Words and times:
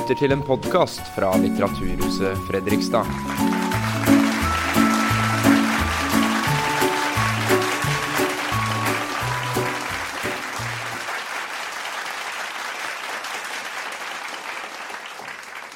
lytter 0.00 0.16
til 0.16 0.32
en 0.32 0.40
podkast 0.40 1.02
fra 1.12 1.28
Litteraturhuset 1.36 2.38
Fredrikstad. 2.46 3.04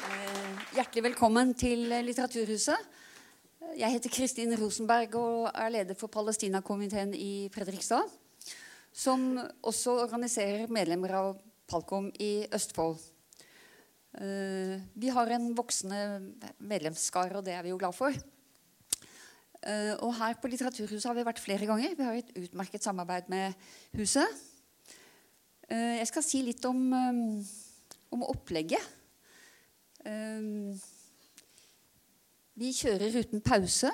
Eh, 0.09 0.63
Hjertelig 0.73 1.03
velkommen 1.05 1.53
til 1.53 1.85
Litteraturhuset. 1.93 2.81
Jeg 3.77 3.91
heter 3.93 4.09
Kristin 4.09 4.57
Rosenberg 4.57 5.19
og 5.21 5.51
er 5.53 5.69
leder 5.69 5.93
for 5.99 6.09
Palestinakomiteen 6.09 7.13
i 7.13 7.49
Fredrikstad. 7.53 8.09
Som 8.89 9.35
også 9.61 9.99
organiserer 10.07 10.65
medlemmer 10.65 11.13
av 11.13 11.35
Palkom 11.69 12.09
i 12.17 12.47
Østfold. 12.49 13.14
Eh, 14.15 14.79
Vi 14.95 15.09
har 15.11 15.27
en 15.27 15.49
voksende 15.55 16.33
medlemsskare, 16.59 17.35
og 17.37 17.45
det 17.45 17.53
er 17.53 17.63
vi 17.63 17.69
jo 17.73 17.77
glad 17.77 17.93
for. 17.93 18.13
Eh, 19.63 19.93
Og 19.99 20.15
her 20.15 20.33
på 20.39 20.47
Litteraturhuset 20.47 21.05
har 21.05 21.13
vi 21.15 21.25
vært 21.25 21.39
flere 21.39 21.65
ganger. 21.65 21.95
Vi 21.95 22.03
har 22.03 22.13
et 22.13 22.31
utmerket 22.35 22.83
samarbeid 22.83 23.29
med 23.29 23.53
huset. 23.93 24.27
Eh, 25.69 25.97
Jeg 25.99 26.07
skal 26.07 26.23
si 26.23 26.41
litt 26.41 26.63
om, 26.65 26.93
om 28.11 28.23
opplegget. 28.23 28.81
Vi 32.55 32.71
kjører 32.71 33.19
uten 33.19 33.41
pause. 33.41 33.91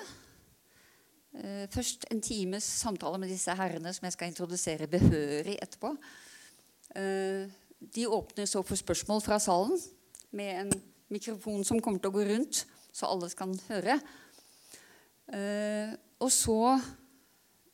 Først 1.72 2.06
en 2.12 2.22
times 2.22 2.63
samtale 2.63 3.18
med 3.18 3.30
disse 3.30 3.56
herrene 3.56 3.94
som 3.94 4.04
jeg 4.04 4.12
skal 4.13 4.28
introdusere 4.28 4.88
behørig 4.88 5.58
etterpå. 5.62 5.96
De 7.96 8.08
åpner 8.08 8.46
så 8.46 8.62
for 8.62 8.76
spørsmål 8.76 9.22
fra 9.22 9.40
salen 9.40 9.80
med 10.35 10.51
en 10.63 10.74
mikrofon 11.12 11.63
som 11.68 11.82
kommer 11.84 12.01
til 12.01 12.12
å 12.12 12.15
gå 12.15 12.26
rundt, 12.29 12.63
så 12.91 13.10
alle 13.12 13.29
kan 13.37 13.54
høre. 13.70 13.98
Eh, 15.32 15.91
og 16.21 16.32
så 16.34 16.60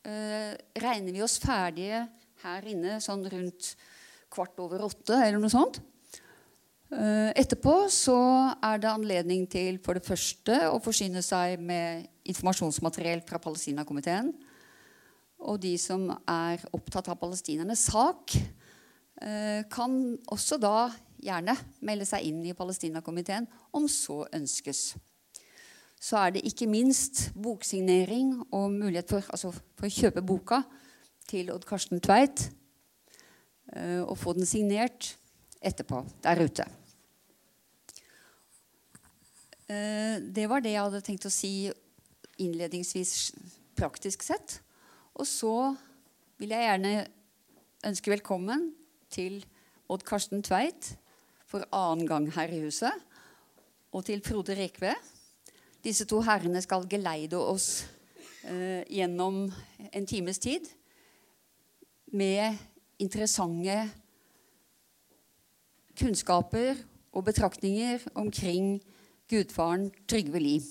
eh, 0.06 0.54
regner 0.78 1.14
vi 1.14 1.22
oss 1.24 1.38
ferdige 1.42 2.04
her 2.44 2.66
inne 2.70 2.98
sånn 3.02 3.24
rundt 3.28 3.72
kvart 4.32 4.58
over 4.62 4.84
åtte 4.86 5.16
eller 5.16 5.40
noe 5.42 5.52
sånt. 5.52 5.80
Eh, 6.88 7.30
Etterpå 7.36 7.74
så 7.92 8.18
er 8.64 8.80
det 8.80 8.90
anledning 8.90 9.44
til 9.50 9.80
for 9.84 9.98
det 9.98 10.06
første 10.06 10.60
å 10.70 10.78
forsyne 10.80 11.20
seg 11.24 11.60
med 11.60 12.06
informasjonsmateriell 12.28 13.24
fra 13.28 13.40
Palestinakomiteen. 13.42 14.30
Og 15.44 15.60
de 15.62 15.74
som 15.78 16.08
er 16.10 16.64
opptatt 16.74 17.10
av 17.12 17.18
palestinernes 17.20 17.84
sak, 17.90 18.34
eh, 19.20 19.62
kan 19.70 20.16
også 20.32 20.58
da 20.58 20.88
gjerne 21.22 21.54
melde 21.84 22.06
seg 22.08 22.26
inn 22.28 22.40
i 22.46 22.56
Palestinakomiteen 22.56 23.48
om 23.76 23.88
så 23.90 24.24
ønskes. 24.34 24.94
Så 25.98 26.18
er 26.20 26.36
det 26.36 26.44
ikke 26.46 26.68
minst 26.70 27.28
boksignering 27.34 28.36
og 28.54 28.70
mulighet 28.70 29.10
for, 29.10 29.26
altså 29.34 29.50
for 29.52 29.88
å 29.88 29.92
kjøpe 29.92 30.22
boka 30.22 30.62
til 31.28 31.50
Odd 31.52 31.66
Karsten 31.68 32.00
Tveit 32.02 32.46
eh, 33.74 34.02
og 34.04 34.14
få 34.18 34.36
den 34.38 34.46
signert 34.46 35.16
etterpå 35.58 36.04
der 36.22 36.44
ute. 36.44 36.68
Eh, 39.68 40.22
Det 40.22 40.46
var 40.48 40.62
det 40.62 40.76
jeg 40.76 40.86
hadde 40.86 41.04
tenkt 41.04 41.26
å 41.26 41.34
si 41.34 41.68
innledningsvis 42.38 43.32
praktisk 43.78 44.22
sett. 44.22 44.60
Og 45.18 45.26
så 45.26 45.74
vil 46.38 46.54
jeg 46.54 46.62
gjerne 46.68 46.94
ønske 47.88 48.14
velkommen 48.14 48.70
til 49.10 49.42
Odd 49.90 50.04
Karsten 50.06 50.44
Tveit 50.46 50.94
for 51.48 51.64
annen 51.72 52.08
gang 52.08 52.28
her 52.34 52.52
i 52.52 52.60
huset. 52.62 52.92
Og 53.92 54.04
til 54.04 54.20
Frode 54.24 54.56
Rekve. 54.58 54.94
Disse 55.84 56.04
to 56.08 56.20
herrene 56.26 56.60
skal 56.62 56.84
geleide 56.90 57.38
oss 57.38 57.86
eh, 58.44 58.84
gjennom 58.90 59.46
en 59.92 60.06
times 60.06 60.38
tid 60.42 60.66
med 62.12 62.58
interessante 62.98 63.78
kunnskaper 65.98 66.74
og 67.12 67.24
betraktninger 67.24 68.04
omkring 68.14 68.80
gudfaren 69.30 69.90
Trygve 70.08 70.38
Lie. 70.38 70.62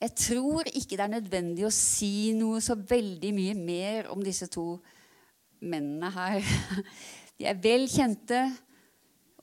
Jeg 0.00 0.14
tror 0.14 0.62
ikke 0.70 0.94
det 0.94 1.00
er 1.00 1.16
nødvendig 1.16 1.64
å 1.66 1.74
si 1.74 2.30
noe 2.38 2.60
så 2.62 2.76
veldig 2.78 3.32
mye 3.34 3.54
mer 3.58 4.12
om 4.12 4.22
disse 4.22 4.46
to 4.46 4.76
mennene 5.60 6.10
her. 6.14 6.44
De 7.38 7.46
er 7.48 7.60
vel 7.62 7.86
kjente. 7.90 8.40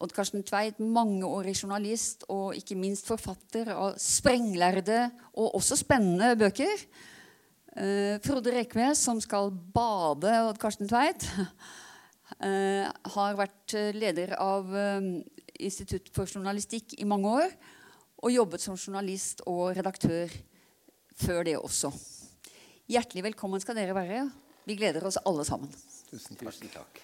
Odd 0.03 0.11
Karsten 0.11 0.43
Tveit, 0.43 0.79
mangeårig 0.79 1.53
journalist 1.55 2.25
og 2.27 2.57
ikke 2.57 2.75
minst 2.75 3.07
forfatter 3.07 3.69
av 3.71 3.93
sprenglærde 4.01 5.05
og 5.39 5.55
også 5.55 5.77
spennende 5.79 6.33
bøker. 6.35 6.83
Eh, 7.79 8.17
Frode 8.23 8.51
Rekve, 8.57 8.89
som 8.99 9.21
skal 9.23 9.53
bade 9.75 10.33
Odd 10.49 10.59
Karsten 10.59 10.91
Tveit, 10.91 11.23
eh, 12.43 12.83
har 13.15 13.39
vært 13.39 13.77
eh, 13.79 13.95
leder 13.95 14.35
av 14.35 14.75
eh, 14.75 15.09
Institutt 15.63 16.11
for 16.11 16.27
journalistikk 16.27 16.97
i 16.99 17.07
mange 17.07 17.31
år. 17.31 17.55
Og 18.25 18.35
jobbet 18.35 18.63
som 18.63 18.75
journalist 18.75 19.45
og 19.47 19.77
redaktør 19.77 20.31
før 21.15 21.45
det 21.47 21.55
også. 21.55 21.93
Hjertelig 22.91 23.29
velkommen 23.31 23.63
skal 23.63 23.79
dere 23.79 23.95
være. 23.95 24.25
Vi 24.67 24.75
gleder 24.75 25.07
oss 25.07 25.21
alle 25.23 25.47
sammen. 25.47 25.71
Tusen 26.15 26.37
takk. 26.71 27.01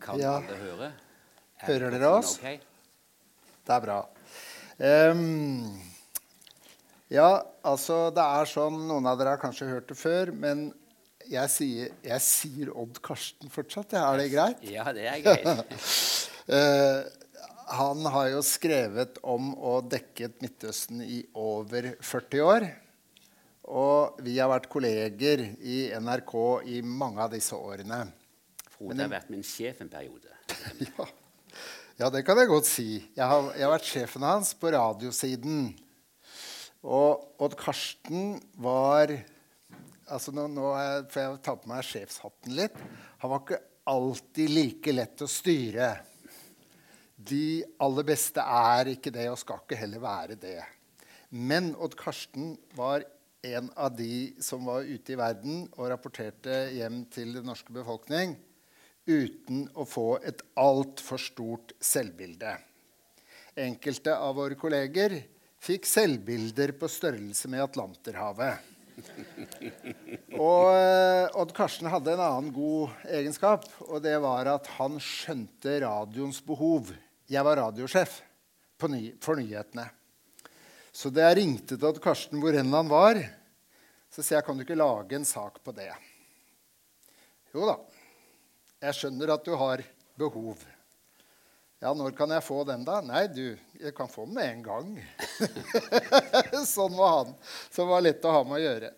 Kan 0.00 0.18
Ja. 0.18 0.36
alle 0.36 0.56
høre? 0.56 0.92
Er 1.60 1.66
Hører 1.66 1.90
dere 1.90 2.08
oss? 2.08 2.38
Okay? 2.38 2.60
Det 3.66 3.74
er 3.74 3.80
bra. 3.80 3.98
Um, 4.80 5.82
ja, 7.10 7.42
altså 7.62 8.08
det 8.16 8.24
er 8.24 8.48
sånn 8.48 8.80
Noen 8.88 9.06
av 9.06 9.18
dere 9.20 9.34
har 9.36 9.42
kanskje 9.42 9.68
hørt 9.68 9.88
det 9.92 9.98
før, 10.00 10.32
men 10.32 10.70
jeg 11.28 11.52
sier, 11.52 11.92
jeg 12.02 12.20
sier 12.24 12.72
Odd 12.72 13.02
Karsten 13.04 13.52
fortsatt. 13.52 13.92
Ja. 13.92 14.06
Er 14.14 14.22
det 14.24 14.30
greit? 14.32 14.64
Ja, 14.64 14.88
det 14.96 15.04
er 15.12 15.20
greit. 15.20 15.66
Eh, 16.50 17.04
han 17.70 18.06
har 18.10 18.30
jo 18.32 18.40
skrevet 18.42 19.20
om 19.22 19.52
og 19.54 19.90
dekket 19.92 20.40
Midtøsten 20.42 21.02
i 21.04 21.20
over 21.38 21.92
40 22.02 22.42
år. 22.42 22.66
Og 23.70 24.18
vi 24.26 24.34
har 24.40 24.50
vært 24.50 24.66
kolleger 24.72 25.44
i 25.62 25.84
NRK 26.02 26.34
i 26.66 26.80
mange 26.82 27.22
av 27.22 27.30
disse 27.30 27.54
årene. 27.54 28.02
Frode 28.74 28.98
har 28.98 29.12
vært 29.12 29.30
min 29.30 29.46
sjef 29.46 29.82
en 29.84 29.92
periode. 29.92 30.28
Ja. 30.80 31.06
ja, 32.06 32.08
det 32.10 32.24
kan 32.26 32.38
jeg 32.40 32.50
godt 32.50 32.66
si. 32.66 32.88
Jeg 33.14 33.26
har, 33.28 33.52
jeg 33.54 33.64
har 33.66 33.74
vært 33.74 33.86
sjefen 33.86 34.24
hans 34.26 34.50
på 34.58 34.72
radiosiden. 34.74 35.68
Og 36.82 37.40
Odd 37.44 37.54
Karsten 37.60 38.38
var 38.58 39.12
altså 40.10 40.34
nå, 40.34 40.48
nå 40.50 40.72
får 41.12 41.22
jeg 41.22 41.40
ta 41.44 41.54
på 41.54 41.70
meg 41.70 41.86
sjefshatten 41.86 42.56
litt. 42.56 42.78
Han 43.22 43.34
var 43.34 43.44
ikke 43.44 43.60
alltid 43.92 44.54
like 44.56 44.94
lett 44.96 45.22
å 45.22 45.28
styre. 45.30 45.92
De 47.20 47.62
aller 47.82 48.06
beste 48.08 48.40
er 48.40 48.94
ikke 48.94 49.12
det, 49.12 49.26
og 49.28 49.38
skal 49.40 49.60
ikke 49.60 49.78
heller 49.80 50.00
være 50.02 50.36
det. 50.40 50.60
Men 51.30 51.74
Odd 51.76 51.96
Karsten 51.98 52.54
var 52.78 53.04
en 53.46 53.68
av 53.76 53.92
de 53.96 54.32
som 54.42 54.64
var 54.68 54.88
ute 54.88 55.14
i 55.14 55.18
verden 55.18 55.66
og 55.76 55.90
rapporterte 55.92 56.66
hjem 56.76 57.04
til 57.12 57.34
den 57.36 57.46
norske 57.48 57.72
befolkning 57.72 58.34
uten 59.08 59.64
å 59.74 59.86
få 59.88 60.20
et 60.26 60.42
altfor 60.60 61.20
stort 61.20 61.74
selvbilde. 61.82 62.52
Enkelte 63.60 64.14
av 64.14 64.36
våre 64.38 64.58
kolleger 64.60 65.16
fikk 65.60 65.88
selvbilder 65.88 66.74
på 66.78 66.88
størrelse 66.88 67.50
med 67.52 67.64
Atlanterhavet. 67.64 68.68
Og 70.36 70.66
eh, 70.76 71.26
Odd 71.40 71.52
Karsten 71.56 71.88
hadde 71.90 72.14
en 72.14 72.22
annen 72.24 72.50
god 72.54 72.92
egenskap, 73.08 73.64
og 73.88 74.02
det 74.04 74.16
var 74.22 74.52
at 74.52 74.68
han 74.76 74.98
skjønte 75.00 75.78
radioens 75.84 76.40
behov. 76.44 76.92
Jeg 77.30 77.46
var 77.46 77.60
radiosjef 77.60 78.16
ny 78.90 79.12
for 79.22 79.38
nyhetene. 79.38 79.84
Så 80.90 81.12
da 81.14 81.28
jeg 81.28 81.36
ringte 81.38 81.76
til 81.78 82.00
Karsten 82.02 82.40
hvor 82.42 82.56
enn 82.56 82.72
han 82.74 82.88
var, 82.90 83.20
så 84.10 84.24
sier 84.24 84.40
jeg 84.40 84.46
kan 84.48 84.58
du 84.58 84.64
ikke 84.64 84.78
lage 84.78 85.14
en 85.14 85.26
sak 85.28 85.60
på 85.62 85.74
det. 85.76 85.92
Jo 87.54 87.68
da, 87.68 87.76
jeg 88.82 88.96
skjønner 88.98 89.34
at 89.36 89.44
du 89.46 89.52
har 89.60 89.82
behov. 90.18 90.64
Ja, 91.80 91.92
når 91.96 92.16
kan 92.18 92.32
jeg 92.34 92.44
få 92.44 92.64
den, 92.68 92.82
da? 92.84 92.98
Nei, 93.04 93.22
du, 93.32 93.54
jeg 93.78 93.94
kan 93.96 94.10
få 94.10 94.26
den 94.26 94.34
med 94.36 94.50
en 94.50 94.64
gang. 94.66 94.90
sånn 96.68 96.98
var 96.98 97.14
han. 97.14 97.30
Som 97.72 97.88
var 97.88 98.02
lett 98.04 98.26
å 98.26 98.34
ha 98.34 98.42
med 98.44 98.58
å 98.58 98.64
gjøre. 98.64 98.90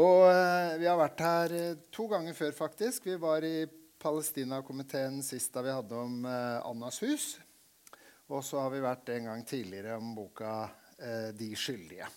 Og 0.00 0.24
eh, 0.32 0.72
vi 0.80 0.88
har 0.88 0.98
vært 0.98 1.22
her 1.22 1.54
eh, 1.54 1.84
to 1.94 2.08
ganger 2.10 2.34
før, 2.34 2.56
faktisk. 2.56 3.06
Vi 3.06 3.14
var 3.22 3.46
i 3.46 3.68
Palestina-komiteen 4.00 5.20
sist 5.22 5.52
da 5.52 5.62
vi 5.62 5.74
hadde 5.74 5.96
om 5.96 6.24
eh, 6.24 6.66
Annas 6.66 7.02
hus. 7.04 7.26
Og 8.30 8.44
så 8.46 8.62
har 8.62 8.72
vi 8.72 8.80
vært 8.80 9.10
en 9.12 9.28
gang 9.28 9.44
tidligere 9.44 9.98
om 9.98 10.14
boka 10.16 10.54
eh, 10.96 11.30
'De 11.34 11.52
skyldige'. 11.56 12.08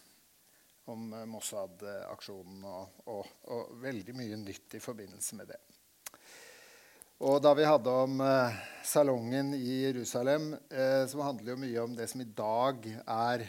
om 0.85 1.13
eh, 1.13 1.25
Mossad-aksjonen 1.25 2.63
og, 2.67 3.03
og, 3.05 3.27
og, 3.51 3.75
veldig 3.83 4.15
mye 4.15 4.37
nytt 4.37 4.75
i 4.75 4.83
forbindelse 4.83 5.39
med 5.39 5.47
det. 5.53 5.59
Og 7.23 7.39
da 7.43 7.53
vi 7.55 7.63
hadde 7.63 7.91
om 8.03 8.21
eh, 8.21 8.61
salongen 8.83 9.53
i 9.55 9.83
Jerusalem, 9.85 10.53
eh, 10.69 11.03
som 11.07 11.23
handler 11.23 11.53
jo 11.53 11.61
mye 11.61 11.83
om 11.83 11.95
det 11.95 12.09
som 12.11 12.23
i 12.23 12.27
dag 12.27 12.87
er 13.03 13.45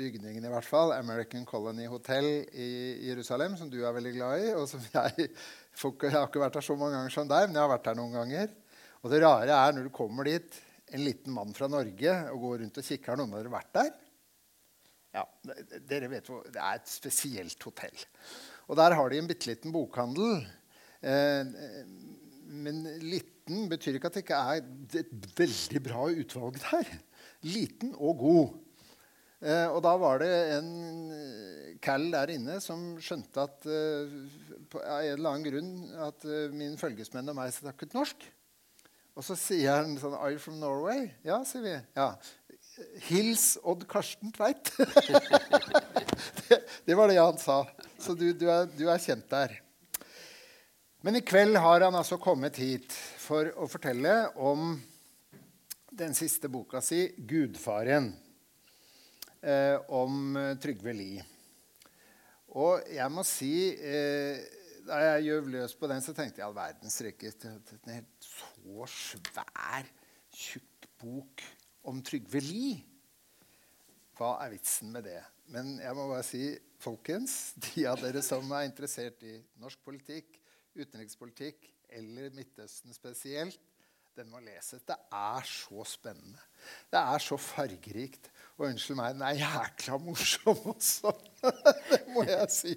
bygningen, 0.00 0.46
i 0.46 0.52
hvert 0.52 0.66
fall, 0.66 0.94
American 0.96 1.44
Colony 1.48 1.86
Hotel 1.90 2.26
i 2.56 2.70
Jerusalem, 3.10 3.54
som 3.60 3.70
du 3.70 3.78
er 3.82 3.94
veldig 3.96 4.12
glad 4.16 4.46
i, 4.46 4.50
og 4.56 4.66
som 4.70 4.82
jeg 4.82 5.30
Jeg 5.30 6.12
har 6.12 6.26
ikke 6.26 6.42
vært 6.42 6.56
der 6.58 6.66
så 6.66 6.74
mange 6.76 6.96
ganger 6.96 7.14
som 7.14 7.28
deg, 7.30 7.46
men 7.48 7.56
jeg 7.56 7.64
har 7.64 7.72
vært 7.72 7.86
der 7.86 7.98
noen 7.98 8.16
ganger. 8.16 8.52
Og 9.00 9.12
det 9.12 9.22
rare 9.22 9.56
er 9.56 9.74
når 9.76 9.88
du 9.88 9.92
kommer 9.94 10.28
dit, 10.28 10.60
en 10.90 11.04
liten 11.06 11.32
mann 11.32 11.52
fra 11.54 11.68
Norge, 11.70 12.14
og 12.32 12.46
går 12.46 12.62
rundt 12.64 12.80
og 12.80 12.86
kikker 12.86 13.12
Har 13.12 13.20
noen 13.20 13.34
av 13.34 13.42
dere 13.42 13.52
vært 13.52 13.74
der? 13.76 13.92
Ja, 15.14 15.24
dere 15.90 16.10
vet 16.10 16.28
hvor, 16.30 16.42
Det 16.46 16.60
er 16.60 16.78
et 16.78 16.90
spesielt 16.90 17.62
hotell. 17.66 18.06
Og 18.70 18.78
der 18.78 18.94
har 18.98 19.10
de 19.10 19.20
en 19.20 19.30
bitte 19.30 19.50
liten 19.50 19.74
bokhandel. 19.74 20.42
Eh, 21.00 21.54
men 22.50 22.82
liten 23.02 23.68
betyr 23.70 23.98
ikke 23.98 24.10
at 24.10 24.18
det 24.18 24.24
ikke 24.24 24.42
er 24.52 25.00
et 25.00 25.14
veldig 25.38 25.82
bra 25.86 26.06
utvalg 26.10 26.58
der. 26.62 26.92
Liten 27.46 27.94
og 27.96 28.18
god. 28.20 28.58
Eh, 29.40 29.66
og 29.72 29.80
da 29.84 29.94
var 29.96 30.20
det 30.20 30.32
en 30.58 30.70
Cal 31.80 32.10
der 32.12 32.34
inne 32.34 32.58
som 32.60 32.98
skjønte 33.00 33.46
at 33.46 33.64
uh, 33.64 34.10
på 34.68 34.82
en 34.82 35.14
eller 35.14 35.30
annen 35.30 35.46
grunn 35.46 35.70
at 36.04 36.26
uh, 36.28 36.52
min 36.52 36.76
følgesmenn 36.80 37.32
og 37.32 37.38
meg 37.38 37.54
snakket 37.56 37.96
norsk. 37.96 38.26
Og 39.16 39.24
så 39.24 39.36
sier 39.38 39.80
han 39.80 39.96
sånn 40.00 40.16
Are 40.18 40.34
you 40.34 40.42
from 40.42 40.60
Norway? 40.60 41.08
Ja, 41.24 41.40
sier 41.48 41.64
vi. 41.64 41.72
Ja. 41.96 42.12
Hils 43.08 43.54
Odd 43.64 43.86
Karsten 43.88 44.32
Tveit. 44.36 44.70
det, 46.46 46.60
det, 46.86 46.94
var 46.96 47.10
det 47.10 47.18
han 47.18 47.40
sa. 47.40 47.62
Så 48.00 48.14
du, 48.14 48.30
du, 48.36 48.46
er, 48.52 48.68
du, 48.76 48.86
er, 48.88 49.00
kjent 49.00 49.26
der. 49.32 49.56
Men 51.04 51.16
i 51.16 51.24
kveld 51.24 51.56
har 51.60 51.80
han 51.84 51.96
altså 51.96 52.20
kommet 52.20 52.60
hit 52.60 52.92
for 53.20 53.48
å 53.56 53.68
fortelle 53.72 54.14
om 54.36 54.76
den 55.90 56.12
siste 56.16 56.48
boka 56.52 56.80
si, 56.84 57.08
'Gudfaren', 57.18 58.12
eh, 59.42 59.76
om 59.96 60.36
Trygve 60.60 60.94
Lie. 60.96 61.24
Og 62.58 62.82
jeg 62.90 63.14
må 63.14 63.22
si 63.26 63.52
eh, 63.78 64.40
Da 64.88 64.96
jeg 65.04 65.28
gjøv 65.28 65.50
løs 65.52 65.74
på 65.78 65.86
den, 65.90 66.02
så 66.02 66.14
tenkte 66.16 66.40
jeg 66.40 66.48
all 66.48 66.56
verdens 66.56 66.96
rike 67.04 67.30
En 67.46 67.92
helt 67.92 68.26
så 68.26 68.86
svær, 68.90 69.90
tjukk 70.34 70.88
bok 71.00 71.44
om 71.88 72.00
Trygve 72.04 72.42
Lie. 72.44 72.80
Hva 74.18 74.34
er 74.44 74.52
vitsen 74.52 74.90
med 74.92 75.06
det? 75.08 75.20
Men 75.50 75.78
jeg 75.80 75.96
må 75.96 76.06
bare 76.10 76.26
si, 76.26 76.44
folkens, 76.82 77.54
de 77.70 77.86
av 77.88 78.02
dere 78.02 78.22
som 78.24 78.50
er 78.56 78.68
interessert 78.68 79.22
i 79.26 79.38
norsk 79.62 79.80
politikk, 79.86 80.36
utenrikspolitikk 80.76 81.70
eller 81.96 82.30
Midtøsten 82.36 82.94
spesielt, 82.94 83.58
den 84.18 84.28
må 84.30 84.40
leses. 84.42 84.82
Det 84.86 84.96
er 85.14 85.46
så 85.46 85.84
spennende. 85.86 86.40
Det 86.92 87.00
er 87.00 87.22
så 87.22 87.38
fargerikt. 87.40 88.28
Og 88.60 88.66
unnskyld 88.68 88.98
meg, 88.98 89.14
den 89.16 89.22
er 89.24 89.38
jækla 89.40 89.96
morsom 90.04 90.58
også. 90.68 91.14
det 91.88 92.00
må 92.12 92.26
jeg 92.28 92.48
si. 92.52 92.74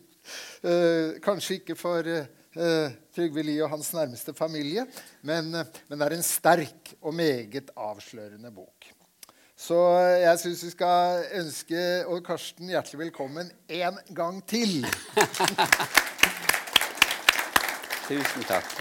Uh, 0.64 1.20
kanskje 1.24 1.58
ikke 1.60 1.76
for 1.76 2.08
uh, 2.08 2.94
Trygve 3.12 3.44
Lie 3.44 3.66
og 3.66 3.74
hans 3.74 3.90
nærmeste 3.92 4.32
familie, 4.38 4.86
men, 5.28 5.52
uh, 5.52 5.68
men 5.90 6.00
det 6.00 6.08
er 6.08 6.16
en 6.16 6.24
sterk 6.24 6.94
og 7.02 7.12
meget 7.20 7.76
avslørende 7.76 8.54
bok. 8.56 8.88
Så 9.60 9.76
jeg 10.24 10.40
syns 10.40 10.64
vi 10.70 10.72
skal 10.72 11.28
ønske 11.44 11.82
Odd 12.08 12.24
Karsten 12.32 12.72
hjertelig 12.72 13.04
velkommen 13.04 13.52
en 13.68 14.00
gang 14.16 14.40
til. 14.48 14.88
Tusen 18.08 18.48
takk. 18.48 18.72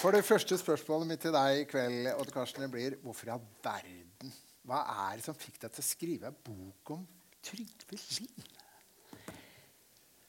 For 0.00 0.16
det 0.16 0.24
første 0.24 0.56
spørsmålet 0.56 1.12
mitt 1.12 1.20
til 1.28 1.36
deg 1.36 1.66
i 1.66 1.68
kveld 1.68 2.14
Odd 2.16 2.32
Karsten, 2.32 2.70
blir 2.72 2.96
hvorfor 3.04 3.28
i 3.28 3.36
all 3.36 3.44
verden 3.60 4.32
Hva 4.68 4.80
er 5.08 5.18
det 5.18 5.24
som 5.24 5.36
fikk 5.38 5.60
deg 5.62 5.72
til 5.72 5.82
å 5.82 5.90
skrive 5.90 6.30
en 6.30 6.40
bok 6.44 6.92
om 6.96 7.04
Trygve 7.44 7.96
Lie? 7.96 8.48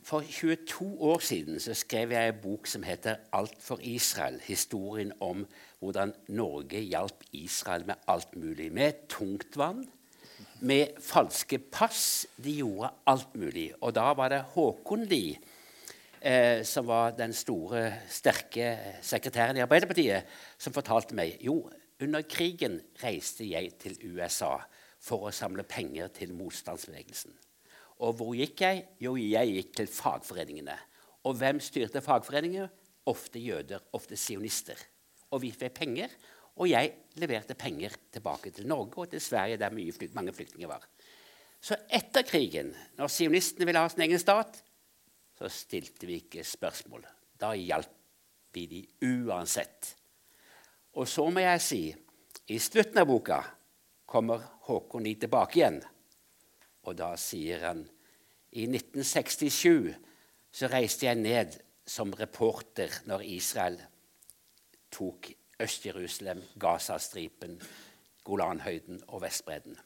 For 0.01 0.25
22 0.25 0.85
år 1.11 1.19
siden 1.23 1.59
så 1.61 1.75
skrev 1.77 2.11
jeg 2.15 2.31
en 2.31 2.39
bok 2.41 2.67
som 2.67 2.83
heter 2.83 3.15
'Alt 3.33 3.61
for 3.61 3.77
Israel'. 3.77 4.41
Historien 4.43 5.11
om 5.19 5.47
hvordan 5.79 6.13
Norge 6.27 6.79
hjalp 6.79 7.23
Israel 7.31 7.85
med 7.85 7.95
alt 8.07 8.35
mulig. 8.35 8.71
Med 8.71 8.93
tungtvann, 9.09 9.89
med 10.59 10.87
falske 10.99 11.59
pass. 11.59 12.27
De 12.43 12.51
gjorde 12.51 12.89
alt 13.07 13.35
mulig. 13.35 13.73
Og 13.81 13.95
da 13.95 14.13
var 14.13 14.29
det 14.29 14.41
Håkon 14.41 15.05
Lie, 15.05 15.39
eh, 16.21 16.63
som 16.63 16.87
var 16.87 17.11
den 17.11 17.33
store, 17.33 17.93
sterke 18.09 18.79
sekretæren 19.01 19.57
i 19.57 19.59
Arbeiderpartiet, 19.59 20.23
som 20.57 20.73
fortalte 20.73 21.15
meg 21.15 21.37
jo, 21.41 21.69
under 22.05 22.25
krigen 22.27 22.79
reiste 23.01 23.45
jeg 23.47 23.75
til 23.81 23.97
USA 24.13 24.55
for 25.01 25.27
å 25.27 25.33
samle 25.33 25.65
penger 25.67 26.11
til 26.13 26.33
motstandsbevegelsen. 26.37 27.33
Og 28.01 28.17
hvor 28.17 28.33
gikk 28.37 28.63
jeg? 28.65 28.85
Jo, 29.01 29.15
jeg 29.19 29.55
gikk 29.55 29.75
til 29.77 29.89
fagforeningene. 29.91 30.77
Og 31.29 31.37
hvem 31.37 31.61
styrte 31.61 32.01
fagforeningene? 32.01 32.69
Ofte 33.09 33.41
jøder, 33.41 33.81
ofte 33.97 34.17
sionister. 34.17 34.77
Og 35.33 35.41
vi 35.43 35.51
fikk 35.53 35.73
penger, 35.77 36.13
og 36.57 36.69
jeg 36.69 36.91
leverte 37.21 37.55
penger 37.57 37.95
tilbake 38.13 38.51
til 38.53 38.67
Norge 38.69 38.99
og 39.01 39.09
til 39.13 39.21
Sverige, 39.23 39.57
der 39.57 39.73
flykt, 39.73 40.15
mange 40.17 40.33
flyktninger 40.33 40.69
var. 40.69 40.83
Så 41.61 41.77
etter 41.93 42.25
krigen, 42.25 42.73
når 42.97 43.09
sionistene 43.13 43.67
ville 43.69 43.81
ha 43.81 43.89
sin 43.89 44.03
egen 44.05 44.21
stat, 44.21 44.59
så 45.37 45.49
stilte 45.49 46.09
vi 46.09 46.19
ikke 46.23 46.45
spørsmål. 46.45 47.05
Da 47.37 47.53
hjalp 47.57 47.97
vi 48.53 48.65
de 48.69 48.81
uansett. 49.07 49.95
Og 50.99 51.07
så 51.07 51.23
må 51.31 51.43
jeg 51.43 51.63
si, 51.63 51.81
i 52.51 52.59
slutten 52.59 52.99
av 52.99 53.07
boka 53.07 53.39
kommer 54.11 54.43
Håkon 54.67 55.05
Lie 55.05 55.19
tilbake 55.19 55.59
igjen. 55.59 55.79
Og 56.83 56.97
da 56.99 57.13
sier 57.19 57.63
han 57.69 57.85
i 58.51 58.65
1967 58.67 59.93
så 60.51 60.67
reiste 60.71 61.07
jeg 61.07 61.21
ned 61.21 61.55
som 61.87 62.11
reporter 62.19 62.91
når 63.07 63.23
Israel 63.37 63.77
tok 64.91 65.31
Øst-Jerusalem, 65.61 66.41
Gazastripen, 66.59 67.55
Golanhøyden 68.27 68.99
og 69.07 69.21
Vestbredden. 69.21 69.77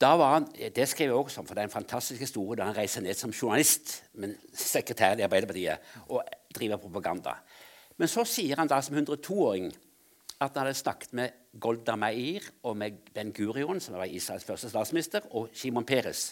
Da 0.00 0.12
var 0.16 0.32
han, 0.32 0.46
Det 0.76 0.88
skrev 0.88 1.06
jeg 1.06 1.14
også 1.14 1.40
om, 1.40 1.46
for 1.46 1.54
det 1.54 1.60
er 1.60 1.68
en 1.68 1.70
fantastisk 1.70 2.20
historie 2.20 2.56
da 2.56 2.68
han 2.70 2.76
reiser 2.76 3.02
ned 3.02 3.14
som 3.14 3.30
journalist, 3.34 4.04
men 4.12 4.36
sekretær 4.54 5.18
i 5.18 5.26
Arbeiderpartiet, 5.26 5.78
og 6.08 6.22
driver 6.54 6.76
propaganda. 6.76 7.34
Men 7.98 8.10
så 8.10 8.24
sier 8.28 8.60
han 8.60 8.70
da 8.70 8.78
som 8.84 8.96
102-åring 8.98 9.68
at 10.38 10.54
han 10.54 10.68
hadde 10.68 10.78
snakket 10.78 11.14
med 11.18 11.38
Golda 11.58 11.96
Meir 11.98 12.44
og 12.68 12.76
med 12.78 13.00
Ben 13.14 13.32
Gurion, 13.34 13.80
som 13.82 13.96
var 13.98 14.06
Israels 14.06 14.46
første 14.46 14.70
statsminister, 14.70 15.26
og 15.34 15.50
Shimon 15.52 15.86
Peres. 15.86 16.30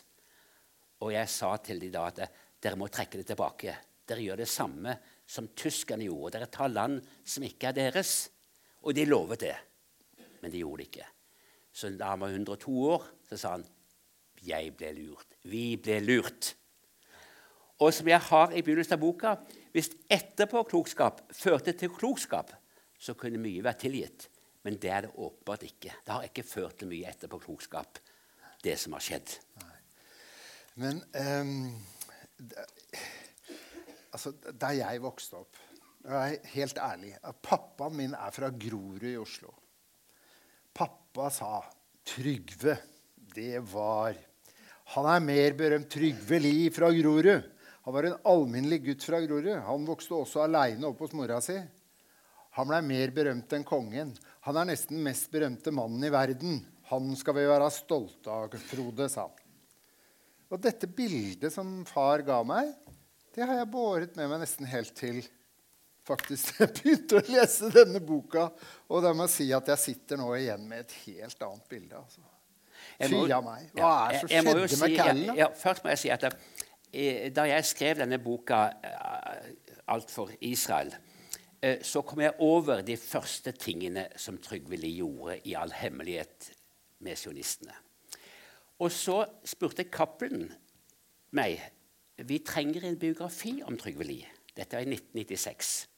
Og 1.02 1.10
jeg 1.12 1.28
sa 1.28 1.56
til 1.58 1.82
dem 1.82 1.92
da 1.94 2.06
at 2.12 2.22
dere 2.62 2.78
må 2.78 2.86
trekke 2.88 3.18
det 3.18 3.26
tilbake. 3.32 3.74
Dere 4.06 4.22
gjør 4.22 4.40
det 4.44 4.48
samme 4.48 4.94
som 5.26 5.50
tyskerne 5.58 6.06
gjorde. 6.06 6.36
Dere 6.36 6.50
tar 6.54 6.70
land 6.70 7.00
som 7.26 7.44
ikke 7.46 7.72
er 7.72 7.78
deres. 7.80 8.14
Og 8.86 8.94
de 8.94 9.08
lovet 9.08 9.42
det, 9.42 9.56
men 10.42 10.52
de 10.52 10.62
gjorde 10.62 10.84
det 10.84 10.90
ikke. 10.92 11.08
Så 11.74 11.90
da 11.98 12.12
han 12.12 12.22
var 12.22 12.30
102 12.30 12.76
år, 12.94 13.08
så 13.26 13.40
sa 13.40 13.56
han 13.56 13.66
jeg 14.46 14.70
ble 14.78 14.92
lurt. 14.94 15.34
Vi 15.50 15.74
ble 15.82 15.98
lurt. 16.04 16.52
Og 17.82 17.92
som 17.92 18.08
jeg 18.08 18.22
har 18.30 18.54
i 18.54 18.62
begynnelsen 18.64 18.94
av 18.96 19.02
boka, 19.02 19.34
hvis 19.76 19.90
etterpåklokskap 20.08 21.20
førte 21.36 21.74
til 21.76 21.92
klokskap, 21.92 22.54
så 22.96 23.12
kunne 23.18 23.40
mye 23.42 23.64
vært 23.64 23.82
tilgitt. 23.84 24.30
Men 24.64 24.78
det 24.80 24.90
er 24.90 25.04
det 25.04 25.12
åpenbart 25.12 25.66
ikke. 25.68 25.92
Det 26.00 26.14
har 26.14 26.24
ikke 26.24 26.46
ført 26.48 26.78
til 26.80 26.88
mye 26.90 27.10
etterpåklokskap, 27.12 28.00
det 28.64 28.78
som 28.80 28.96
har 28.96 29.04
skjedd. 29.04 29.34
Nei. 29.60 29.76
Men 30.80 31.02
um, 31.12 31.52
det, 32.40 32.64
altså, 34.16 34.32
da 34.52 34.72
jeg 34.76 35.04
vokste 35.04 35.42
opp 35.44 35.62
jeg 36.06 36.36
er 36.36 36.50
Helt 36.52 36.78
ærlig 36.78 37.14
Pappaen 37.42 37.96
min 37.98 38.12
er 38.14 38.30
fra 38.30 38.52
Grorud 38.54 39.02
i 39.08 39.16
Oslo. 39.18 39.50
Pappa 40.76 41.28
sa 41.34 41.58
Trygve, 42.06 42.76
det 43.34 43.58
var 43.72 44.14
Han 44.94 45.08
er 45.10 45.24
mer 45.24 45.56
berømt 45.58 45.90
Trygve 45.90 46.38
Lie 46.38 46.70
fra 46.70 46.92
Grorud. 46.94 47.55
Han 47.86 47.94
var 47.94 48.08
en 48.08 48.16
alminnelig 48.26 48.80
gutt 48.84 49.04
fra 49.06 49.20
Grorud. 49.22 49.52
Han 49.68 49.84
vokste 49.86 50.16
også 50.18 50.42
aleine 50.42 50.88
opp 50.88 51.04
hos 51.04 51.12
mora 51.14 51.38
si. 51.44 51.54
Han 52.58 52.66
blei 52.70 52.80
mer 52.82 53.12
berømt 53.14 53.52
enn 53.54 53.66
kongen. 53.68 54.10
Han 54.48 54.58
er 54.58 54.66
nesten 54.72 54.98
mest 55.04 55.28
berømte 55.30 55.70
mannen 55.74 56.02
i 56.06 56.10
verden. 56.10 56.58
Han 56.90 57.12
skal 57.18 57.36
vi 57.38 57.44
være 57.46 57.68
stolte 57.74 58.30
av, 58.32 58.52
Frode, 58.70 59.06
sa 59.12 59.26
han. 59.28 59.42
Og 60.54 60.60
dette 60.62 60.86
bildet 60.86 61.50
som 61.54 61.80
far 61.88 62.22
ga 62.26 62.40
meg, 62.46 62.68
det 63.34 63.42
har 63.46 63.58
jeg 63.60 63.70
båret 63.72 64.14
med 64.18 64.30
meg 64.30 64.42
nesten 64.44 64.66
helt 64.70 64.94
til 64.98 65.18
faktisk 66.06 66.54
jeg 66.62 66.70
begynte 66.76 67.18
å 67.18 67.24
lese 67.34 67.70
denne 67.74 67.98
boka. 68.06 68.48
Og 68.90 69.02
da 69.02 69.10
må 69.14 69.26
jeg 69.26 69.34
si 69.34 69.48
at 69.54 69.70
jeg 69.74 69.82
sitter 69.82 70.20
nå 70.22 70.30
igjen 70.38 70.66
med 70.70 70.84
et 70.86 70.94
helt 71.06 71.42
annet 71.42 71.66
bilde. 71.70 71.98
Altså. 72.02 72.22
Fy 73.02 73.24
a 73.34 73.40
meg. 73.42 73.66
Hva 73.74 73.90
er 74.06 74.14
det 74.14 74.20
som 74.22 74.30
jeg- 74.30 74.46
jeg 74.46 74.70
skjedde 74.70 74.80
med 74.84 74.96
Callen, 75.00 75.26
da? 75.32 75.34
Ja, 75.42 75.48
først 75.58 75.82
må 75.84 75.90
jeg 75.94 76.02
si 76.04 76.12
at 76.14 76.24
eh, 76.30 76.38
da 77.36 77.44
jeg 77.44 77.64
skrev 77.68 78.00
denne 78.00 78.18
boka 78.22 78.62
eh, 78.84 79.50
'Alt 79.86 80.10
for 80.10 80.30
Israel', 80.40 80.94
eh, 81.62 81.82
så 81.82 82.02
kom 82.02 82.20
jeg 82.20 82.34
over 82.38 82.80
de 82.80 82.96
første 82.96 83.52
tingene 83.52 84.08
som 84.16 84.38
Trygve 84.38 84.76
Lie 84.76 84.96
gjorde 84.96 85.40
i 85.44 85.54
all 85.54 85.72
hemmelighet 85.72 86.52
med 87.00 87.16
sionistene. 87.16 87.74
Og 88.78 88.92
så 88.92 89.24
spurte 89.44 89.84
Cappelen 89.84 90.52
meg 91.32 91.60
vi 92.16 92.38
trenger 92.38 92.84
en 92.84 92.98
biografi 92.98 93.62
om 93.62 93.76
Trygve 93.76 94.04
Lie. 94.04 94.26
Dette 94.56 94.76
var 94.76 94.80
i 94.86 94.88
1996. 94.88 95.88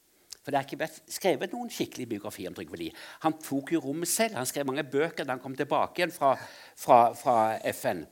For 0.43 0.51
det 0.51 0.59
har 0.59 0.65
ikke 0.67 0.81
vært 0.81 1.01
skrevet 1.07 1.51
noen 1.53 1.69
skikkelig 1.71 2.07
biografi 2.09 2.47
om 2.47 2.55
Trygve 2.55 2.77
Lie. 2.79 2.95
Han 3.23 3.37
tok 3.39 3.71
jo 3.71 3.79
rommet 3.79 4.07
selv. 4.07 4.35
Han 4.35 4.47
skrev 4.49 4.65
mange 4.67 4.83
bøker 4.83 5.23
da 5.23 5.35
han 5.35 5.43
kom 5.43 5.55
tilbake 5.55 6.01
igjen 6.01 6.11
fra, 6.11 6.33
fra, 6.75 7.13
fra 7.15 7.35
FN. 7.71 8.03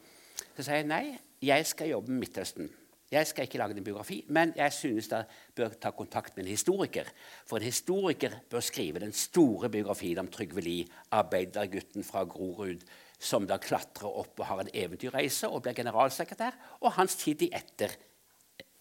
Så 0.55 0.63
sa 0.63 0.77
jeg 0.79 0.87
nei, 0.87 1.17
jeg 1.41 1.65
skal 1.65 1.89
jobbe 1.89 2.11
med 2.11 2.19
Midtøsten. 2.25 2.69
Jeg 3.11 3.27
skal 3.27 3.45
ikke 3.47 3.59
lage 3.61 3.77
en 3.77 3.83
biografi, 3.83 4.17
men 4.35 4.51
jeg 4.55 4.73
synes 4.73 5.07
jeg 5.11 5.25
bør 5.55 5.75
ta 5.79 5.93
kontakt 5.95 6.35
med 6.35 6.43
en 6.43 6.51
historiker. 6.51 7.07
For 7.47 7.57
en 7.57 7.63
historiker 7.63 8.33
bør 8.49 8.59
skrive 8.59 8.99
den 8.99 9.13
store 9.15 9.69
biografien 9.69 10.19
om 10.19 10.27
Trygve 10.27 10.61
Lie, 10.61 10.87
arbeidergutten 11.11 12.03
fra 12.03 12.25
Grorud, 12.27 12.83
som 13.19 13.47
da 13.47 13.57
klatrer 13.63 14.11
opp 14.11 14.39
og 14.39 14.49
har 14.49 14.59
en 14.61 14.71
eventyrreise 14.73 15.47
og 15.47 15.63
blir 15.63 15.77
generalsekretær, 15.77 16.57
og 16.81 16.97
hans 16.97 17.15
tid 17.15 17.45
i 17.47 17.49
etter, 17.55 17.95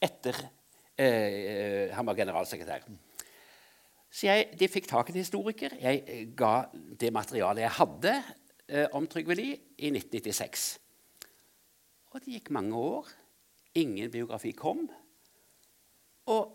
etter 0.03 0.41
eh, 0.99 1.95
han 1.95 2.07
var 2.07 2.19
generalsekretær. 2.19 2.89
Så 4.11 4.27
jeg, 4.27 4.49
de 4.59 4.69
fikk 4.73 4.89
tak 4.91 5.11
i 5.11 5.15
en 5.15 5.21
historiker. 5.23 5.77
Jeg 5.79 6.33
ga 6.37 6.67
det 6.73 7.13
materialet 7.15 7.63
jeg 7.63 7.79
hadde 7.79 8.17
eh, 8.67 8.91
om 8.97 9.07
Trygve 9.07 9.39
Lie, 9.39 9.61
i 9.79 9.93
1996. 9.93 10.67
Og 12.17 12.23
det 12.25 12.39
gikk 12.39 12.47
mange 12.57 12.73
år. 12.81 13.09
Ingen 13.77 14.09
biografi 14.09 14.55
kom. 14.57 14.87
Og 16.33 16.55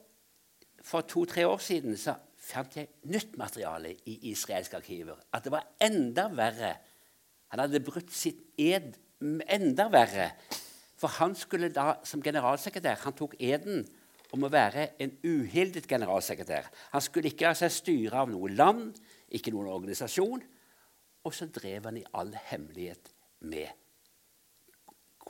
for 0.81 1.05
to-tre 1.05 1.43
år 1.45 1.59
siden 1.61 1.93
så 2.01 2.15
fant 2.41 2.73
jeg 2.79 2.89
nytt 3.13 3.35
materiale 3.37 3.91
i 4.09 4.15
israelske 4.31 4.79
arkiver. 4.79 5.19
At 5.29 5.45
det 5.45 5.53
var 5.53 5.67
enda 5.85 6.25
verre. 6.33 6.71
Han 7.53 7.61
hadde 7.61 7.83
brutt 7.85 8.09
sitt 8.09 8.41
ed 8.57 8.95
enda 9.21 9.85
verre. 9.93 10.31
For 10.97 11.13
han 11.19 11.37
skulle 11.37 11.69
da 11.69 11.99
som 12.09 12.23
generalsekretær 12.25 13.03
Han 13.03 13.13
tok 13.17 13.37
eden 13.37 13.85
om 14.33 14.47
å 14.47 14.49
være 14.49 14.87
en 14.97 15.13
uhildet 15.21 15.85
generalsekretær. 15.85 16.71
Han 16.95 17.05
skulle 17.05 17.29
ikke 17.29 17.51
la 17.51 17.59
seg 17.61 17.75
styre 17.75 18.23
av 18.23 18.33
noe 18.33 18.49
land, 18.49 18.97
ikke 19.29 19.53
noen 19.53 19.69
organisasjon. 19.75 20.41
Og 21.21 21.37
så 21.37 21.51
drev 21.53 21.85
han 21.85 22.01
i 22.01 22.07
all 22.17 22.33
hemmelighet 22.49 23.13
med 23.45 23.69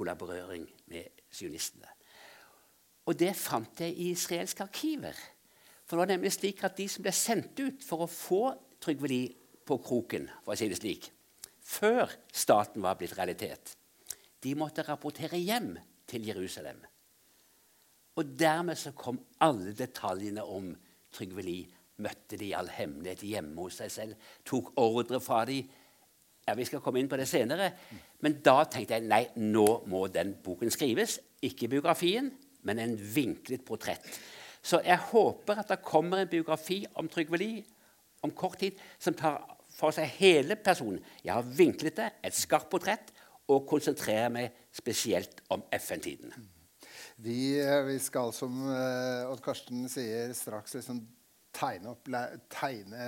kollaborering 0.01 0.65
med 0.91 1.24
sionistene. 1.31 1.89
Og 3.10 3.17
det 3.17 3.34
fant 3.38 3.81
jeg 3.81 3.93
i 3.93 4.12
israelske 4.15 4.65
arkiver. 4.65 5.15
For 5.86 5.98
det 5.98 6.01
var 6.03 6.12
nemlig 6.13 6.34
slik 6.36 6.62
at 6.65 6.77
de 6.77 6.88
som 6.89 7.05
ble 7.05 7.13
sendt 7.15 7.60
ut 7.62 7.86
for 7.86 8.05
å 8.05 8.12
få 8.12 8.43
Trygve 8.81 9.10
Lie 9.12 9.34
på 9.67 9.77
kroken, 9.84 10.25
for 10.41 10.55
å 10.55 10.58
si 10.58 10.70
det 10.72 10.79
slik, 10.79 11.12
før 11.62 12.10
staten 12.34 12.81
var 12.81 12.98
blitt 12.98 13.13
realitet, 13.17 13.75
de 14.41 14.55
måtte 14.58 14.86
rapportere 14.88 15.38
hjem 15.38 15.75
til 16.10 16.25
Jerusalem. 16.31 16.79
Og 18.17 18.31
dermed 18.39 18.79
så 18.79 18.93
kom 18.98 19.20
alle 19.46 19.75
detaljene 19.77 20.43
om 20.43 20.72
Trygve 21.13 21.46
Lie. 21.46 21.70
Møtte 22.01 22.39
de 22.39 22.48
i 22.50 22.55
all 22.58 22.72
hemmelighet 22.74 23.22
hjemme 23.27 23.62
hos 23.62 23.77
seg 23.77 23.91
selv, 23.93 24.29
tok 24.48 24.72
ordre 24.81 25.20
fra 25.22 25.43
de. 25.46 25.60
Ja, 26.48 26.55
Vi 26.57 26.65
skal 26.65 26.81
komme 26.81 27.00
inn 27.00 27.10
på 27.10 27.17
det 27.19 27.27
senere. 27.29 27.71
Men 28.21 28.39
da 28.43 28.63
tenkte 28.65 28.98
jeg 28.98 29.07
nei, 29.07 29.25
nå 29.36 29.83
må 29.88 30.07
den 30.07 30.36
boken 30.43 30.71
skrives. 30.74 31.19
Ikke 31.41 31.69
biografien, 31.69 32.31
men 32.63 32.79
en 32.79 32.98
vinklet 32.98 33.65
portrett. 33.65 34.05
Så 34.62 34.81
jeg 34.86 34.98
håper 35.12 35.62
at 35.62 35.69
det 35.69 35.81
kommer 35.86 36.21
en 36.21 36.29
biografi 36.29 36.83
om 37.01 37.10
Trygve 37.10 37.39
Lie 37.41 37.63
om 38.21 38.33
kort 38.38 38.60
tid 38.62 38.77
som 39.01 39.15
tar 39.17 39.39
for 39.74 39.93
seg 39.95 40.10
hele 40.19 40.57
personen. 40.62 41.00
Jeg 41.24 41.33
har 41.33 41.48
vinklet 41.57 41.98
det, 41.98 42.10
et 42.21 42.38
skarpt 42.38 42.69
portrett, 42.69 43.13
og 43.50 43.65
konsentrerer 43.67 44.29
meg 44.31 44.51
spesielt 44.71 45.41
om 45.51 45.63
FN-tiden. 45.75 46.33
Vi, 47.21 47.57
eh, 47.60 47.81
vi 47.86 47.98
skal, 48.00 48.31
som 48.33 48.62
eh, 48.69 49.29
Odd 49.29 49.41
Karsten 49.43 49.89
sier, 49.91 50.31
straks 50.38 50.77
liksom 50.77 51.01
tegne 51.51 51.91
opp 51.91 52.07
tegne 52.53 53.07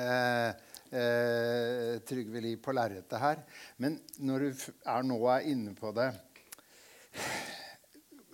eh, 0.93 1.97
Trygve 2.05 2.41
Lie 2.43 2.59
på 2.61 2.71
lerretet 2.75 3.19
her. 3.21 3.37
Men 3.81 3.99
når 4.21 4.39
du 4.39 4.49
er 4.93 5.01
nå 5.07 5.17
er 5.33 5.41
inne 5.49 5.73
på 5.77 5.91
det 5.95 6.09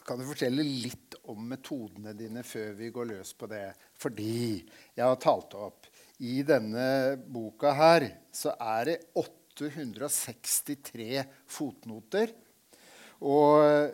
Kan 0.07 0.19
du 0.19 0.25
fortelle 0.25 0.63
litt 0.65 1.15
om 1.29 1.39
metodene 1.51 2.13
dine 2.17 2.43
før 2.47 2.73
vi 2.79 2.89
går 2.93 3.05
løs 3.11 3.33
på 3.37 3.45
det? 3.51 3.73
Fordi 3.99 4.65
jeg 4.95 5.05
har 5.05 5.15
talt 5.21 5.53
opp 5.59 5.87
I 6.25 6.43
denne 6.47 7.17
boka 7.29 7.73
her 7.77 8.01
så 8.33 8.49
er 8.57 8.85
det 8.89 8.97
863 9.19 11.23
fotnoter. 11.51 12.27
Og 13.19 13.91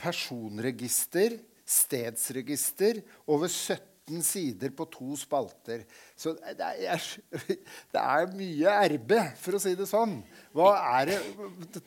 personregister, 0.00 1.36
stedsregister, 1.68 3.02
over 3.28 3.48
17 3.48 3.91
sider 4.22 4.72
på 4.74 4.84
to 4.90 5.14
spalter. 5.16 5.84
Så 6.18 6.34
det 6.34 6.68
er, 6.88 7.04
det 7.94 8.02
er 8.02 8.32
mye 8.34 8.74
RB, 8.96 9.14
for 9.38 9.56
å 9.56 9.60
si 9.62 9.74
det 9.78 9.86
sånn. 9.88 10.16
Hva 10.56 10.72
er 10.98 11.12
det, 11.12 11.18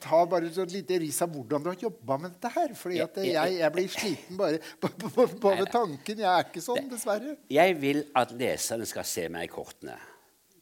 Ta 0.01 0.23
bare 0.29 0.47
et 0.47 0.73
lite 0.73 0.99
ris 1.03 1.19
av 1.21 1.33
hvordan 1.33 1.63
du 1.63 1.69
har 1.73 1.79
jobba 1.85 2.17
med 2.21 2.35
dette 2.37 2.51
her. 2.55 2.73
fordi 2.79 3.01
jeg, 3.01 3.55
jeg 3.59 3.71
blir 3.75 3.91
sliten 3.91 4.39
bare 4.39 4.61
ved 5.59 5.71
tanken. 5.71 6.23
Jeg 6.23 6.31
er 6.31 6.47
ikke 6.47 6.63
sånn, 6.63 6.89
dessverre. 6.91 7.37
Jeg 7.51 7.79
vil 7.81 8.03
at 8.15 8.31
leserne 8.31 8.87
skal 8.89 9.07
se 9.07 9.27
meg 9.29 9.49
i 9.49 9.51
kortene. 9.51 9.97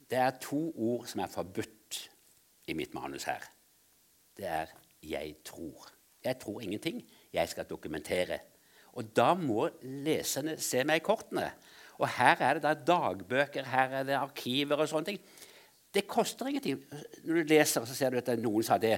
Det 0.09 0.19
er 0.19 0.37
to 0.41 0.65
ord 0.73 1.07
som 1.09 1.23
er 1.23 1.31
forbudt 1.31 2.01
i 2.69 2.75
mitt 2.77 2.93
manus 2.97 3.27
her. 3.29 3.45
Det 4.37 4.45
er 4.49 4.73
'jeg 5.03 5.35
tror'. 5.45 5.91
Jeg 6.23 6.39
tror 6.39 6.61
ingenting. 6.61 7.03
Jeg 7.33 7.49
skal 7.49 7.65
dokumentere. 7.69 8.39
Og 8.93 9.09
da 9.15 9.31
må 9.37 9.67
leserne 10.05 10.57
se 10.61 10.83
meg 10.85 11.01
i 11.01 11.05
kortene. 11.05 11.47
Og 12.01 12.07
her 12.17 12.41
er 12.41 12.57
det 12.57 12.65
da 12.65 12.73
dagbøker, 12.73 13.65
her 13.69 13.99
er 13.99 14.05
det 14.07 14.17
arkiver 14.17 14.81
og 14.81 14.89
sånne 14.89 15.11
ting. 15.11 15.19
Det 15.93 16.05
koster 16.09 16.49
ingenting. 16.49 16.79
Når 17.23 17.41
du 17.41 17.51
leser, 17.53 17.85
så 17.85 17.97
ser 17.97 18.13
du 18.13 18.21
at 18.21 18.31
noen 18.41 18.65
sa 18.65 18.79
det. 18.81 18.97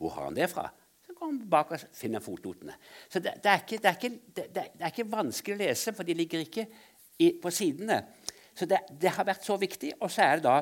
Hvor 0.00 0.14
har 0.16 0.30
han 0.30 0.36
det 0.36 0.48
fra? 0.50 0.66
Så 1.04 1.14
går 1.14 1.28
han 1.28 1.42
bak 1.52 1.74
og 1.76 1.84
finner 1.96 2.24
fotnotene. 2.24 2.76
Så 3.08 3.20
det, 3.20 3.36
det, 3.44 3.50
er 3.52 3.64
ikke, 3.64 3.80
det, 3.82 3.90
er 3.90 3.98
ikke, 3.98 4.46
det, 4.56 4.64
er 4.80 4.92
ikke 4.94 5.10
vanskelig 5.12 5.58
å 5.58 5.62
lese, 5.62 5.94
for 5.96 6.08
de 6.08 6.16
ligger 6.16 6.46
ikke 6.46 6.64
i, 7.20 7.34
på 7.42 7.52
sidene. 7.52 8.00
Så 8.56 8.68
det 8.68 9.12
har 9.12 9.28
vært 9.28 9.44
så 9.44 9.58
viktig. 9.60 9.94
Og 10.00 10.12
så 10.12 10.24
er 10.24 10.40
det 10.40 10.48
da 10.48 10.56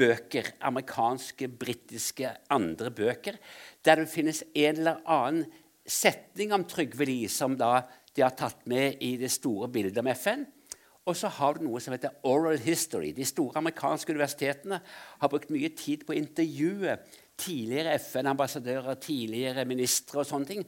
bøker, 0.00 0.54
amerikanske, 0.64 1.48
britiske, 1.60 2.30
andre 2.52 2.92
bøker, 2.94 3.36
der 3.84 4.00
det 4.00 4.12
finnes 4.12 4.42
en 4.54 4.80
eller 4.80 5.02
annen 5.04 5.44
setning 5.90 6.54
om 6.54 6.64
Trygve 6.68 7.06
Lie 7.08 7.28
som 7.32 7.56
da 7.58 7.80
de 8.16 8.24
har 8.24 8.34
tatt 8.36 8.64
med 8.70 8.98
i 9.04 9.14
det 9.20 9.30
store 9.32 9.68
bildet 9.72 10.00
om 10.02 10.10
FN. 10.12 10.46
Og 11.08 11.16
så 11.16 11.30
har 11.32 11.56
du 11.56 11.64
noe 11.64 11.80
som 11.82 11.94
heter 11.94 12.18
oral 12.28 12.60
history. 12.60 13.12
De 13.16 13.24
store 13.26 13.58
amerikanske 13.62 14.12
universitetene 14.12 14.80
har 15.20 15.32
brukt 15.32 15.50
mye 15.52 15.72
tid 15.76 16.04
på 16.06 16.14
å 16.14 16.18
intervjue 16.20 16.98
tidligere 17.40 17.96
FN-ambassadører, 17.96 19.00
tidligere 19.00 19.64
ministre 19.68 20.20
og 20.20 20.28
sånne 20.28 20.50
ting. 20.50 20.66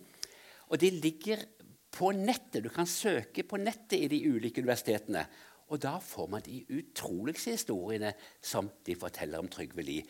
Og 0.72 0.80
de 0.80 0.90
ligger 0.96 1.44
på 1.92 2.14
nettet. 2.16 2.62
Du 2.64 2.70
kan 2.72 2.88
søke 2.88 3.44
på 3.44 3.61
nettet 3.61 3.99
i 4.00 4.11
de 4.11 4.22
ulike 4.32 4.64
universitetene. 4.64 5.26
Og 5.72 5.80
da 5.80 5.99
får 6.02 6.28
man 6.32 6.44
de 6.44 6.62
utroligste 6.78 7.54
historiene 7.54 8.14
som 8.44 8.68
de 8.84 8.96
forteller 8.99 9.40
om 9.40 9.49
Trygve 9.52 9.84
Lie. 9.84 10.04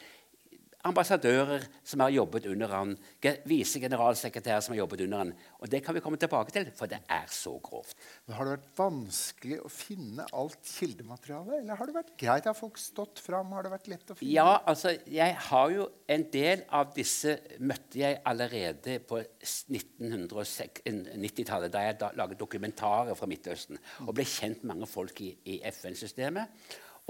Ambassadører 0.82 1.62
som 1.86 2.02
har 2.02 2.10
jobbet 2.10 2.48
under 2.50 2.72
han, 2.74 2.96
visegeneralsekretærer 3.46 4.64
som 4.64 4.72
har 4.74 4.80
jobbet 4.80 5.04
under 5.04 5.20
han. 5.20 5.30
Og 5.62 5.70
det 5.70 5.78
kan 5.86 5.94
vi 5.94 6.02
komme 6.02 6.18
tilbake 6.18 6.50
til, 6.54 6.66
for 6.74 6.90
det 6.90 6.98
er 7.06 7.28
så 7.30 7.52
grovt. 7.62 7.94
Men 8.26 8.34
har 8.34 8.48
det 8.48 8.56
vært 8.56 8.80
vanskelig 8.80 9.60
å 9.62 9.70
finne 9.70 10.26
alt 10.34 10.58
kildematerialet? 10.66 11.60
Eller 11.60 11.78
har 11.78 11.86
det 11.86 11.94
vært 12.00 12.10
greit? 12.18 12.50
Har 12.50 12.58
folk 12.58 12.82
stått 12.82 13.22
fram? 13.22 13.54
Har 13.54 13.62
det 13.62 13.70
vært 13.76 13.86
lett 13.94 14.10
å 14.10 14.18
finne? 14.18 14.34
Ja, 14.34 14.58
altså, 14.66 14.90
jeg 15.06 15.38
har 15.52 15.70
jo 15.76 15.86
en 16.10 16.26
del 16.34 16.66
av 16.74 16.90
disse 16.98 17.38
møtte 17.62 18.02
jeg 18.02 18.18
allerede 18.26 18.98
på 19.06 19.22
1990-tallet, 19.22 21.70
da 21.70 21.86
jeg 21.86 22.02
da 22.02 22.10
laget 22.18 22.42
dokumentarer 22.42 23.14
fra 23.14 23.30
Midtøsten 23.30 23.78
og 24.02 24.18
ble 24.18 24.26
kjent 24.26 24.64
med 24.64 24.74
mange 24.74 24.90
folk 24.90 25.14
i, 25.22 25.30
i 25.46 25.62
FN-systemet. 25.70 26.50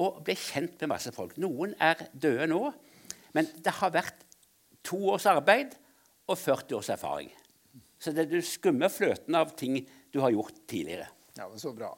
Og 0.00 0.22
ble 0.24 0.36
kjent 0.36 0.80
med 0.80 0.92
masse 0.92 1.12
folk. 1.12 1.40
Noen 1.40 1.72
er 1.80 1.96
døde 2.12 2.52
nå, 2.52 2.66
men 3.36 3.48
det 3.64 3.74
har 3.78 3.94
vært 3.94 4.26
to 4.86 4.98
års 5.14 5.26
arbeid 5.30 5.74
og 6.28 6.38
40 6.38 6.78
års 6.78 6.90
erfaring. 6.92 7.32
Så 8.02 8.12
det, 8.14 8.28
du 8.30 8.40
skummer 8.44 8.90
fløten 8.90 9.36
av 9.38 9.52
ting 9.58 9.78
du 10.12 10.20
har 10.22 10.32
gjort 10.34 10.56
tidligere. 10.70 11.08
Ja, 11.38 11.46
men 11.48 11.60
Så 11.60 11.72
bra. 11.72 11.94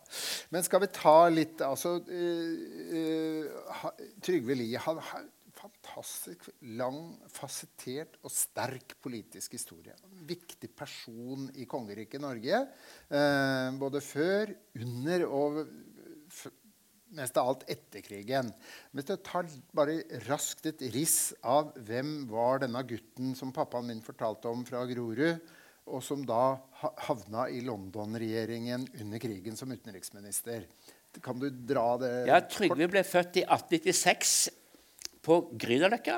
Men 0.54 0.62
skal 0.62 0.84
vi 0.84 0.90
ta 0.94 1.28
litt 1.32 1.62
altså, 1.64 1.96
uh, 1.98 2.58
uh, 2.94 3.86
Trygve 4.22 4.54
Lie 4.54 4.78
han, 4.78 5.00
en 5.18 5.30
fantastisk 5.58 6.50
lang, 6.78 7.00
fasettert 7.32 8.18
og 8.22 8.30
sterk 8.30 8.94
politisk 9.02 9.56
historie. 9.56 9.96
En 10.06 10.22
viktig 10.28 10.70
person 10.76 11.48
i 11.58 11.66
kongeriket 11.66 12.22
Norge. 12.22 12.62
Uh, 13.10 13.74
både 13.80 14.04
før, 14.04 14.54
under 14.84 15.26
og 15.26 15.64
mest 17.16 17.38
av 17.40 17.50
alt 17.50 17.64
etter 17.70 18.02
krigen. 18.04 18.50
Hvis 18.92 19.10
jeg 19.12 19.22
tar 19.26 19.50
bare 19.76 20.00
raskt 20.28 20.66
et 20.70 20.82
riss 20.94 21.34
av 21.40 21.72
hvem 21.86 22.24
var 22.30 22.64
denne 22.64 22.82
gutten 22.88 23.34
som 23.38 23.52
pappaen 23.54 23.88
min 23.90 24.02
fortalte 24.04 24.50
om 24.50 24.64
fra 24.68 24.84
Grorud, 24.90 25.40
og 25.84 26.00
som 26.00 26.22
da 26.24 26.56
havna 27.04 27.46
i 27.52 27.60
London-regjeringen 27.64 28.86
under 29.02 29.20
krigen 29.20 29.56
som 29.56 29.72
utenriksminister. 29.72 30.64
Kan 31.22 31.38
du 31.38 31.50
dra 31.50 31.98
det 32.00 32.12
Ja, 32.30 32.40
Trygve 32.40 32.88
ble 32.90 33.04
født 33.06 33.42
i 33.42 33.44
1896 33.44 34.32
på 35.24 35.36
Grünerløkka. 35.60 36.16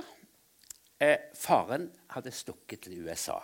Eh, 1.03 1.33
faren 1.37 1.91
hadde 2.15 2.33
stukket 2.33 2.87
til 2.87 3.03
USA. 3.05 3.41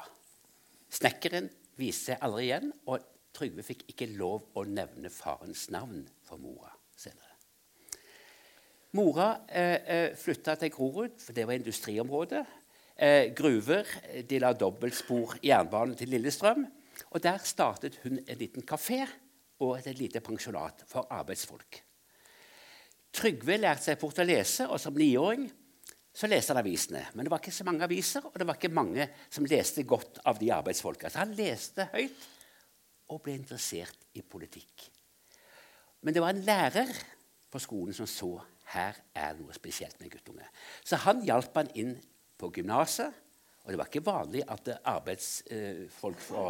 Snekkeren 0.93 1.51
viste 1.81 2.13
seg 2.13 2.25
aldri 2.25 2.47
igjen, 2.49 2.73
og 2.89 3.03
Trygve 3.37 3.65
fikk 3.67 3.87
ikke 3.93 4.11
lov 4.15 4.47
å 4.57 4.65
nevne 4.69 5.13
farens 5.13 5.69
navn 5.73 6.07
for 6.25 6.41
mora 6.41 6.73
senere. 6.97 7.32
Mora 8.93 9.47
eh, 9.49 9.79
eh 9.89 10.17
flytta 10.17 10.55
til 10.61 10.71
Grorud, 10.71 11.17
for 11.19 11.33
det 11.33 11.47
var 11.47 11.57
industriområdet. 11.57 12.43
Eh, 12.97 13.33
gruver. 13.35 13.89
De 14.29 14.39
la 14.39 14.53
dobbeltspor 14.53 15.39
jernbane 15.43 15.97
til 15.97 16.09
Lillestrøm. 16.09 16.67
Og 17.11 17.23
Der 17.23 17.39
startet 17.39 18.01
hun 18.03 18.19
en 18.29 18.39
liten 18.39 18.63
kafé 18.63 19.07
og 19.61 19.79
et 19.79 19.99
lite 19.99 20.21
pensjonat 20.21 20.85
for 20.87 21.07
arbeidsfolk. 21.11 21.83
Trygve 23.13 23.57
lærte 23.57 23.83
seg 23.83 23.99
fort 24.01 24.19
å 24.19 24.25
lese, 24.25 24.69
og 24.69 24.81
som 24.81 24.95
niåring 24.95 25.51
så 26.13 26.29
leste 26.29 26.53
han 26.53 26.61
avisene. 26.61 27.07
Men 27.15 27.25
det 27.25 27.33
var 27.33 27.41
ikke 27.41 27.53
så 27.53 27.65
mange 27.65 27.85
aviser, 27.85 28.25
og 28.27 28.39
det 28.39 28.47
var 28.47 28.57
ikke 28.61 28.73
mange 28.73 29.09
som 29.31 29.49
leste 29.49 29.85
godt 29.89 30.21
av 30.29 30.39
de 30.41 30.53
arbeidsfolka. 30.53 31.09
Så 31.09 31.23
han 31.23 31.37
leste 31.37 31.89
høyt 31.93 32.29
og 33.09 33.23
ble 33.25 33.37
interessert 33.37 34.09
i 34.17 34.23
politikk. 34.23 34.89
Men 36.03 36.15
det 36.15 36.23
var 36.25 36.35
en 36.35 36.45
lærer 36.45 36.93
på 37.53 37.61
skolen 37.61 37.97
som 37.97 38.09
så 38.09 38.35
her 38.73 38.99
er 39.15 39.37
noe 39.39 39.55
spesielt 39.57 39.99
med 40.01 40.13
guttunge. 40.13 40.47
Så 40.85 40.99
han 41.05 41.23
hjalp 41.27 41.57
han 41.59 41.71
inn 41.79 41.97
på 42.41 42.51
gymnaset. 42.57 43.13
Og 43.63 43.71
det 43.71 43.79
var 43.79 43.91
ikke 43.91 44.05
vanlig 44.05 44.43
at 44.51 44.73
arbeidsfolk 44.91 46.23
fra 46.23 46.47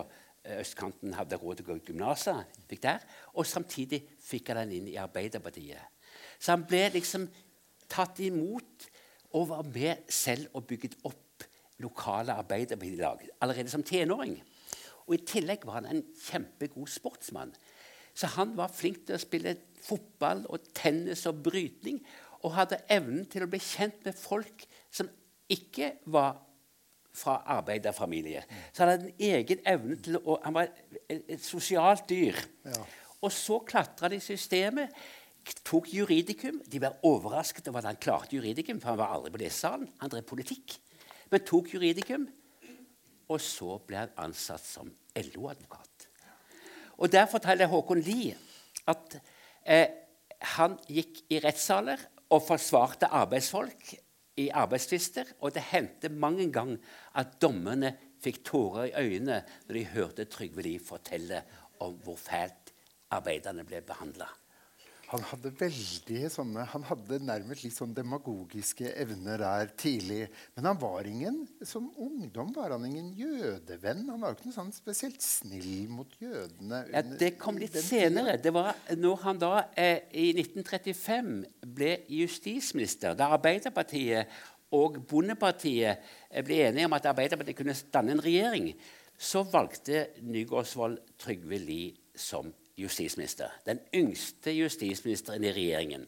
østkanten 0.59 1.15
hadde 1.15 1.39
råd 1.39 1.61
til 1.61 1.67
å 1.67 1.71
gå 1.71 1.79
i 1.79 1.85
gymnaset. 1.91 3.09
Og 3.37 3.47
samtidig 3.47 4.01
fikk 4.23 4.51
han 4.51 4.65
den 4.65 4.79
inn 4.79 4.89
i 4.95 4.99
Arbeiderpartiet. 5.01 5.83
Så 6.39 6.55
han 6.55 6.65
ble 6.67 6.87
liksom 6.97 7.29
tatt 7.93 8.23
imot 8.25 8.89
og 9.37 9.51
var 9.53 9.69
med 9.69 10.09
selv 10.13 10.57
og 10.57 10.67
bygget 10.69 10.99
opp 11.09 11.47
lokale 11.83 12.35
arbeiderpartilag 12.39 13.27
allerede 13.43 13.71
som 13.71 13.85
tenåring. 13.87 14.37
Og 15.07 15.17
I 15.17 15.25
tillegg 15.27 15.65
var 15.67 15.81
han 15.81 15.89
en 15.91 16.03
kjempegod 16.17 16.91
sportsmann. 16.91 17.53
Så 18.15 18.29
han 18.37 18.57
var 18.57 18.73
flink 18.73 19.07
til 19.07 19.17
å 19.17 19.23
spille 19.23 19.57
fotball 19.83 20.45
og 20.53 20.71
tennis 20.77 21.25
og 21.31 21.43
brytning. 21.45 22.01
Og 22.43 22.57
hadde 22.57 22.83
evnen 22.91 23.27
til 23.31 23.45
å 23.45 23.51
bli 23.51 23.61
kjent 23.63 24.03
med 24.07 24.19
folk 24.19 24.67
som 24.93 25.09
ikke 25.53 25.95
var 26.13 26.41
fra 27.13 27.43
arbeiderfamilie. 27.59 28.43
Så 28.73 28.83
han 28.83 28.95
hadde 28.95 29.11
en 29.11 29.25
egen 29.37 29.65
evne 29.69 29.99
til 30.01 30.19
å 30.19 30.39
Han 30.45 30.55
var 30.57 30.71
et, 31.09 31.41
sosialt 31.45 32.09
dyr. 32.09 32.39
Ja. 32.65 32.85
Og 33.23 33.33
så 33.33 33.61
klatra 33.67 34.09
han 34.09 34.17
i 34.17 34.23
systemet. 34.25 34.91
Tok 35.67 35.91
juridikum. 35.93 36.61
De 36.67 36.81
var 36.81 36.99
overrasket 37.07 37.69
over 37.69 37.83
at 37.83 37.91
han 37.93 38.01
klarte 38.01 38.37
juridikum, 38.37 38.81
for 38.81 38.93
han 38.93 38.99
var 38.99 39.15
aldri 39.15 39.33
på 39.35 39.43
lesesalen. 39.43 39.91
Han 40.01 40.11
drev 40.11 40.27
politikk. 40.27 40.79
Men 41.31 41.47
tok 41.47 41.75
juridikum. 41.75 42.27
Og 43.29 43.41
så 43.41 43.79
ble 43.87 44.03
han 44.03 44.15
ansatt 44.27 44.65
som 44.67 44.91
LO-advokat. 45.17 45.92
Og 46.99 47.13
Der 47.13 47.27
forteller 47.27 47.67
Håkon 47.67 48.01
Lie 48.01 48.37
at 48.89 49.19
eh, 49.65 49.89
han 50.57 50.79
gikk 50.91 51.23
i 51.31 51.41
rettssaler 51.43 52.01
og 52.33 52.43
forsvarte 52.47 53.07
arbeidsfolk 53.07 53.95
i 54.41 54.49
arbeidstvister. 54.49 55.37
Og 55.41 55.55
det 55.55 55.65
hendte 55.71 56.09
mange 56.09 56.49
ganger 56.53 56.79
at 57.19 57.39
dommerne 57.43 57.95
fikk 58.23 58.43
tårer 58.47 58.91
i 58.91 58.95
øynene 59.03 59.43
når 59.67 59.79
de 59.79 59.89
hørte 59.95 60.29
Trygve 60.31 60.63
Lie 60.67 60.83
fortelle 60.83 61.43
om 61.83 61.99
hvor 62.05 62.17
fælt 62.17 62.73
arbeiderne 63.13 63.65
ble 63.67 63.83
behandla. 63.85 64.29
Han 65.13 65.25
hadde 65.29 65.51
veldig 65.61 66.21
sånne, 66.33 66.63
han 66.73 66.85
hadde 66.89 67.19
nærmest 67.21 67.67
litt 67.67 67.75
sånn 67.77 67.93
demagogiske 67.93 68.95
evner 69.03 69.43
der 69.43 69.73
tidlig. 69.77 70.23
Men 70.57 70.71
han 70.71 70.79
var 70.81 71.09
ingen, 71.09 71.43
som 71.69 71.91
ungdom 72.01 72.55
var 72.57 72.73
han 72.73 72.87
ingen 72.89 73.11
jødevenn. 73.19 74.07
Han 74.09 74.23
var 74.23 74.33
jo 74.33 74.39
ikke 74.39 74.49
noe 74.49 74.57
sånn 74.57 74.73
spesielt 74.73 75.21
snill 75.21 75.91
mot 75.93 76.17
jødene. 76.23 76.81
Ja, 76.95 77.05
det 77.05 77.35
kom 77.43 77.61
litt 77.61 77.77
senere. 77.77 78.39
Det 78.41 78.55
var 78.57 78.73
når 78.97 79.21
han 79.27 79.43
da 79.43 79.53
eh, 79.77 80.09
i 80.17 80.31
1935 80.33 81.31
ble 81.77 81.93
justisminister, 82.09 83.13
da 83.19 83.35
Arbeiderpartiet 83.37 84.33
og 84.73 84.97
Bondepartiet 85.13 86.01
eh, 86.31 86.41
ble 86.41 86.63
enige 86.71 86.89
om 86.89 86.97
at 86.97 87.13
Arbeiderpartiet 87.13 87.61
kunne 87.61 87.77
danne 87.93 88.17
en 88.17 88.25
regjering, 88.25 88.73
så 89.13 89.45
valgte 89.45 90.07
Nygaardsvold 90.25 90.99
Trygve 91.21 91.61
Lie 91.61 91.93
som 92.17 92.49
justisminister. 92.79 93.53
Den 93.67 93.81
yngste 93.95 94.55
justisministeren 94.57 95.45
i 95.45 95.53
regjeringen. 95.53 96.07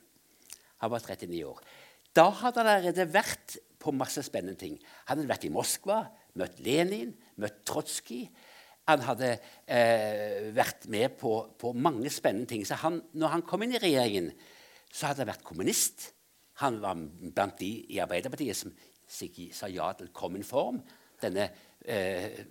Han 0.82 0.92
var 0.92 1.04
39 1.04 1.44
år. 1.46 1.60
Da 2.14 2.28
hadde 2.30 2.62
han 2.62 2.70
allerede 2.70 3.06
vært 3.12 3.58
på 3.82 3.92
masse 3.92 4.22
spennende 4.24 4.58
ting. 4.60 4.78
Han 5.08 5.18
hadde 5.18 5.30
vært 5.30 5.46
i 5.48 5.52
Moskva, 5.52 6.00
møtt 6.40 6.60
Lenin, 6.64 7.12
møtt 7.40 7.62
Trotskij. 7.68 8.28
Han 8.88 9.04
hadde 9.04 9.30
eh, 9.66 10.50
vært 10.54 10.88
med 10.92 11.16
på, 11.20 11.32
på, 11.58 11.72
mange 11.72 12.12
spennende 12.12 12.50
ting. 12.50 12.66
Så 12.68 12.76
han, 12.82 13.00
når 13.16 13.38
han 13.38 13.46
kom 13.48 13.64
inn 13.64 13.76
i 13.76 13.80
regjeringen, 13.80 14.28
så 14.92 15.08
hadde 15.08 15.24
han 15.24 15.32
vært 15.32 15.46
kommunist. 15.46 16.10
Han 16.60 16.78
var 16.82 17.00
blant 17.34 17.58
de 17.58 17.70
i 17.90 18.00
Arbeiderpartiet 18.02 18.60
som 18.60 18.74
sa 19.08 19.68
ja 19.68 19.88
til 19.96 20.12
Cominform, 20.14 20.78
denne 21.20 21.48
eh, 21.48 21.64
Eh, 21.84 22.24
eh, 22.24 22.46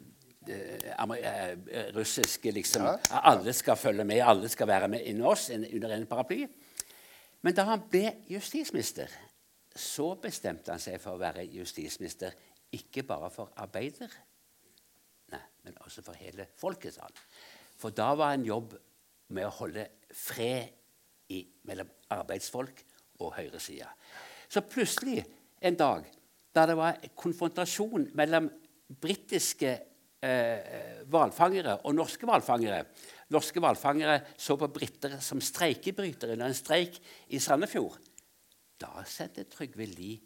russiske 1.96 2.52
liksom. 2.52 2.88
Alle 3.10 3.54
skal 3.54 3.80
følge 3.80 4.06
med, 4.08 4.22
alle 4.22 4.50
skal 4.50 4.68
være 4.68 4.90
med 4.92 5.08
inni 5.10 5.26
oss 5.28 5.50
under 5.54 5.96
en 5.96 6.08
paraply. 6.10 6.44
Men 7.44 7.56
da 7.56 7.66
han 7.68 7.84
ble 7.92 8.06
justisminister, 8.32 9.12
så 9.76 10.14
bestemte 10.22 10.72
han 10.72 10.82
seg 10.82 11.02
for 11.02 11.18
å 11.18 11.22
være 11.22 11.48
justisminister 11.52 12.36
ikke 12.74 13.04
bare 13.06 13.30
for 13.34 13.52
arbeider, 13.62 14.10
nei, 15.34 15.42
men 15.66 15.78
også 15.86 16.02
for 16.06 16.18
hele 16.18 16.48
folket. 16.58 16.94
sa 16.96 17.06
han. 17.06 17.22
For 17.78 17.94
da 17.94 18.14
var 18.16 18.34
en 18.34 18.46
jobb 18.46 18.74
med 19.34 19.46
å 19.46 19.56
holde 19.60 19.88
fred 20.14 20.70
i, 21.34 21.44
mellom 21.68 21.90
arbeidsfolk 22.14 22.84
og 23.20 23.34
høyresida. 23.38 23.90
Så 24.50 24.62
plutselig 24.62 25.24
en 25.62 25.78
dag 25.80 26.06
da 26.54 26.66
det 26.70 26.78
var 26.78 27.00
konfrontasjon 27.18 28.12
mellom 28.14 28.50
britiske 29.02 29.72
eh, 30.24 31.78
og 31.84 31.96
norske 31.96 32.28
hvalfangere. 32.28 32.84
Norske 33.34 33.60
hvalfangere 33.60 34.20
så 34.38 34.58
på 34.60 34.70
briter 34.74 35.20
som 35.22 35.42
streikebrytere 35.42 36.38
under 36.38 36.50
en 36.50 36.58
streik 36.58 37.00
i 37.30 37.40
Sandefjord. 37.40 37.98
Da 38.80 39.04
sendte 39.08 39.46
Trygve 39.52 39.86
Lie 39.86 40.22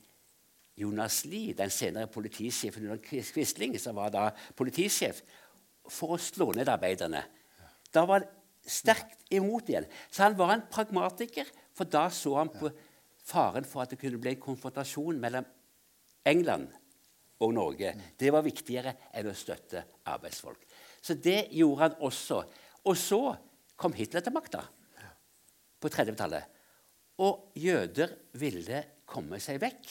Jonas 0.77 1.23
Lie, 1.25 1.55
den 1.57 1.71
senere 1.73 2.07
politisjefen 2.07 2.85
under 2.85 3.01
Quisling, 3.01 3.73
som 3.81 3.97
var 3.97 4.11
da 4.13 4.27
politisjef, 4.55 5.23
for 5.89 6.13
å 6.13 6.21
slå 6.21 6.51
ned 6.53 6.69
arbeiderne. 6.69 7.23
Da 7.89 8.03
var 8.05 8.21
han 8.21 8.35
sterkt 8.67 9.23
imot 9.33 9.71
igjen. 9.71 9.87
Så 10.11 10.27
han 10.27 10.37
var 10.37 10.53
en 10.53 10.67
pragmatiker, 10.69 11.49
for 11.73 11.89
da 11.89 12.07
så 12.13 12.35
han 12.37 12.51
på 12.53 12.69
faren 13.27 13.65
for 13.65 13.83
at 13.83 13.93
det 13.93 13.99
kunne 14.01 14.21
bli 14.21 14.35
en 14.35 14.43
konfrontasjon 14.43 15.17
mellom 15.23 15.47
England 16.27 16.69
og 17.43 17.53
Norge. 17.53 17.93
Det 18.17 18.31
var 18.33 18.45
viktigere 18.45 18.93
enn 19.13 19.29
å 19.29 19.35
støtte 19.37 19.83
arbeidsfolk. 20.09 20.63
Så 21.01 21.17
det 21.21 21.47
gjorde 21.55 21.83
han 21.83 22.01
også. 22.07 22.41
Og 22.87 22.97
så 22.97 23.21
kom 23.77 23.95
Hitler 23.97 24.23
til 24.25 24.35
makta 24.35 24.63
på 25.77 25.91
30-tallet. 25.93 26.55
Og 27.21 27.57
jøder 27.57 28.13
ville 28.37 28.83
komme 29.09 29.39
seg 29.41 29.61
vekk. 29.61 29.89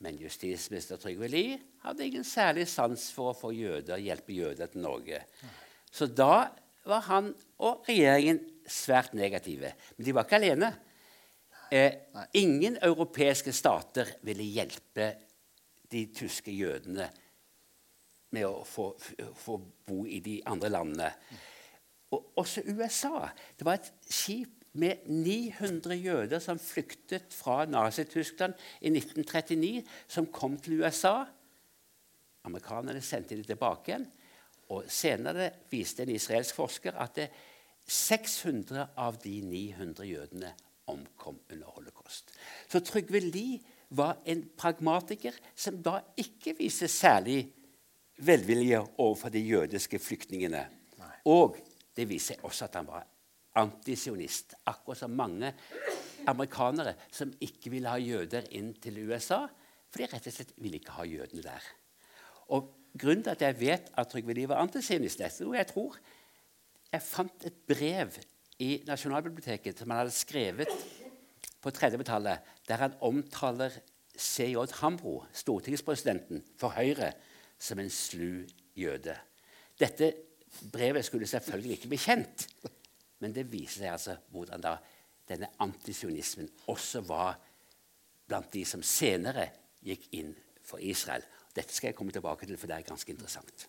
Men 0.00 0.18
justisminister 0.20 1.00
Trygve 1.00 1.28
Lie 1.28 1.58
hadde 1.84 2.06
ingen 2.06 2.24
særlig 2.24 2.66
sans 2.70 3.10
for 3.12 3.32
å 3.32 3.36
få 3.36 3.50
jøder, 3.52 4.00
hjelpe 4.00 4.32
jøder 4.32 4.70
til 4.72 4.84
Norge. 4.84 5.20
Så 5.92 6.08
da 6.08 6.48
var 6.88 7.04
han 7.10 7.32
og 7.60 7.84
regjeringen 7.88 8.40
svært 8.70 9.12
negative. 9.18 9.74
Men 9.96 10.06
de 10.06 10.14
var 10.16 10.26
ikke 10.26 10.38
alene. 10.40 10.70
Eh, 11.70 12.00
ingen 12.38 12.78
europeiske 12.82 13.52
stater 13.54 14.16
ville 14.26 14.46
hjelpe 14.46 15.12
de 15.92 16.06
tyske 16.14 16.52
jødene 16.54 17.10
med 18.30 18.46
å 18.46 18.62
få, 18.66 18.92
få 19.34 19.56
bo 19.86 20.04
i 20.06 20.20
de 20.22 20.38
andre 20.46 20.70
landene. 20.70 21.10
Og 22.14 22.32
også 22.42 22.62
USA. 22.66 23.28
Det 23.58 23.66
var 23.66 23.78
et 23.78 23.92
skip 24.10 24.60
med 24.72 25.02
900 25.06 25.96
jøder 25.98 26.38
som 26.42 26.58
flyktet 26.62 27.34
fra 27.34 27.64
Nazi-Tyskland 27.66 28.54
i 28.80 28.92
1939, 28.92 29.82
som 30.08 30.30
kom 30.30 30.56
til 30.62 30.82
USA. 30.82 31.24
Amerikanerne 32.46 33.02
sendte 33.02 33.34
dem 33.34 33.44
tilbake 33.44 33.90
igjen. 33.90 34.06
Og 34.70 34.86
Senere 34.86 35.50
viste 35.70 36.04
en 36.06 36.14
israelsk 36.14 36.54
forsker 36.54 36.98
at 37.02 37.18
600 37.90 38.92
av 39.02 39.18
de 39.22 39.40
900 39.42 40.06
jødene 40.06 40.52
omkom 40.90 41.38
under 41.50 41.74
holocaust. 41.74 42.30
Så 42.70 42.80
Trygve 42.86 43.20
Lie 43.20 43.58
var 43.96 44.20
en 44.24 44.44
pragmatiker 44.56 45.36
som 45.54 45.80
da 45.82 45.98
ikke 46.20 46.54
viste 46.58 46.88
særlig 46.88 47.42
velvilje 48.20 48.80
overfor 48.98 49.32
de 49.34 49.42
jødiske 49.42 49.98
flyktningene. 49.98 50.64
Og 51.26 51.56
det 51.96 52.06
viser 52.08 52.42
også 52.46 52.68
at 52.68 52.76
han 52.78 52.88
var 52.88 53.06
antisionist, 53.60 54.54
akkurat 54.70 55.00
som 55.02 55.10
mange 55.10 55.52
amerikanere 56.30 56.94
som 57.10 57.32
ikke 57.42 57.72
ville 57.72 57.90
ha 57.90 57.98
jøder 57.98 58.46
inn 58.56 58.72
til 58.78 59.00
USA, 59.08 59.42
for 59.90 60.02
de 60.02 60.10
rett 60.12 60.28
og 60.30 60.36
slett 60.36 60.52
ville 60.62 60.78
ikke 60.78 60.94
ha 61.00 61.06
jødene 61.08 61.42
der. 61.42 61.64
Og 62.54 62.76
Grunnen 62.98 63.22
til 63.22 63.30
at 63.30 63.42
jeg 63.42 63.60
vet 63.60 63.90
at 63.94 64.08
Trygve 64.10 64.34
Lie 64.34 64.48
var 64.50 64.62
antisionist, 64.64 65.20
er 65.20 65.34
noe 65.44 65.58
jeg 65.60 65.68
tror 65.70 65.98
Jeg 66.90 67.06
fant 67.06 67.44
et 67.46 67.58
brev 67.70 68.16
i 68.58 68.80
Nasjonalbiblioteket 68.86 69.78
som 69.78 69.92
han 69.92 70.02
hadde 70.02 70.14
skrevet 70.14 70.72
på 71.62 71.70
30-tallet, 71.70 72.40
der 72.70 72.78
han 72.84 72.94
omtaler 73.02 73.74
C.J. 74.14 74.70
Hambro, 74.80 75.24
stortingspresidenten 75.32 76.44
for 76.60 76.76
Høyre, 76.76 77.12
som 77.58 77.80
en 77.82 77.90
slu 77.90 78.44
jøde. 78.78 79.16
Dette 79.80 80.12
brevet 80.72 81.04
skulle 81.04 81.26
selvfølgelig 81.26 81.78
ikke 81.78 81.90
bli 81.90 82.00
kjent, 82.00 82.46
men 83.20 83.34
det 83.34 83.48
viser 83.50 83.82
seg 83.84 83.94
altså 83.94 84.16
hvordan 84.32 84.62
da 84.64 84.76
denne 85.28 85.50
antisionismen 85.62 86.48
også 86.70 87.02
var 87.06 87.36
blant 88.30 88.52
de 88.54 88.64
som 88.66 88.82
senere 88.86 89.48
gikk 89.84 90.08
inn 90.18 90.32
for 90.62 90.82
Israel. 90.82 91.24
Dette 91.54 91.74
skal 91.74 91.90
jeg 91.90 91.98
komme 91.98 92.14
tilbake 92.14 92.46
til, 92.46 92.58
for 92.58 92.70
det 92.70 92.78
er 92.78 92.86
ganske 92.86 93.12
interessant. 93.12 93.66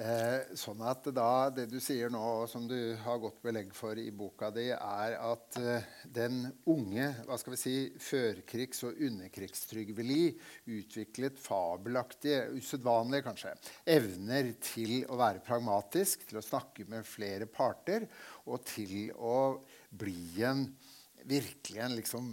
Eh, 0.00 0.54
sånn 0.56 0.80
at 0.88 1.04
da, 1.12 1.50
Det 1.52 1.66
du 1.68 1.76
sier 1.82 2.08
nå, 2.08 2.46
som 2.48 2.64
du 2.68 2.96
har 3.02 3.18
godt 3.20 3.42
belegg 3.44 3.74
for 3.76 3.98
i 4.00 4.06
boka 4.16 4.48
di, 4.54 4.70
er 4.72 5.16
at 5.20 5.58
eh, 5.60 5.88
den 6.08 6.46
unge 6.72 7.10
hva 7.26 7.36
skal 7.36 7.52
vi 7.52 7.58
si, 7.60 7.74
førkrigs- 8.00 8.80
og 8.88 8.96
underkrigstrygve 8.96 10.06
Lie 10.06 10.30
utviklet 10.72 11.36
fabelaktige, 11.42 12.46
usedvanlige 12.56 13.26
kanskje, 13.28 13.52
evner 13.98 14.54
til 14.64 15.02
å 15.04 15.20
være 15.20 15.44
pragmatisk, 15.44 16.24
til 16.30 16.40
å 16.40 16.46
snakke 16.48 16.88
med 16.88 17.04
flere 17.04 17.50
parter 17.50 18.08
og 18.46 18.64
til 18.72 19.12
å 19.20 19.58
bli 19.92 20.40
en 20.48 20.64
virkelig 21.28 21.84
en 21.84 21.98
liksom 21.98 22.32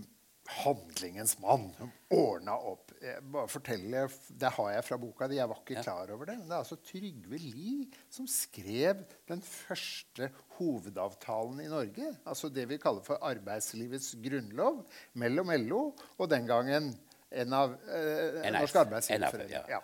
handlingens 0.63 1.38
mann. 1.43 1.70
Som 1.78 1.91
ordna 2.17 2.58
opp. 2.58 2.91
bare 3.22 3.48
fortelle, 3.48 4.08
Det 4.30 4.52
har 4.58 4.70
jeg 4.72 4.86
fra 4.88 4.98
boka. 4.98 5.28
Jeg 5.32 5.50
var 5.50 5.62
ikke 5.62 5.84
klar 5.84 6.12
over 6.13 6.26
det. 6.26 6.38
Men 6.39 6.48
det 6.50 6.56
er 6.56 6.63
altså 6.63 6.80
Trygve 6.82 7.39
Lie 7.41 7.88
som 8.10 8.28
skrev 8.28 9.04
den 9.30 9.41
første 9.41 10.32
hovedavtalen 10.58 11.62
i 11.62 11.70
Norge. 11.72 12.13
Altså 12.26 12.50
det 12.50 12.67
vi 12.70 12.78
kaller 12.82 13.06
for 13.06 13.22
arbeidslivets 13.22 14.15
grunnlov 14.24 14.86
mellom 15.13 15.54
LO 15.67 15.84
og 16.17 16.30
den 16.30 16.48
gangen 16.50 16.96
en 17.32 17.54
av 17.54 17.74
eh, 17.91 18.52
Norsk 18.56 18.76
Arbeidsgiverforening. 18.86 19.72
Ja. 19.72 19.82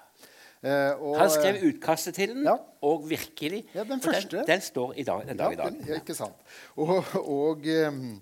Uh, 0.63 1.17
Han 1.19 1.27
skrev 1.27 1.57
utkastet 1.67 2.15
til 2.15 2.29
den, 2.31 2.45
ja. 2.47 2.53
og 2.87 3.01
virkelig 3.09 3.65
ja, 3.73 3.83
den, 3.83 3.99
den, 3.99 4.45
den, 4.47 4.61
står 4.63 4.93
i 4.95 5.03
dag, 5.03 5.25
den 5.27 5.37
dag 5.37 5.51
i 5.51 5.57
dag. 5.59 5.73
Den, 5.75 5.97
ikke 5.97 6.15
sant. 6.15 6.39
Og, 6.79 7.03
og 7.19 7.67
um, 7.89 8.13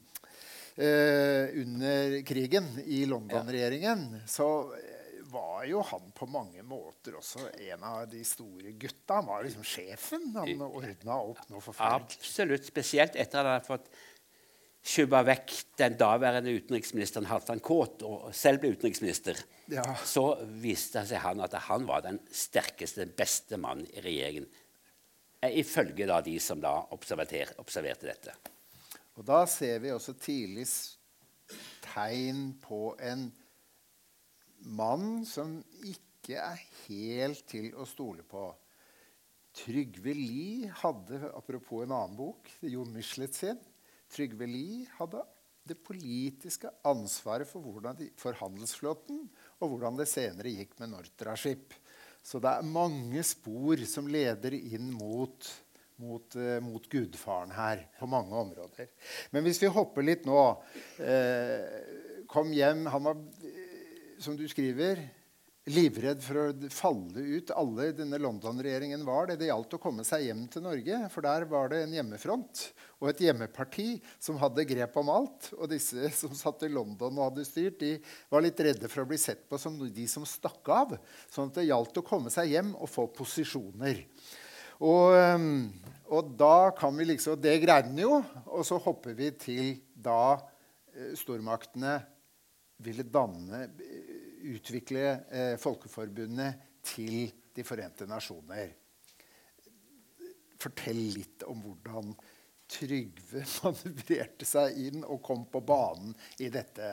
under 0.78 2.22
krigen 2.26 2.68
i 2.86 3.04
London-regjeringen, 3.06 4.06
så 4.28 4.48
eh, 4.78 5.02
var 5.32 5.66
jo 5.68 5.82
han 5.88 6.12
på 6.16 6.28
mange 6.32 6.64
måter 6.68 7.16
også 7.20 7.50
en 7.72 7.84
av 7.88 8.06
de 8.12 8.24
store 8.28 8.74
gutta. 8.80 9.20
Han 9.20 9.30
var 9.30 9.46
liksom 9.48 9.66
sjefen. 9.68 10.32
Han 10.36 10.64
ordna 10.68 11.20
opp 11.20 11.44
noe 11.52 11.64
forferdelig. 11.64 12.18
Absolutt. 12.20 12.68
Spesielt 12.68 13.16
etter 13.16 13.40
at 13.40 13.46
han 13.46 13.54
hadde 13.56 13.70
fått 13.70 13.92
skubba 14.82 15.22
vekk 15.28 15.54
den 15.78 15.96
daværende 16.00 16.54
utenriksministeren 16.58 17.30
Halvdan 17.30 17.62
Kåt 17.64 18.02
og 18.08 18.32
selv 18.36 18.64
ble 18.64 18.74
utenriksminister. 18.74 19.38
Ja. 19.72 19.86
Så 20.04 20.26
viste 20.64 21.06
seg 21.08 21.22
han 21.24 21.44
at 21.46 21.56
han 21.68 21.86
var 21.88 22.04
den 22.06 22.20
sterkeste, 22.34 23.06
beste 23.18 23.62
mannen 23.62 23.88
i 23.94 24.04
regjeringen. 24.04 24.50
Eh, 25.42 25.60
ifølge 25.62 26.10
da 26.10 26.20
de 26.26 26.36
som 26.42 26.62
da 26.62 26.74
observerte 26.96 28.10
dette. 28.10 28.36
Og 29.20 29.28
da 29.28 29.44
ser 29.50 29.82
vi 29.84 29.92
også 29.92 30.16
tidlig 30.20 30.66
tegn 31.84 32.52
på 32.64 32.94
en 33.04 33.28
mann 34.72 35.26
som 35.28 35.58
ikke 35.84 36.38
er 36.40 36.62
helt 36.86 37.44
til 37.50 37.72
å 37.76 37.88
stole 37.90 38.24
på. 38.28 38.46
Trygve 39.52 40.14
Lie 40.16 40.72
hadde, 40.84 41.20
apropos 41.36 41.84
en 41.84 41.92
annen 41.92 42.16
bok, 42.16 42.48
Jon 42.64 42.94
Michelet 42.96 43.36
sin 43.36 43.60
Trygve 44.12 44.48
Lie 44.48 44.86
hadde 44.98 45.24
det 45.68 45.78
politiske 45.86 46.72
ansvaret 46.88 47.48
for, 47.48 47.64
de, 47.96 48.10
for 48.20 48.36
handelsflåten 48.40 49.22
og 49.62 49.74
hvordan 49.74 50.00
det 50.00 50.08
senere 50.10 50.52
gikk 50.52 50.74
med 50.82 50.92
Nortraship. 50.92 51.76
Så 52.24 52.42
det 52.44 52.52
er 52.52 52.68
mange 52.68 53.24
spor 53.26 53.80
som 53.88 54.10
leder 54.12 54.56
inn 54.58 54.90
mot 54.94 55.48
mot, 56.02 56.36
uh, 56.36 56.60
mot, 56.64 56.86
gudfaren 56.90 57.52
her 57.56 57.86
på 58.00 58.10
mange 58.10 58.36
områder. 58.36 58.92
Men 59.32 59.46
hvis 59.46 59.62
vi 59.62 59.72
hopper 59.72 60.06
litt 60.06 60.28
nå 60.30 60.40
eh, 61.04 61.66
Kom 62.32 62.54
hjem 62.56 62.86
Han 62.94 63.04
var, 63.10 63.18
uh, 63.18 64.22
som 64.22 64.38
du 64.40 64.46
skriver, 64.48 65.02
livredd 65.70 66.22
for 66.26 66.40
å 66.42 66.46
falle 66.74 67.22
ut. 67.38 67.52
Alle 67.54 67.90
i 67.90 67.96
denne 67.96 68.18
London-regjeringen 68.22 69.04
var 69.06 69.30
det. 69.30 69.38
Det 69.42 69.50
gjaldt 69.52 69.76
å 69.78 69.82
komme 69.82 70.06
seg 70.08 70.26
hjem 70.26 70.48
til 70.50 70.66
Norge, 70.66 71.04
for 71.14 71.26
der 71.26 71.46
var 71.50 71.70
det 71.72 71.84
en 71.84 71.94
hjemmefront 72.00 72.64
og 73.02 73.10
et 73.12 73.22
hjemmeparti 73.28 73.88
som 74.22 74.40
hadde 74.42 74.66
grep 74.70 74.98
om 75.02 75.12
alt. 75.14 75.52
Og 75.60 75.70
disse 75.72 76.10
som 76.22 76.34
satt 76.38 76.66
i 76.66 76.72
London 76.72 77.14
og 77.20 77.28
hadde 77.30 77.46
styrt, 77.48 77.82
de 77.82 77.98
var 78.32 78.46
litt 78.46 78.62
redde 78.62 78.90
for 78.90 79.04
å 79.04 79.10
bli 79.10 79.20
sett 79.22 79.46
på 79.50 79.60
som 79.62 79.78
de 79.82 80.08
som 80.10 80.26
stakk 80.28 80.74
av. 80.74 80.96
Sånn 81.30 81.54
at 81.54 81.62
det 81.62 81.70
gjaldt 81.70 82.02
å 82.02 82.08
komme 82.08 82.34
seg 82.34 82.56
hjem 82.56 82.74
og 82.80 82.90
få 82.90 83.08
posisjoner. 83.14 84.02
Og, 84.82 85.14
ehm, 85.14 85.70
og 86.12 86.34
da 86.38 86.72
kan 86.78 86.96
vi 86.98 87.06
liksom 87.06 87.40
Det 87.42 87.60
greide 87.62 87.92
den 87.92 88.02
jo. 88.04 88.18
Og 88.50 88.66
så 88.66 88.80
hopper 88.82 89.16
vi 89.18 89.32
til 89.40 89.76
da 89.94 90.40
eh, 90.96 91.14
stormaktene 91.18 92.00
ville 92.82 93.06
danne 93.06 93.68
Utvikle 94.52 95.06
eh, 95.30 95.56
Folkeforbundet 95.62 96.82
til 96.82 97.30
De 97.54 97.64
forente 97.68 98.08
nasjoner. 98.10 98.72
Fortell 100.62 101.02
litt 101.14 101.44
om 101.50 101.62
hvordan 101.62 102.14
Trygve 102.72 103.44
manøvrerte 103.66 104.48
seg 104.48 104.78
inn 104.80 105.04
og 105.04 105.20
kom 105.26 105.44
på 105.52 105.60
banen 105.68 106.14
i 106.40 106.48
dette 106.54 106.86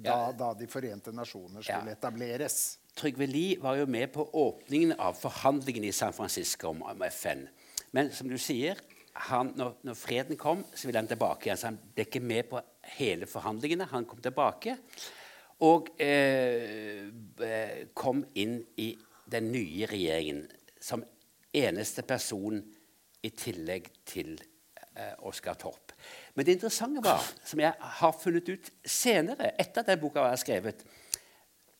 da, 0.00 0.32
da 0.32 0.52
De 0.56 0.66
forente 0.70 1.12
nasjoner 1.14 1.62
skulle 1.62 1.92
ja. 1.92 1.98
etableres. 1.98 2.62
Trygve 2.96 3.26
Lie 3.26 3.58
var 3.62 3.78
jo 3.80 3.86
med 3.88 4.12
på 4.12 4.24
åpningen 4.36 4.96
av 5.00 5.16
forhandlingene 5.16 5.88
i 5.88 5.96
San 5.96 6.12
Francisco 6.12 6.68
om, 6.72 6.82
om 6.82 7.04
FN. 7.08 7.46
Men 7.92 8.12
som 8.12 8.28
du 8.28 8.36
sier, 8.40 8.80
han, 9.28 9.52
når, 9.56 9.74
når, 9.84 9.96
freden 9.96 10.38
kom, 10.40 10.64
så 10.74 10.88
ville 10.88 11.00
han 11.00 11.08
tilbake 11.08 11.48
igjen. 11.48 11.60
Så 11.60 11.68
han 11.70 11.80
ble 11.80 12.06
ikke 12.06 12.24
med 12.24 12.48
på 12.50 12.60
hele 12.98 13.28
forhandlingene. 13.28 13.88
Han 13.92 14.08
kom 14.08 14.22
tilbake 14.24 14.76
og 15.62 15.92
eh, 16.02 17.08
eh 17.46 17.82
kom 17.94 18.24
inn 18.34 18.56
i 18.82 18.92
den 19.30 19.52
nye 19.52 19.86
regjeringen 19.86 20.46
som 20.80 21.04
eneste 21.54 22.02
person 22.02 22.58
i 23.22 23.30
tillegg 23.30 23.86
til 24.08 24.34
eh, 24.96 25.14
Oskar 25.28 25.54
Torp. 25.60 25.92
Men 26.34 26.46
det 26.46 26.56
interessante 26.56 27.04
var, 27.04 27.22
som 27.44 27.60
jeg 27.60 27.72
har 28.00 28.18
funnet 28.18 28.48
ut 28.48 28.72
senere, 28.84 29.52
etter 29.60 29.84
at 29.84 29.92
den 29.92 30.00
boka 30.02 30.24
var 30.24 30.40
skrevet, 30.40 30.82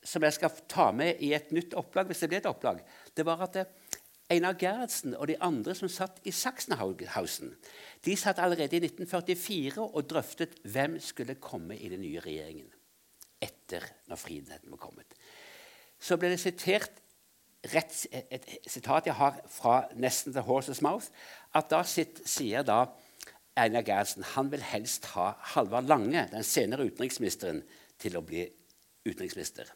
som 0.05 0.25
jeg 0.27 0.37
skal 0.37 0.63
ta 0.71 0.91
med 0.97 1.21
i 1.23 1.33
et 1.37 1.53
nytt 1.55 1.77
opplag, 1.79 2.09
hvis 2.11 2.25
det 2.25 2.31
blir 2.33 2.43
et 2.43 2.51
opplag, 2.51 2.83
det 3.17 3.27
var 3.27 3.45
at 3.47 3.59
eh, 3.61 3.71
Einar 4.33 4.57
Gerhardsen 4.59 5.17
og 5.19 5.29
de 5.29 5.37
andre 5.45 5.75
som 5.77 5.91
satt 5.93 6.23
i 6.25 6.33
Sachsenhausen, 6.33 7.53
de 8.05 8.17
satt 8.17 8.41
allerede 8.43 8.79
i 8.79 8.83
1944 8.83 9.83
og 9.83 10.09
drøftet 10.09 10.57
hvem 10.65 10.99
skulle 11.03 11.41
komme 11.43 11.77
i 11.77 11.91
den 11.93 12.03
nye 12.05 12.23
regjeringen 12.25 12.71
etter 13.43 13.85
når 14.07 14.21
friheten 14.23 14.71
var 14.71 14.81
kommet. 14.81 15.17
Så 15.99 16.17
ble 16.19 16.31
det 16.33 16.41
sitert 16.43 17.01
rett, 17.73 17.95
et, 18.11 18.47
sitat 18.71 19.09
jeg 19.11 19.19
har 19.19 19.39
fra 19.51 19.83
nesten 19.99 20.35
The 20.35 20.45
Horse's 20.47 20.83
Mouth, 20.85 21.11
at 21.55 21.71
da 21.71 21.83
sitt, 21.87 22.23
sier 22.29 22.67
da 22.67 22.85
Einar 23.59 23.85
Gerhardsen 23.85 24.25
han 24.33 24.51
vil 24.53 24.65
helst 24.65 25.11
ha 25.17 25.33
Halvard 25.55 25.91
Lange, 25.91 26.25
den 26.33 26.47
senere 26.47 26.87
utenriksministeren, 26.89 27.63
til 28.01 28.17
å 28.19 28.25
bli 28.27 28.47
utenriksminister. 29.07 29.69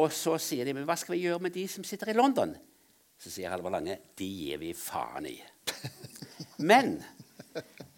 Og 0.00 0.12
så 0.14 0.38
sier 0.40 0.64
de 0.64 0.74
men 0.76 0.86
hva 0.88 0.96
skal 0.96 1.16
vi 1.16 1.26
gjøre 1.26 1.42
med 1.44 1.54
de 1.54 1.66
som 1.68 1.84
sitter 1.84 2.12
i 2.12 2.16
London? 2.16 2.54
Så 3.20 3.30
sier 3.30 3.52
Halvor 3.52 3.74
Lange 3.74 3.98
de 4.18 4.26
gir 4.26 4.60
vi 4.62 4.72
faen 4.76 5.28
i. 5.28 5.36
Men 6.70 6.96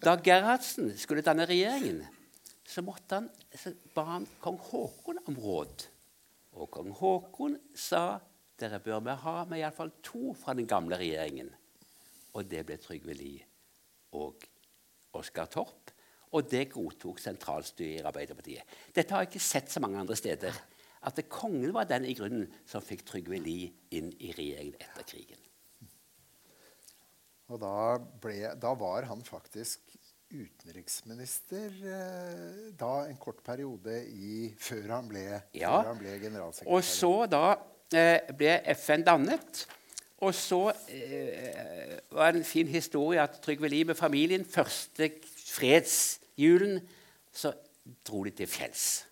Da 0.03 0.13
Gerhardsen 0.21 0.91
skulle 0.99 1.23
danne 1.25 1.47
regjeringen, 1.49 2.03
så, 2.67 2.83
han, 3.09 3.29
så 3.55 3.71
ba 3.95 4.03
han 4.09 4.27
kong 4.43 4.59
Haakon 4.67 5.21
om 5.25 5.37
råd. 5.39 5.85
Og 6.59 6.69
kong 6.71 6.91
Haakon 6.99 7.55
sa 7.73 8.19
dere 8.59 8.81
bør 8.83 9.01
vi 9.07 9.15
ha 9.23 9.35
med 9.49 9.61
iallfall 9.61 9.95
to 10.05 10.35
fra 10.37 10.53
den 10.53 10.67
gamle 10.69 10.99
regjeringen. 10.99 11.49
Og 12.35 12.45
det 12.51 12.65
ble 12.67 12.77
Trygve 12.81 13.15
Lie 13.17 13.47
og 14.19 14.45
Oskar 15.15 15.49
Torp. 15.51 15.91
Og 16.35 16.47
det 16.51 16.67
godtok 16.73 17.19
sentralstyret 17.23 18.03
i 18.03 18.05
Arbeiderpartiet. 18.05 18.77
Dette 18.93 19.15
har 19.15 19.23
jeg 19.23 19.31
ikke 19.31 19.45
sett 19.47 19.71
så 19.71 19.81
mange 19.81 20.01
andre 20.01 20.17
steder. 20.19 20.57
At 21.05 21.19
det 21.19 21.27
kongen 21.29 21.73
var 21.75 21.87
den 21.89 22.07
i 22.09 22.15
grunnen 22.17 22.47
som 22.65 22.83
fikk 22.83 23.05
Trygve 23.05 23.37
Lie 23.41 23.71
inn 23.93 24.09
i 24.17 24.31
regjeringen 24.33 24.79
etter 24.81 25.05
krigen. 25.07 25.41
Og 27.53 27.61
da, 27.61 27.75
ble, 28.23 28.39
da 28.57 28.73
var 28.79 29.05
han 29.05 29.21
faktisk 29.25 29.93
utenriksminister 30.33 31.69
eh, 31.85 32.61
da 32.77 33.05
en 33.05 33.17
kort 33.21 33.43
periode 33.45 33.99
i, 34.09 34.49
før, 34.57 34.87
han 34.95 35.09
ble, 35.09 35.25
ja. 35.53 35.69
før 35.69 35.91
han 35.91 36.01
ble 36.01 36.15
generalsekretær. 36.23 36.73
Og 36.73 36.87
så 36.87 37.13
da 37.29 37.43
eh, 37.93 38.33
ble 38.35 38.57
FN 38.73 39.05
dannet. 39.05 39.65
Og 40.25 40.33
så 40.33 40.61
eh, 40.89 41.99
var 42.15 42.33
det 42.33 42.41
en 42.41 42.47
fin 42.47 42.69
historie 42.71 43.21
at 43.21 43.37
Trygve 43.43 43.69
Lie 43.69 43.85
med 43.85 43.99
familien 43.99 44.45
første 44.47 45.11
fredsjulen 45.35 46.79
så 47.35 47.53
dro 48.07 48.23
de 48.25 48.33
til 48.33 48.49
fjells. 48.49 49.03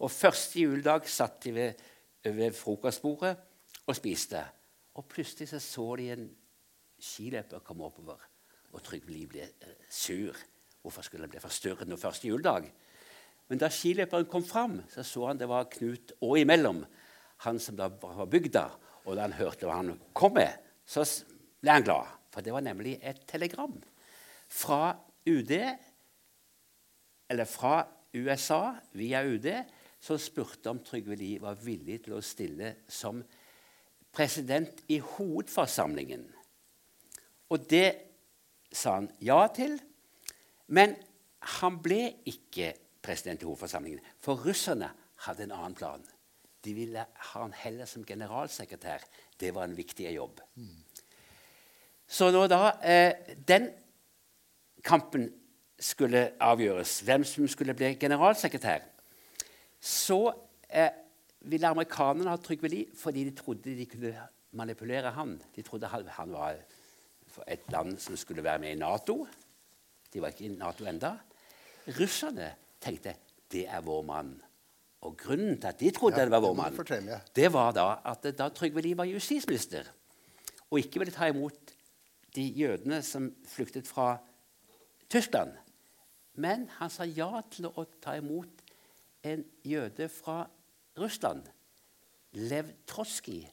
Og 0.00 0.10
første 0.10 0.62
juledag 0.62 1.08
satt 1.08 1.42
de 1.44 1.54
ved, 1.54 1.82
ved 2.24 2.54
frokostbordet 2.56 3.34
og 3.86 3.96
spiste. 3.96 4.42
Og 4.96 5.06
plutselig 5.08 5.48
så, 5.50 5.60
så 5.60 5.86
de 6.00 6.10
en 6.14 6.28
skiløper 7.00 7.62
komme 7.64 7.84
oppover. 7.84 8.20
Og 8.72 8.82
Trygve 8.84 9.12
Lie 9.12 9.28
ble 9.28 9.44
eh, 9.44 9.76
sur. 9.90 10.36
Hvorfor 10.80 11.04
skulle 11.04 11.26
han 11.26 11.32
bli 11.32 11.42
forstyrret 11.42 11.88
noe 11.88 12.00
første 12.00 12.28
juledag? 12.28 12.70
Men 13.50 13.60
da 13.60 13.68
skiløperen 13.72 14.28
kom 14.30 14.44
fram, 14.46 14.78
så 14.88 15.02
så 15.04 15.26
han 15.28 15.40
det 15.40 15.48
var 15.50 15.68
Knut 15.72 16.14
og 16.22 16.38
imellom, 16.38 16.84
han 17.44 17.58
som 17.58 17.76
da 17.76 17.88
var 17.90 18.28
bygda. 18.30 18.68
Og 19.08 19.16
da 19.16 19.26
han 19.26 19.36
hørte 19.36 19.66
hva 19.66 19.80
han 19.80 19.96
kom 20.16 20.36
med, 20.36 20.54
så 20.86 21.04
ble 21.60 21.74
han 21.74 21.86
glad. 21.86 22.08
For 22.30 22.46
det 22.46 22.54
var 22.54 22.64
nemlig 22.64 22.98
et 23.02 23.24
telegram 23.28 23.74
fra 24.50 24.94
UD, 25.26 25.52
eller 27.30 27.46
fra 27.46 27.82
USA 28.14 28.76
via 28.98 29.22
UD, 29.26 29.48
som 30.00 30.18
spurte 30.18 30.70
om 30.72 30.80
Trygve 30.84 31.16
Lie 31.18 31.40
var 31.42 31.58
villig 31.60 32.00
til 32.04 32.16
å 32.16 32.24
stille 32.24 32.74
som 32.88 33.20
president 34.14 34.82
i 34.88 34.98
hovedforsamlingen. 34.98 36.24
Og 37.50 37.66
det 37.70 37.88
sa 38.72 38.96
han 38.98 39.10
ja 39.22 39.42
til. 39.54 39.76
Men 40.70 40.94
han 41.60 41.80
ble 41.82 42.02
ikke 42.30 42.72
president 43.02 43.42
i 43.42 43.48
hovedforsamlingen, 43.48 44.02
for 44.20 44.40
russerne 44.44 44.90
hadde 45.26 45.46
en 45.46 45.54
annen 45.56 45.76
plan. 45.76 46.02
De 46.60 46.74
ville 46.76 47.02
ha 47.02 47.42
han 47.42 47.54
heller 47.56 47.88
som 47.88 48.04
generalsekretær. 48.04 49.04
Det 49.40 49.54
var 49.56 49.64
en 49.64 49.76
viktig 49.76 50.10
jobb. 50.12 50.40
Mm. 50.54 50.82
Så 52.10 52.28
når 52.34 52.50
da 52.50 52.60
eh, 52.84 53.36
den 53.48 53.70
kampen 54.84 55.30
skulle 55.80 56.32
avgjøres, 56.42 57.00
hvem 57.06 57.24
som 57.24 57.48
skulle 57.48 57.74
bli 57.74 57.94
generalsekretær, 58.00 58.84
så 59.80 60.32
eh, 60.68 60.90
ville 61.40 61.68
amerikanerne 61.68 62.30
ha 62.30 62.36
Trygve 62.36 62.68
Lie 62.68 62.96
fordi 62.96 63.24
de 63.28 63.36
trodde 63.36 63.76
de 63.76 63.86
kunne 63.88 64.12
manipulere 64.52 65.12
han. 65.16 65.38
De 65.56 65.62
trodde 65.62 65.88
han 65.88 66.32
var 66.32 66.58
et 67.46 67.72
land 67.72 67.98
som 67.98 68.16
skulle 68.16 68.44
være 68.44 68.58
med 68.58 68.74
i 68.74 68.80
Nato. 68.80 69.26
De 70.12 70.22
var 70.22 70.34
ikke 70.34 70.44
i 70.44 70.54
Nato 70.56 70.84
enda. 70.84 71.14
Russerne 71.98 72.52
tenkte 72.80 73.14
det 73.52 73.66
er 73.68 73.80
vår 73.80 74.02
mann. 74.02 74.34
Og 75.00 75.16
grunnen 75.16 75.56
til 75.60 75.68
at 75.68 75.80
de 75.80 75.90
trodde 75.90 76.18
ja, 76.18 76.24
det 76.24 76.30
var 76.30 76.40
vår 76.44 76.54
mann, 76.54 76.76
det 77.36 77.52
var 77.52 77.72
da 77.72 77.86
at 78.04 78.26
da 78.36 78.48
Trygve 78.52 78.82
Lie 78.84 78.96
var 78.96 79.08
justisminister 79.08 79.88
og 80.70 80.78
ikke 80.78 81.00
ville 81.02 81.14
ta 81.14 81.26
imot 81.30 81.72
de 82.34 82.42
jødene 82.42 83.02
som 83.02 83.30
flyktet 83.48 83.88
fra 83.88 84.18
Tyskland. 85.10 85.52
Men 86.34 86.68
han 86.78 86.90
sa 86.90 87.04
ja 87.04 87.40
til 87.50 87.66
å 87.66 87.84
ta 88.02 88.14
imot 88.20 88.59
en 89.22 89.44
jøde 89.64 90.08
fra 90.08 90.44
Russland, 90.98 91.42
Lev 92.32 92.64
Trotskij, 92.86 93.48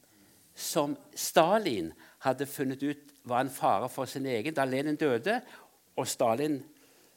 som 0.54 0.96
Stalin 1.14 1.92
hadde 2.26 2.46
funnet 2.46 2.82
ut 2.82 3.12
var 3.28 3.44
en 3.44 3.50
fare 3.50 3.88
for 3.88 4.10
sin 4.10 4.26
egen. 4.26 4.54
Da 4.54 4.64
Lenin 4.64 4.98
døde 4.98 5.40
og 5.96 6.08
Stalin 6.08 6.58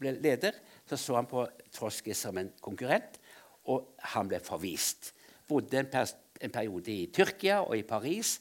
ble 0.01 0.15
leder, 0.21 0.57
så 0.85 0.97
så 0.97 1.15
han 1.15 1.29
på 1.29 1.45
Trotskij 1.73 2.13
som 2.17 2.37
en 2.37 2.51
konkurrent, 2.61 3.19
og 3.65 3.95
han 4.13 4.27
ble 4.27 4.39
forvist. 4.39 5.13
Bodde 5.47 5.79
en, 5.79 5.89
per 5.89 6.09
en, 6.41 6.51
periode 6.51 6.91
i 6.91 7.09
Tyrkia 7.13 7.61
og 7.61 7.77
i 7.77 7.85
Paris. 7.85 8.39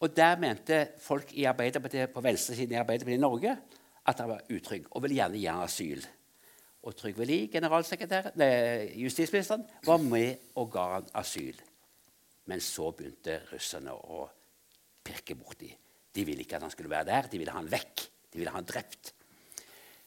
Og 0.00 0.16
der 0.16 0.38
mente 0.38 0.88
folk 0.98 1.32
i 1.32 1.44
Arbeiderpartiet 1.44 2.10
på 2.10 2.20
venstresiden 2.20 2.74
i 2.74 2.80
Arbeiderpartiet 2.80 3.18
i 3.18 3.22
Norge 3.22 3.56
at 4.06 4.18
han 4.18 4.32
var 4.32 4.42
utrygg 4.50 4.86
og 4.90 5.02
ville 5.02 5.18
gjerne 5.20 5.38
gi 5.38 5.46
ham 5.46 5.62
asyl. 5.62 6.02
Og 6.82 6.96
Trygve 6.98 7.24
Lie, 7.24 7.48
justisministeren, 8.98 9.62
var 9.86 10.02
med 10.02 10.52
og 10.58 10.70
ga 10.72 10.86
han 10.96 11.10
asyl. 11.14 11.60
Men 12.50 12.60
så 12.60 12.90
begynte 12.90 13.38
russerne 13.52 13.94
å 13.94 14.24
pirke 15.04 15.36
borti. 15.38 15.70
De 16.12 16.24
ville 16.26 16.42
ikke 16.42 16.58
at 16.58 16.66
han 16.66 16.72
skulle 16.74 16.90
være 16.90 17.08
der, 17.08 17.28
de 17.30 17.38
ville 17.38 17.54
ha 17.54 17.60
han 17.60 17.70
vekk. 17.70 18.02
De 18.32 18.40
ville 18.40 18.50
ha 18.50 18.58
han 18.58 18.66
drept. 18.66 19.12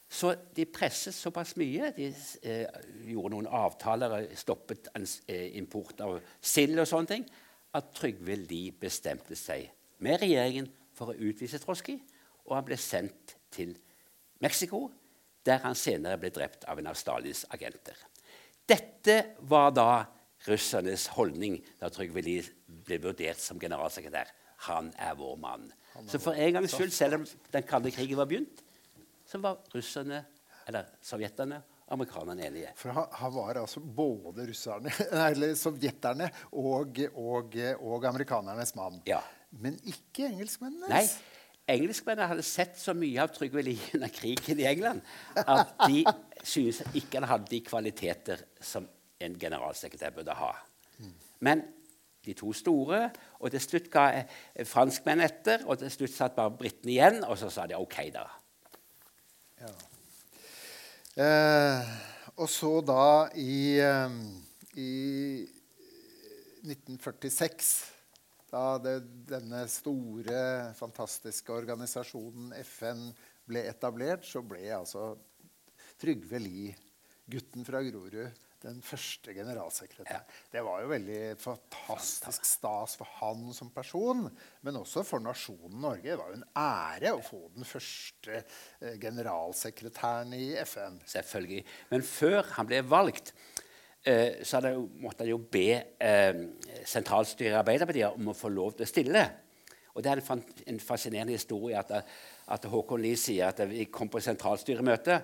Så 0.09 0.35
de 0.55 0.65
presset 0.69 1.15
såpass 1.15 1.55
mye. 1.59 1.91
De 1.95 2.09
eh, 2.43 2.67
gjorde 3.09 3.33
noen 3.33 3.49
avtaler, 3.49 4.17
og 4.17 4.35
stoppet 4.37 4.91
eh, 4.95 5.55
import 5.59 6.03
av 6.05 6.19
sild 6.41 6.79
og 6.79 6.89
sånne 6.89 7.11
ting, 7.11 7.25
at 7.75 7.89
Trygve 7.95 8.37
Lie 8.45 8.75
bestemte 8.79 9.35
seg 9.39 9.71
med 10.03 10.21
regjeringen 10.21 10.69
for 10.95 11.11
å 11.11 11.17
utvise 11.27 11.59
Trotskij, 11.59 11.97
og 12.45 12.55
han 12.55 12.67
ble 12.67 12.77
sendt 12.79 13.35
til 13.51 13.73
Mexico, 14.43 14.85
der 15.45 15.61
han 15.63 15.77
senere 15.77 16.19
ble 16.21 16.31
drept 16.33 16.65
av 16.69 16.79
en 16.79 16.89
av 16.89 16.97
Stalins 16.97 17.45
agenter. 17.53 17.97
Dette 18.65 19.17
var 19.45 19.73
da 19.75 19.89
russernes 20.45 21.07
holdning 21.15 21.59
da 21.79 21.89
Trygve 21.93 22.23
Lie 22.25 22.45
ble 22.85 22.99
vurdert 23.03 23.41
som 23.41 23.59
generalsekretær. 23.61 24.31
Han 24.69 24.91
er 25.01 25.13
vår 25.19 25.37
mann. 25.41 25.69
Så 26.09 26.19
for 26.21 26.37
en 26.37 26.57
gangs 26.57 26.73
skyld, 26.75 26.93
selv 26.93 27.19
om 27.19 27.27
den 27.53 27.67
kalde 27.67 27.93
krigen 27.93 28.19
var 28.19 28.27
begynt, 28.29 28.63
så 29.25 29.39
var 29.41 29.61
russerne, 29.73 30.23
eller 30.67 30.89
sovjeterne 31.05 31.61
amerikanerne 31.93 32.47
enige. 32.47 32.71
For 32.75 32.89
han, 32.95 33.05
han, 33.11 33.33
var 33.35 33.59
altså 33.61 33.79
både 33.79 34.47
russerne, 34.49 34.91
eller 35.29 35.53
sovjeterne 35.59 36.29
og, 36.51 36.99
og, 37.13 37.57
og 37.79 38.07
amerikanernes 38.09 38.75
mann. 38.77 38.99
Ja. 39.07 39.21
Men 39.61 39.77
ikke 39.87 40.27
engelskmennenes. 40.27 40.89
Nei, 40.89 41.34
Engelskmennene 41.67 42.27
hadde 42.29 42.45
sett 42.45 42.75
så 42.77 42.93
mye 42.93 43.23
av 43.23 43.31
Trygve 43.33 43.63
Lie 43.65 43.95
under 43.97 44.11
krigen 44.13 44.59
i 44.61 44.67
England 44.69 45.01
at 45.41 45.73
de 45.87 46.03
syntes 46.45 46.83
ikke 46.93 47.17
han 47.17 47.29
hadde 47.29 47.49
de 47.49 47.61
kvaliteter 47.65 48.43
som 48.61 48.85
en 49.25 49.39
generalsekretær 49.39 50.13
burde 50.13 50.35
ha. 50.37 50.51
Men 51.45 51.63
de 52.25 52.33
to 52.37 52.53
store. 52.53 53.09
Og 53.39 53.53
til 53.53 53.61
slutt 53.63 53.89
ga 53.93 54.05
franskmenn 54.67 55.23
etter, 55.25 55.65
og 55.69 55.79
til 55.81 55.93
slutt 55.93 56.15
satt 56.15 56.37
bare 56.37 56.55
britene 56.57 56.95
igjen. 56.95 57.21
Og 57.27 57.37
så 57.39 57.51
sa 57.53 57.67
de 57.69 57.77
OK, 57.77 57.99
da. 58.13 58.25
Ja. 59.61 59.73
Eh, 61.25 61.91
og 62.35 62.49
så 62.51 62.71
da 62.83 63.03
i, 63.39 63.79
um, 63.79 64.17
i 64.75 64.91
1946, 66.65 67.69
da 68.55 68.65
det, 68.79 68.95
denne 69.27 69.65
store, 69.71 70.39
fantastiske 70.79 71.51
organisasjonen 71.51 72.53
FN 72.63 73.09
ble 73.45 73.65
etablert, 73.69 74.25
så 74.27 74.41
ble 74.45 74.63
altså 74.77 75.11
Trygve 75.99 76.39
Lie, 76.39 76.75
gutten 77.31 77.65
fra 77.67 77.81
Grorud, 77.83 78.43
den 78.65 78.79
første 78.81 79.33
generalsekretæren. 79.35 80.23
Ja. 80.25 80.47
Det 80.51 80.61
var 80.65 80.81
jo 80.81 80.89
veldig 80.89 81.19
fantastisk 81.41 82.47
stas 82.47 82.95
for 82.97 83.09
han 83.19 83.51
som 83.53 83.69
person, 83.73 84.25
men 84.65 84.79
også 84.79 85.03
for 85.05 85.21
nasjonen 85.21 85.77
Norge. 85.83 86.07
Det 86.07 86.17
var 86.17 86.31
jo 86.31 86.39
en 86.39 86.47
ære 86.61 87.13
å 87.13 87.21
få 87.25 87.43
den 87.55 87.67
første 87.67 88.39
eh, 88.39 88.95
generalsekretæren 89.01 90.33
i 90.37 90.47
FN. 90.65 90.97
Selvfølgelig. 91.11 91.61
Men 91.91 92.07
før 92.07 92.55
han 92.55 92.71
ble 92.71 92.81
valgt, 92.89 93.35
eh, 94.05 94.43
så 94.45 94.61
jo, 94.69 94.85
måtte 95.01 95.25
jeg 95.25 95.33
jo 95.33 95.41
be 95.51 95.69
eh, 95.99 96.43
sentralstyret 96.85 97.53
i 97.53 97.59
Arbeiderpartiet 97.59 98.19
om 98.19 98.31
å 98.31 98.37
få 98.37 98.51
lov 98.53 98.75
til 98.75 98.85
å 98.85 98.89
stille. 98.89 99.25
Og 99.95 100.03
Det 100.03 100.11
er 100.11 100.21
en, 100.21 100.43
en 100.73 100.79
fascinerende 100.83 101.37
historie 101.37 101.79
at, 101.79 101.91
at 102.51 102.67
Håkon 102.71 103.01
Lie 103.01 103.19
sier 103.19 103.49
at 103.49 103.61
vi 103.69 103.87
kom 103.87 104.11
på 104.11 104.21
sentralstyremøte. 104.23 105.19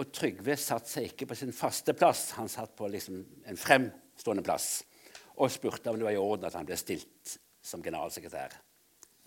Og 0.00 0.12
Trygve 0.14 0.56
satte 0.60 0.88
seg 0.88 1.10
ikke 1.10 1.30
på 1.30 1.38
sin 1.38 1.52
faste 1.56 1.94
plass, 1.96 2.30
han 2.38 2.48
satt 2.48 2.72
på 2.76 2.88
liksom 2.88 3.20
en 3.48 3.58
fremstående 3.58 4.44
plass 4.44 4.70
og 5.40 5.48
spurte 5.52 5.88
om 5.88 5.96
det 5.96 6.04
var 6.04 6.12
i 6.12 6.20
orden 6.20 6.46
at 6.48 6.56
han 6.58 6.66
ble 6.68 6.76
stilt 6.76 7.36
som 7.64 7.82
generalsekretær. 7.84 8.52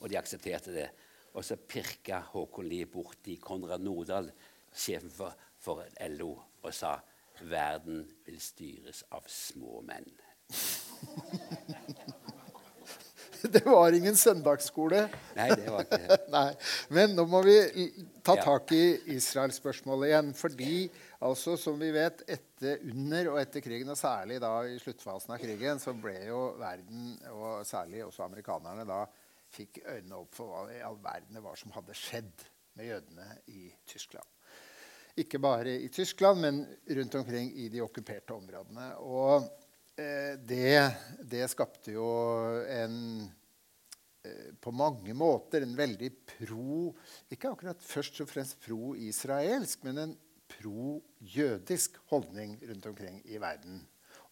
Og 0.01 0.11
de 0.11 0.17
aksepterte 0.19 0.73
det. 0.75 0.87
Og 1.33 1.45
så 1.45 1.57
pirka 1.57 2.19
Håkon 2.33 2.67
Lie 2.69 2.85
borti 2.89 3.39
Konrad 3.41 3.81
Nordahl, 3.81 4.29
sjefen 4.69 5.09
for, 5.13 5.33
for 5.57 5.81
LO, 6.13 6.35
og 6.61 6.75
sa 6.75 6.93
verden 7.41 8.03
vil 8.25 8.39
styres 8.41 9.03
av 9.11 9.25
små 9.31 9.81
menn. 9.87 10.09
Det 13.43 13.65
var 13.65 13.91
ingen 13.91 14.15
søndagsskole. 14.15 15.01
Nei, 15.35 15.49
det 15.59 15.67
var 15.67 15.83
ikke 15.83 15.97
det. 15.99 16.17
Nei. 16.31 16.53
Men 16.95 17.11
nå 17.17 17.25
må 17.27 17.41
vi 17.43 17.57
ta 18.23 18.37
tak 18.39 18.71
i 18.71 18.83
Israel-spørsmålet 19.17 20.07
igjen. 20.07 20.29
Fordi 20.37 20.77
altså, 21.27 21.57
som 21.59 21.75
vi 21.79 21.89
vet, 21.91 22.23
etter, 22.23 22.79
under 22.93 23.33
og 23.33 23.41
etter 23.41 23.65
krigen, 23.65 23.91
og 23.91 23.99
særlig 23.99 24.39
da 24.39 24.53
i 24.63 24.79
sluttfasen 24.79 25.35
av 25.35 25.43
krigen, 25.43 25.81
så 25.83 25.91
ble 25.91 26.15
jo 26.29 26.39
verden, 26.61 27.17
og 27.33 27.67
særlig 27.67 28.05
også 28.07 28.23
amerikanerne, 28.29 28.87
da 28.87 29.03
fikk 29.53 29.83
øynene 29.83 30.21
opp 30.23 30.39
for 30.39 30.49
hva 30.49 30.63
i 30.71 30.79
all 30.81 30.97
verden 31.03 31.35
det 31.35 31.43
var 31.43 31.59
som 31.59 31.75
hadde 31.75 31.99
skjedd 31.99 32.47
med 32.79 32.89
jødene 32.93 33.27
i 33.51 33.67
Tyskland. 33.91 34.29
Ikke 35.19 35.37
bare 35.37 35.75
i 35.77 35.89
Tyskland, 35.93 36.41
men 36.41 36.63
rundt 36.97 37.15
omkring 37.15 37.51
i 37.61 37.67
de 37.69 37.83
okkuperte 37.85 38.33
områdene. 38.33 38.87
Og 39.05 39.45
eh, 39.99 40.33
det, 40.41 40.79
det 41.29 41.45
skapte 41.51 41.93
jo 41.93 42.07
en 42.65 42.95
eh, 44.25 44.47
på 44.57 44.73
mange 44.73 45.13
måter 45.13 45.61
en 45.61 45.75
veldig 45.77 46.09
pro 46.33 46.89
Ikke 47.29 47.51
akkurat 47.51 47.85
først 47.85 48.23
og 48.25 48.31
fremst 48.31 48.57
pro-israelsk, 48.65 49.85
men 49.85 50.01
en 50.01 50.15
pro-jødisk 50.49 51.99
holdning 52.09 52.57
rundt 52.69 52.87
omkring 52.89 53.21
i 53.29 53.37
verden. 53.41 53.83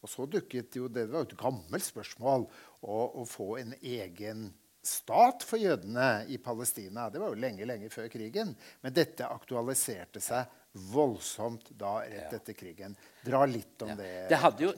Og 0.01 0.09
så 0.09 0.25
dukket 0.25 0.79
jo 0.79 0.89
det, 0.89 1.05
var 1.11 1.21
jo 1.21 1.29
et 1.29 1.37
gammelt 1.37 1.85
spørsmål 1.85 2.47
å, 2.81 2.97
å 3.21 3.25
få 3.29 3.51
en 3.61 3.75
egen 3.77 4.47
stat 4.81 5.45
for 5.45 5.61
jødene 5.61 6.25
i 6.33 6.39
Palestina. 6.41 7.05
Det 7.13 7.21
var 7.21 7.35
jo 7.35 7.41
lenge, 7.41 7.67
lenge 7.69 7.89
før 7.93 8.09
krigen. 8.09 8.55
Men 8.81 8.97
dette 8.97 9.29
aktualiserte 9.29 10.23
seg 10.23 10.49
voldsomt 10.71 11.71
da 11.75 11.99
rett 12.07 12.33
etter 12.37 12.55
krigen. 12.55 12.95
Dra 13.25 13.43
litt 13.45 13.81
om 13.83 13.91
det. 13.97 14.27
Det 14.31 14.39
hadde 14.39 14.67
jo, 14.67 14.71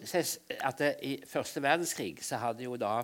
at 0.65 0.81
I 1.05 1.15
første 1.29 1.61
verdenskrig 1.63 2.17
så 2.25 2.39
hadde 2.41 2.65
jo 2.65 2.77
da 2.81 2.95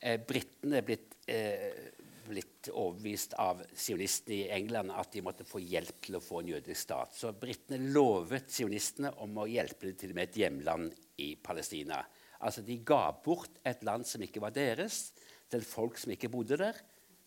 eh, 0.00 0.16
britene 0.16 0.80
blitt, 0.86 1.18
eh, 1.28 1.92
blitt 2.28 2.70
overbevist 2.72 3.36
av 3.40 3.60
sionistene 3.76 4.38
i 4.38 4.50
England 4.56 4.94
at 4.96 5.12
de 5.12 5.24
måtte 5.24 5.46
få 5.48 5.60
hjelp 5.60 6.00
til 6.06 6.18
å 6.18 6.24
få 6.24 6.42
en 6.42 6.52
jødisk 6.54 6.80
stat. 6.80 7.16
Så 7.16 7.34
britene 7.36 7.92
lovet 7.92 8.48
sionistene 8.52 9.12
om 9.24 9.36
å 9.44 9.48
hjelpe 9.48 9.90
dem 9.90 9.98
til 10.00 10.16
med 10.16 10.30
et 10.30 10.40
hjemland 10.44 10.92
i 11.24 11.34
Palestina. 11.36 12.00
Altså 12.40 12.62
De 12.62 12.78
ga 12.86 13.08
bort 13.24 13.60
et 13.66 13.82
land 13.84 14.06
som 14.06 14.22
ikke 14.22 14.42
var 14.44 14.54
deres, 14.56 15.10
til 15.48 15.64
folk 15.64 15.96
som 15.98 16.12
ikke 16.12 16.30
bodde 16.32 16.58
der, 16.60 16.76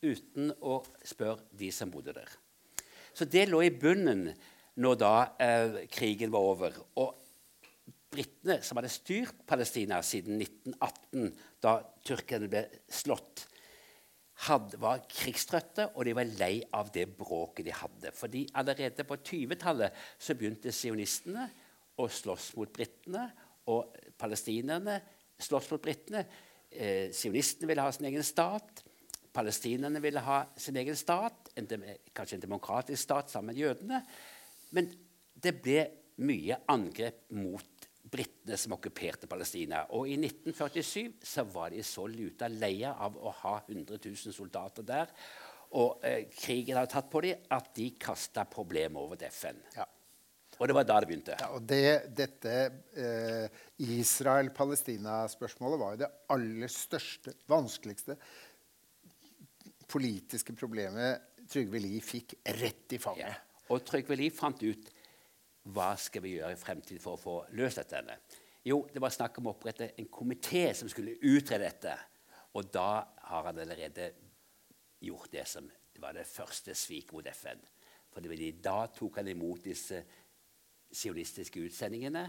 uten 0.02 0.54
å 0.66 0.80
spørre 1.06 1.46
de 1.58 1.70
som 1.74 1.90
bodde 1.94 2.14
der. 2.16 2.30
Så 3.14 3.28
det 3.30 3.48
lå 3.50 3.60
i 3.66 3.74
bunnen 3.76 4.30
når 4.80 5.00
da 5.00 5.16
eh, 5.42 5.82
krigen 5.92 6.32
var 6.32 6.48
over. 6.54 6.78
Og 7.02 7.18
britene, 8.12 8.60
som 8.64 8.80
hadde 8.80 8.92
styrt 8.92 9.46
Palestina 9.48 10.02
siden 10.06 10.42
1918, 10.42 11.32
da 11.64 11.78
tyrkerne 12.06 12.50
ble 12.52 12.66
slått, 12.92 13.46
hadde, 14.48 14.80
var 14.82 15.04
krigstrøtte, 15.12 15.92
og 15.96 16.06
de 16.08 16.16
var 16.18 16.30
lei 16.40 16.56
av 16.74 16.90
det 16.94 17.06
bråket 17.18 17.68
de 17.68 17.76
hadde. 17.78 18.14
Fordi 18.18 18.46
allerede 18.58 19.06
på 19.08 19.20
20-tallet 19.22 19.98
så 20.18 20.36
begynte 20.38 20.74
sionistene 20.74 21.46
å 22.02 22.08
slåss 22.10 22.54
mot 22.58 22.72
britene, 22.74 23.28
og 23.70 23.94
palestinerne 24.18 24.98
slåss 25.42 25.70
mot 25.72 25.84
britene. 25.84 26.24
Eh, 26.72 27.12
sionistene 27.14 27.70
ville 27.70 27.86
ha 27.86 27.92
sin 27.94 28.08
egen 28.10 28.26
stat. 28.26 28.82
Palestinerne 29.32 30.02
ville 30.04 30.24
ha 30.26 30.42
sin 30.60 30.80
egen 30.82 30.98
stat, 30.98 31.52
en 31.56 31.70
kanskje 32.16 32.40
en 32.40 32.48
demokratisk 32.48 33.04
stat 33.04 33.32
sammen 33.32 33.54
med 33.54 33.62
jødene. 33.62 34.02
Men 34.76 34.90
det 35.42 35.56
ble 35.64 35.86
mye 36.22 36.58
angrep 36.72 37.24
mot 37.38 37.88
britene 38.12 38.58
som 38.60 38.76
okkuperte 38.76 39.30
Palestina. 39.32 39.86
Og 39.96 40.10
i 40.12 40.18
1947 40.20 41.24
så 41.24 41.46
var 41.48 41.72
de 41.72 41.84
så 41.86 42.06
luta 42.12 42.50
leie 42.52 42.92
av 42.92 43.16
å 43.18 43.32
ha 43.44 43.56
100 43.68 43.98
000 44.04 44.36
soldater 44.36 44.86
der. 44.88 45.08
Og 45.80 46.04
eh, 46.04 46.28
krigen 46.36 46.78
hadde 46.78 46.92
tatt 46.92 47.10
på 47.12 47.22
dem 47.24 47.48
at 47.56 47.72
de 47.78 47.88
kasta 48.02 48.44
problemet 48.50 49.00
over 49.00 49.20
til 49.20 49.32
FN. 49.32 49.60
Ja. 49.78 49.88
Og 50.62 50.68
det 50.70 50.76
var 50.78 50.86
da 50.86 51.00
det 51.02 51.08
begynte. 51.10 51.38
Ja, 51.40 51.48
og 51.56 51.64
det, 51.66 52.14
dette 52.14 52.56
eh, 52.94 53.48
Israel-Palestina-spørsmålet 53.82 55.80
var 55.82 55.96
jo 55.96 56.02
det 56.04 56.12
aller 56.36 56.70
største, 56.70 57.34
vanskeligste 57.50 58.20
politiske 59.92 60.54
problemet 60.56 61.48
Trygve 61.52 61.82
Lie 61.84 62.04
fikk 62.04 62.38
rett 62.60 62.94
i 62.96 63.00
fanget. 63.02 63.32
Ja. 63.32 63.51
Og 63.72 63.86
Trygve 63.88 64.18
Liv 64.20 64.36
fant 64.36 64.64
ut 64.64 64.92
hva 65.72 65.94
skal 66.00 66.24
vi 66.26 66.36
gjøre 66.36 66.56
i 66.56 66.60
fremtiden 66.60 67.02
for 67.02 67.16
å 67.16 67.22
få 67.22 67.36
løst 67.58 67.80
dette. 67.82 68.18
Jo, 68.66 68.84
det 68.92 69.02
var 69.02 69.14
snakk 69.14 69.40
om 69.40 69.50
å 69.50 69.56
opprette 69.56 69.92
en 69.98 70.10
komité 70.12 70.68
som 70.78 70.90
skulle 70.90 71.18
utrede 71.22 71.66
dette. 71.66 71.94
Og 72.58 72.68
da 72.74 73.04
har 73.30 73.48
han 73.48 73.62
allerede 73.62 74.12
gjort 75.02 75.32
det 75.34 75.46
som 75.50 75.70
var 76.02 76.18
det 76.18 76.28
første 76.30 76.76
sviket 76.78 77.14
mot 77.16 77.30
FN. 77.32 77.62
For 78.12 78.26
da 78.62 78.78
tok 78.92 79.22
han 79.22 79.30
imot 79.32 79.64
disse 79.64 80.02
sionistiske 80.92 81.62
utsendingene 81.64 82.26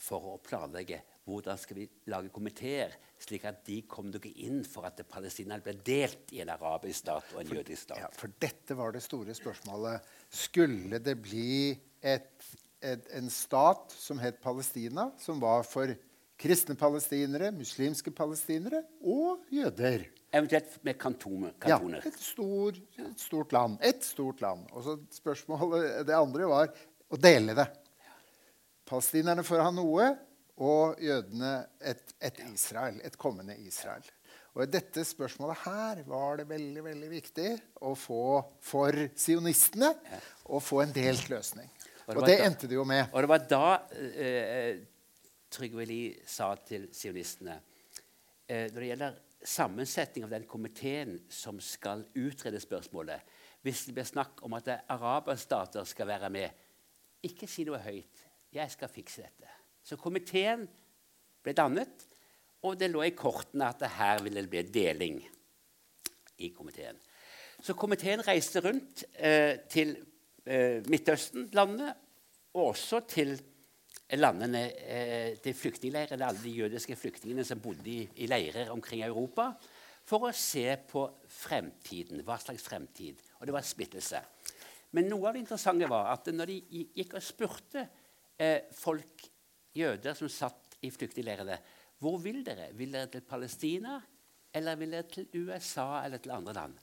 for 0.00 0.32
å 0.32 0.40
planlegge 0.42 1.02
hvordan 1.24 1.58
skal 1.60 1.78
vi 1.78 1.86
lage 2.12 2.30
komiteer, 2.32 2.92
slik 3.20 3.46
at 3.48 3.62
de 3.66 3.78
kom 3.88 4.10
dere 4.12 4.30
inn 4.44 4.60
for 4.68 4.84
at 4.88 5.00
Palestina 5.08 5.56
ble 5.62 5.76
delt 5.86 6.32
i 6.36 6.42
en 6.44 6.52
arabisk 6.52 7.04
stat 7.04 7.30
og 7.34 7.40
en 7.40 7.54
jødisk 7.56 7.86
stat. 7.86 8.02
Ja, 8.02 8.10
for 8.12 8.32
dette 8.42 8.76
var 8.76 8.92
det 8.92 9.04
store 9.04 9.36
spørsmålet. 9.36 10.04
Skulle 10.28 11.00
det 11.00 11.16
bli 11.24 11.72
et, 12.04 12.48
et, 12.84 13.06
en 13.16 13.30
stat 13.32 13.94
som 13.96 14.20
het 14.20 14.42
Palestina, 14.44 15.08
som 15.20 15.40
var 15.42 15.64
for 15.68 15.94
kristne 16.40 16.76
palestinere, 16.76 17.52
muslimske 17.56 18.12
palestinere 18.12 18.82
og 19.00 19.46
jøder? 19.54 20.10
Eventuelt 20.34 20.76
med 20.84 20.98
kantoner. 20.98 21.54
Ja, 21.70 21.78
et, 22.02 22.18
stor, 22.20 22.76
et 22.98 23.22
stort 23.22 23.54
land. 23.54 23.78
Et 23.86 24.04
stort 24.04 24.42
land. 24.42 24.66
Og 24.74 24.84
så 24.84 24.98
spørsmålet, 25.14 26.02
Det 26.04 26.16
andre 26.18 26.48
var 26.50 26.72
å 27.08 27.16
dele 27.20 27.54
det. 27.56 27.68
Palestinerne 28.84 29.44
får 29.46 29.62
ha 29.62 29.70
noe, 29.72 30.10
og 30.62 31.00
jødene 31.02 31.54
et, 31.80 32.14
et 32.22 32.38
Israel. 32.52 33.00
Et 33.04 33.16
kommende 33.18 33.56
Israel. 33.66 34.04
Og 34.54 34.62
i 34.62 34.70
dette 34.70 35.02
spørsmålet 35.02 35.64
her 35.64 36.02
var 36.06 36.38
det 36.38 36.46
veldig 36.48 36.84
veldig 36.84 37.08
viktig 37.10 37.48
å 37.82 37.94
få 37.98 38.20
for 38.62 38.94
sionistene 39.18 39.90
å 40.46 40.60
få 40.62 40.84
en 40.84 40.92
delt 40.94 41.26
løsning. 41.32 41.70
Og 42.06 42.14
det 42.14 42.16
Og 42.20 42.26
det 42.28 42.38
da- 42.38 42.44
endte 42.46 42.68
det 42.70 42.76
jo 42.78 42.84
med. 42.84 43.08
Og 43.12 43.20
det 43.24 43.28
var 43.32 43.46
da 43.50 43.68
eh, 43.98 44.78
Trygve 45.50 45.86
Lie 45.86 46.20
sa 46.26 46.52
til 46.66 46.88
sionistene 46.94 47.56
eh, 48.46 48.70
Når 48.70 48.78
det 48.80 48.88
gjelder 48.92 49.18
sammensetning 49.44 50.24
av 50.24 50.30
den 50.30 50.46
komiteen 50.48 51.18
som 51.28 51.58
skal 51.60 52.04
utrede 52.14 52.60
spørsmålet 52.60 53.20
Hvis 53.62 53.86
det 53.86 53.94
blir 53.96 54.04
snakk 54.06 54.42
om 54.44 54.54
at 54.54 54.68
er 54.68 54.84
araberstater 54.92 55.84
skal 55.88 56.06
være 56.06 56.30
med, 56.30 56.50
ikke 57.24 57.48
si 57.48 57.64
noe 57.64 57.78
høyt. 57.80 58.22
Jeg 58.52 58.70
skal 58.70 58.88
fikse 58.92 59.22
dette. 59.24 59.48
Så 59.84 59.98
komiteen 60.00 60.64
ble 61.44 61.54
dannet, 61.56 62.06
og 62.64 62.78
det 62.80 62.88
lå 62.88 63.02
i 63.04 63.12
kortene 63.16 63.68
at 63.68 63.82
det 63.82 63.92
her 63.98 64.22
ville 64.24 64.44
det 64.44 64.52
bli 64.52 64.62
deling 64.72 65.18
i 66.40 66.50
komiteen. 66.56 66.96
Så 67.60 67.76
komiteen 67.76 68.22
reiste 68.24 68.62
rundt 68.64 69.04
eh, 69.14 69.60
til 69.70 69.94
eh, 70.46 70.80
Midtøsten-landene, 70.88 71.92
og 72.54 72.70
også 72.70 73.02
til 73.10 73.34
landene, 74.16 74.64
eh, 74.80 75.36
til 75.42 75.56
flyktningleirene, 75.56 76.24
alle 76.24 76.42
de 76.42 76.56
jødiske 76.62 76.96
flyktningene 76.96 77.44
som 77.44 77.60
bodde 77.60 77.90
i, 77.90 78.00
i 78.24 78.28
leirer 78.30 78.72
omkring 78.72 79.04
Europa, 79.04 79.52
for 80.04 80.28
å 80.28 80.32
se 80.36 80.66
på 80.88 81.04
fremtiden. 81.32 82.24
Hva 82.24 82.36
slags 82.40 82.64
fremtid? 82.64 83.20
Og 83.40 83.48
det 83.48 83.54
var 83.56 83.64
splittelse. 83.64 84.20
Men 84.94 85.08
noe 85.10 85.28
av 85.28 85.36
det 85.36 85.44
interessante 85.44 85.88
var 85.90 86.12
at 86.12 86.28
når 86.32 86.52
de 86.52 86.84
gikk 87.00 87.16
og 87.18 87.24
spurte 87.24 87.86
eh, 88.38 88.68
folk, 88.76 89.24
jøder 89.74 90.16
som 90.18 90.30
satt 90.30 90.78
i 90.84 90.90
flyktningleirene, 90.94 91.58
hvor 92.02 92.18
vil 92.22 92.42
dere? 92.46 92.70
Vil 92.76 92.92
dere 92.94 93.10
til 93.12 93.24
Palestina, 93.26 93.98
eller 94.54 94.76
vil 94.78 94.94
dere 94.94 95.08
til 95.10 95.28
USA 95.44 96.04
eller 96.04 96.22
til 96.22 96.34
andre 96.34 96.56
land? 96.56 96.74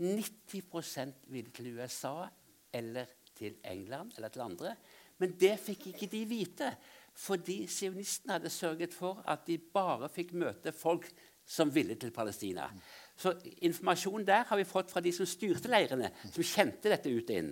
90% 0.00 1.26
ville 1.32 1.50
til 1.52 1.74
USA 1.76 2.28
eller 2.72 3.10
til 3.36 3.58
England 3.64 4.12
eller 4.16 4.32
til 4.32 4.44
andre. 4.44 4.74
Men 5.20 5.34
det 5.40 5.58
fikk 5.60 5.90
ikke 5.90 6.08
de 6.12 6.22
vite, 6.28 6.70
fordi 7.12 7.66
sionistene 7.68 8.38
hadde 8.38 8.52
sørget 8.52 8.94
for 8.96 9.20
at 9.28 9.44
de 9.48 9.58
bare 9.58 10.08
fikk 10.12 10.32
møte 10.32 10.72
folk 10.72 11.10
som 11.50 11.72
ville 11.74 11.96
til 11.98 12.12
Palestina. 12.14 12.68
Så 13.16 13.34
informasjonen 13.66 14.26
der 14.26 14.46
har 14.48 14.56
vi 14.56 14.68
fått 14.68 14.92
fra 14.92 15.02
de 15.04 15.12
som 15.12 15.28
styrte 15.28 15.68
leirene, 15.68 16.12
som 16.30 16.46
kjente 16.46 16.92
dette 16.92 17.10
ut 17.10 17.32
og 17.32 17.36
inn. 17.36 17.50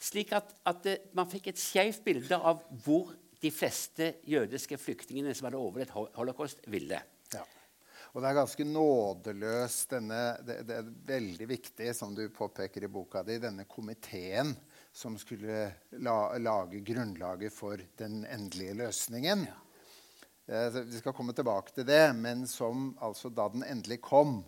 Slik 0.00 0.32
at, 0.32 0.54
at 0.64 0.84
det, 0.86 0.96
man 1.12 1.28
fikk 1.28 1.50
et 1.50 1.60
skeivt 1.60 2.04
bilde 2.06 2.38
av 2.38 2.62
hvor 2.84 3.10
de 3.40 3.50
fleste 3.54 4.14
jødiske 4.28 4.76
flyktningene 4.80 5.32
som 5.36 5.48
hadde 5.48 5.60
overlevd 5.60 5.94
hol- 5.94 6.12
holocaust, 6.18 6.60
ville. 6.68 7.00
Ja. 7.32 7.44
Og 8.12 8.20
det 8.20 8.30
er 8.30 8.38
ganske 8.40 8.66
nådeløst, 8.66 9.90
denne, 9.94 10.20
det, 10.44 10.60
det 10.68 10.76
er 10.80 10.92
veldig 11.12 11.48
viktig, 11.48 11.92
som 11.96 12.14
du 12.16 12.24
påpeker 12.34 12.84
i 12.84 12.92
boka 12.92 13.22
di, 13.26 13.38
denne 13.42 13.64
komiteen 13.70 14.52
som 14.92 15.16
skulle 15.18 15.70
la, 16.02 16.16
lage 16.38 16.82
grunnlaget 16.84 17.54
for 17.54 17.80
den 18.00 18.24
endelige 18.26 18.74
løsningen. 18.82 19.46
Eh, 20.50 20.80
vi 20.82 20.98
skal 20.98 21.14
komme 21.14 21.32
tilbake 21.36 21.72
til 21.76 21.86
det, 21.86 22.10
men 22.18 22.46
som 22.50 22.90
altså 22.98 23.30
da 23.30 23.48
den 23.52 23.66
endelig 23.66 24.00
kom 24.02 24.40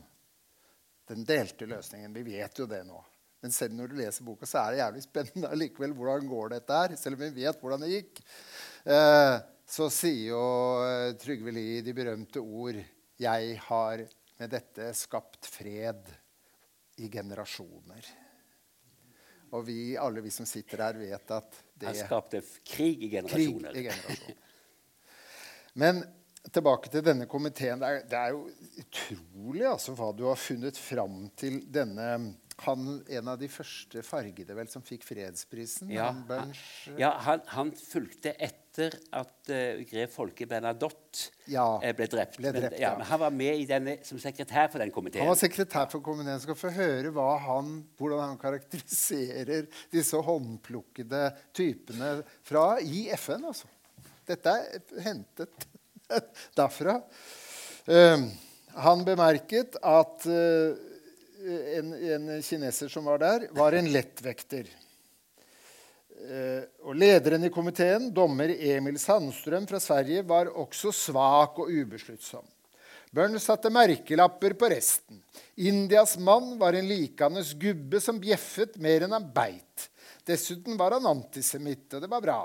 Den 1.08 1.24
delte 1.26 1.66
løsningen. 1.66 2.12
Vi 2.14 2.22
vet 2.22 2.58
jo 2.58 2.64
det 2.70 2.84
nå. 2.86 2.96
Men 3.42 3.54
selv 3.54 3.74
når 3.74 3.90
du 3.90 3.98
leser 3.98 4.26
boka, 4.26 4.46
så 4.46 4.60
er 4.62 4.72
det 4.72 4.82
jævlig 4.82 5.04
spennende 5.04 5.50
allikevel. 5.50 5.94
Hvordan 5.98 6.28
går 6.30 6.52
dette 6.54 6.78
her? 6.78 6.96
Selv 7.00 7.18
om 7.18 7.24
vi 7.24 7.42
vet 7.42 7.62
hvordan 7.62 7.82
det 7.82 7.90
gikk. 7.90 8.22
Eh, 8.86 9.36
så 9.72 9.88
sier 9.90 10.28
jo 10.30 10.42
eh, 10.86 11.12
Trygve 11.18 11.54
Lie 11.54 11.82
de 11.82 11.94
berømte 11.96 12.42
ord 12.42 12.78
'Jeg 13.22 13.58
har 13.66 14.04
med 14.38 14.50
dette 14.50 14.88
skapt 14.98 15.46
fred 15.46 16.08
i 16.98 17.08
generasjoner'. 17.10 18.08
Og 19.52 19.66
vi, 19.66 19.96
alle 20.00 20.22
vi 20.24 20.30
som 20.32 20.46
sitter 20.48 20.80
her, 20.80 20.96
vet 20.96 21.30
at 21.36 21.60
det 21.76 21.90
Han 21.90 21.98
skapte 21.98 22.40
krig 22.64 23.04
i 23.04 23.10
generasjoner. 23.12 23.74
Krig 23.74 23.84
i 23.84 23.88
generasjoner. 23.90 24.40
Men 25.82 26.02
tilbake 26.50 26.90
til 26.90 27.04
denne 27.04 27.26
komiteen. 27.30 27.80
Det 27.80 27.88
er, 27.88 28.06
det 28.08 28.18
er 28.18 28.32
jo 28.34 28.46
utrolig 28.82 29.66
altså, 29.68 29.94
hva 29.98 30.10
du 30.16 30.24
har 30.28 30.40
funnet 30.40 30.78
fram 30.80 31.26
til 31.38 31.60
denne 31.72 32.08
han, 32.64 32.88
En 33.08 33.28
av 33.32 33.38
de 33.40 33.48
første 33.50 34.02
fargede 34.06 34.54
vel, 34.56 34.68
som 34.70 34.84
fikk 34.84 35.04
fredsprisen? 35.06 35.90
Ja, 35.92 36.10
han, 36.28 36.52
ja, 37.00 37.12
han, 37.26 37.42
han 37.52 37.72
fulgte 37.76 38.34
etter 38.36 38.96
at 39.12 39.50
uh, 39.52 39.82
grev 39.88 40.12
Folke 40.12 40.46
Bernadotte 40.48 41.32
Ja, 41.52 41.66
eh, 41.84 41.92
ble 41.96 42.06
drept. 42.08 42.38
ble 42.40 42.52
drept, 42.54 42.72
men, 42.72 42.80
ja, 42.80 42.94
men 42.98 43.08
han 43.08 43.20
var 43.20 43.34
med 43.34 43.64
i 43.64 43.66
denne, 43.68 43.98
som 44.06 44.20
sekretær 44.22 44.70
for 44.72 44.82
den 44.82 44.94
komiteen. 44.94 45.26
Han 45.26 45.34
var 45.34 45.40
sekretær 45.42 45.90
for 45.92 46.04
komiteen. 46.04 46.40
Skal 46.42 46.58
få 46.58 46.72
høre 46.72 47.12
hvordan 47.12 48.22
han 48.24 48.38
karakteriserer 48.40 49.68
disse 49.92 50.22
håndplukkede 50.28 51.26
typene 51.52 52.14
fra 52.48 52.78
i 52.80 53.08
FN. 53.18 53.50
Altså. 53.52 53.68
Dette 54.28 54.56
er 54.56 55.04
hentet 55.04 55.68
derfra. 56.56 57.00
Uh, 57.88 58.32
han 58.80 59.04
bemerket 59.04 59.76
at 59.84 60.26
eh, 60.30 60.91
en, 61.42 61.92
en 61.92 62.32
kineser 62.42 62.88
som 62.92 63.04
var 63.10 63.18
der, 63.22 63.48
var 63.56 63.74
en 63.76 63.90
lettvekter. 63.92 64.68
Eh, 66.22 66.62
og 66.86 66.94
lederen 66.94 67.44
i 67.44 67.50
komiteen, 67.50 68.10
dommer 68.14 68.52
Emil 68.54 68.98
Sandstrøm 69.00 69.66
fra 69.66 69.80
Sverige, 69.82 70.22
var 70.26 70.52
også 70.54 70.92
svak 70.94 71.58
og 71.58 71.72
ubesluttsom. 71.72 72.44
Burns 73.12 73.44
satte 73.44 73.68
merkelapper 73.68 74.54
på 74.56 74.70
resten. 74.72 75.18
Indias 75.60 76.14
mann 76.16 76.54
var 76.60 76.78
en 76.78 76.86
likandes 76.88 77.52
gubbe 77.60 78.00
som 78.00 78.20
bjeffet 78.22 78.78
mer 78.80 79.04
enn 79.04 79.12
han 79.12 79.26
beit. 79.34 79.88
Dessuten 80.24 80.78
var 80.80 80.94
han 80.96 81.08
antisemitt, 81.10 81.90
og 81.92 82.04
det 82.04 82.08
var 82.08 82.22
bra. 82.24 82.40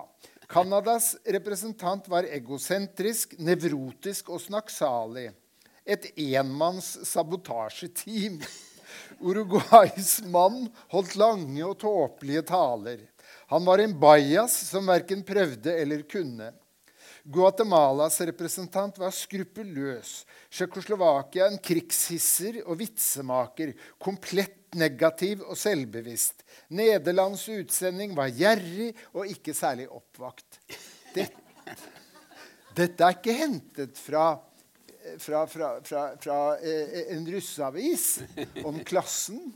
Canadas 0.47 1.13
representant 1.27 2.07
var 2.11 2.27
egosentrisk, 2.27 3.37
nevrotisk 3.39 4.31
og 4.33 4.41
snakksalig. 4.43 5.29
Et 5.87 6.09
enmanns 6.33 6.97
sabotasjeteam. 7.07 8.41
Uruguays 9.19 10.21
mann 10.29 10.67
holdt 10.93 11.15
lange 11.19 11.63
og 11.65 11.77
tåpelige 11.81 12.45
taler. 12.49 13.01
Han 13.51 13.65
var 13.67 13.79
en 13.79 13.95
bajas 13.99 14.55
som 14.71 14.87
verken 14.89 15.23
prøvde 15.27 15.73
eller 15.73 16.03
kunne. 16.09 16.51
Guatemalas 17.27 18.21
representant 18.23 18.99
var 19.01 19.11
skruppelløs. 19.11 20.21
Tsjekkoslovakia 20.47 21.49
en 21.51 21.59
krigshisser 21.59 22.61
og 22.63 22.77
vitsemaker. 22.79 23.73
Komplett 23.99 24.77
negativ 24.79 25.43
og 25.43 25.57
selvbevisst. 25.59 26.45
Nederlands 26.71 27.43
utsending 27.51 28.15
var 28.15 28.31
gjerrig 28.31 28.93
og 29.11 29.27
ikke 29.27 29.55
særlig 29.55 29.89
oppvakt. 29.91 30.61
Dette, 31.15 31.75
dette 32.77 33.03
er 33.03 33.17
ikke 33.19 33.35
hentet 33.35 33.99
fra, 33.99 34.37
fra, 35.21 35.45
fra, 35.47 35.69
fra, 35.85 36.03
fra 36.21 36.39
eh, 36.59 37.13
en 37.15 37.27
russeavis 37.31 38.07
om 38.67 38.79
klassen. 38.87 39.53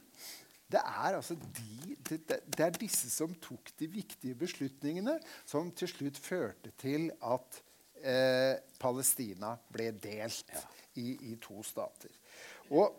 Det 0.71 0.79
er 0.79 1.17
altså 1.17 1.35
de, 1.35 1.95
det, 2.07 2.21
det 2.47 2.63
er 2.63 2.77
disse 2.79 3.09
som 3.11 3.33
tok 3.43 3.73
de 3.79 3.89
viktige 3.91 4.37
beslutningene, 4.39 5.17
som 5.45 5.71
til 5.75 5.91
slutt 5.91 6.19
førte 6.23 6.71
til 6.79 7.09
at 7.27 7.61
eh, 8.03 8.55
Palestina 8.79 9.55
ble 9.71 9.89
delt 9.99 10.53
i, 10.99 11.15
i, 11.31 11.35
to 11.43 11.59
stater. 11.63 12.13
Og 12.71 12.95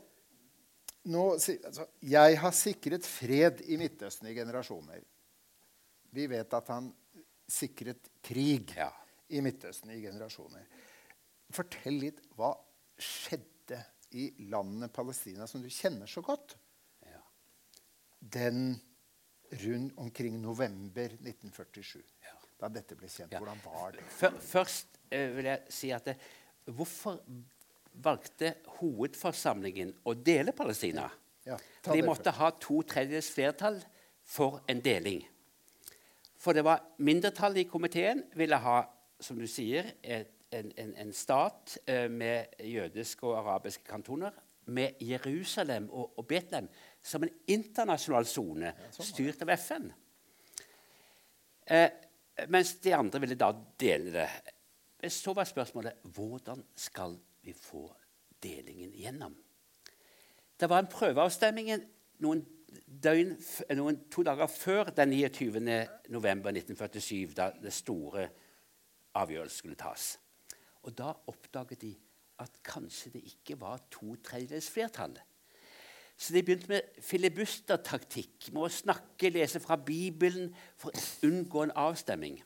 nå, 1.08 1.24
altså, 1.34 1.86
jeg 2.04 2.38
har 2.38 2.54
sikret 2.56 3.08
fred 3.08 3.64
i 3.72 3.78
Midtøsten 3.80 4.28
i 4.30 4.36
generasjoner. 4.36 5.00
Vi 6.12 6.28
vet 6.28 6.52
at 6.54 6.68
han 6.74 6.92
sikret 7.48 8.12
krig 8.24 8.74
Ja. 8.76 8.90
i 9.32 9.40
Midtøsten 9.40 9.90
i 9.96 10.00
generasjoner. 10.04 10.68
Fortell 11.52 11.98
litt 12.00 12.20
hva 12.38 12.52
skjedde 13.02 13.78
i 14.18 14.28
landet 14.52 14.92
Palestina, 14.92 15.46
som 15.48 15.62
du 15.62 15.68
kjenner 15.72 16.06
så 16.10 16.22
godt 16.24 16.56
Ja. 17.06 17.20
den 18.20 18.80
rundt 19.62 19.98
omkring 19.98 20.40
november 20.40 21.08
1947. 21.20 22.02
Ja. 22.22 22.36
Da 22.60 22.68
dette 22.68 22.96
ble 22.96 23.08
kjent. 23.08 23.32
Hvordan 23.34 23.60
var 23.64 23.92
det? 23.96 24.04
Før, 24.08 24.36
først 24.38 24.98
eh, 25.10 25.28
vil 25.36 25.48
jeg 25.50 25.62
si 25.68 25.90
at 25.92 26.04
det, 26.06 26.16
hvorfor 26.72 27.18
valgte 28.04 28.54
hovedforsamlingen 28.78 29.92
å 30.08 30.14
dele 30.14 30.54
Palestina? 30.56 31.08
Ja, 31.44 31.56
de 31.84 32.02
måtte 32.06 32.30
først. 32.30 32.38
ha 32.38 32.50
to 32.62 32.82
tredjedels 32.86 33.30
flertall 33.34 33.80
for 34.22 34.62
en 34.70 34.80
deling. 34.80 35.24
For 36.38 36.54
det 36.56 36.64
var 36.64 36.84
mindretallet 36.98 37.64
i 37.66 37.70
komiteen 37.70 38.22
ville 38.38 38.56
ha, 38.62 38.78
som 39.20 39.38
du 39.38 39.46
sier, 39.50 39.92
et, 40.02 40.30
en, 40.52 40.72
en, 40.76 40.94
en 41.04 41.12
stat 41.16 41.78
eh, 41.86 42.08
med 42.10 42.58
jødiske 42.64 43.26
og 43.26 43.38
arabiske 43.40 43.84
kantoner, 43.88 44.32
med 44.64 45.00
Jerusalem 45.02 45.88
og, 45.90 46.18
og 46.18 46.26
Betlehem 46.26 46.68
som 47.02 47.24
en 47.24 47.32
internasjonal 47.50 48.26
sone 48.30 48.70
styrt 48.94 49.42
av 49.42 49.50
FN. 49.56 49.88
Eh, 51.66 51.88
mens 52.48 52.76
de 52.82 52.94
andre 52.94 53.20
ville 53.22 53.38
da 53.38 53.50
dele 53.80 54.12
det. 54.14 55.10
Så 55.10 55.34
var 55.34 55.48
spørsmålet 55.48 56.04
hvordan 56.14 56.62
skal 56.78 57.16
vi 57.42 57.54
få 57.58 57.88
delingen 58.42 58.92
gjennom? 58.94 59.34
Det 60.60 60.68
var 60.70 60.78
en 60.78 60.90
prøveavstemning 60.90 61.72
noen, 62.22 62.44
døgn, 62.86 63.34
noen 63.74 63.98
to 64.12 64.22
dager 64.26 64.50
før 64.50 64.92
den 64.94 65.10
29. 65.16 65.58
november 66.14 66.54
1947, 66.54 67.34
da 67.34 67.50
det 67.58 67.74
store 67.74 68.28
avgjørelsen 69.18 69.58
skulle 69.58 69.80
tas. 69.80 70.12
Og 70.82 70.98
da 70.98 71.12
oppdaget 71.30 71.82
de 71.82 71.92
at 72.42 72.56
kanskje 72.66 73.12
det 73.14 73.22
ikke 73.24 73.60
var 73.60 73.82
to 73.90 74.16
tredjedels 74.24 74.70
flertall. 74.70 75.18
Så 76.16 76.34
de 76.34 76.42
begynte 76.42 76.68
med 76.70 77.02
filibustertaktikk, 77.02 78.52
med 78.52 78.66
å 78.66 78.70
snakke, 78.70 79.30
lese 79.32 79.60
fra 79.62 79.76
Bibelen 79.76 80.52
for 80.78 80.90
å 80.90 81.04
unngå 81.26 81.64
en 81.64 81.74
avstemning. 81.82 82.36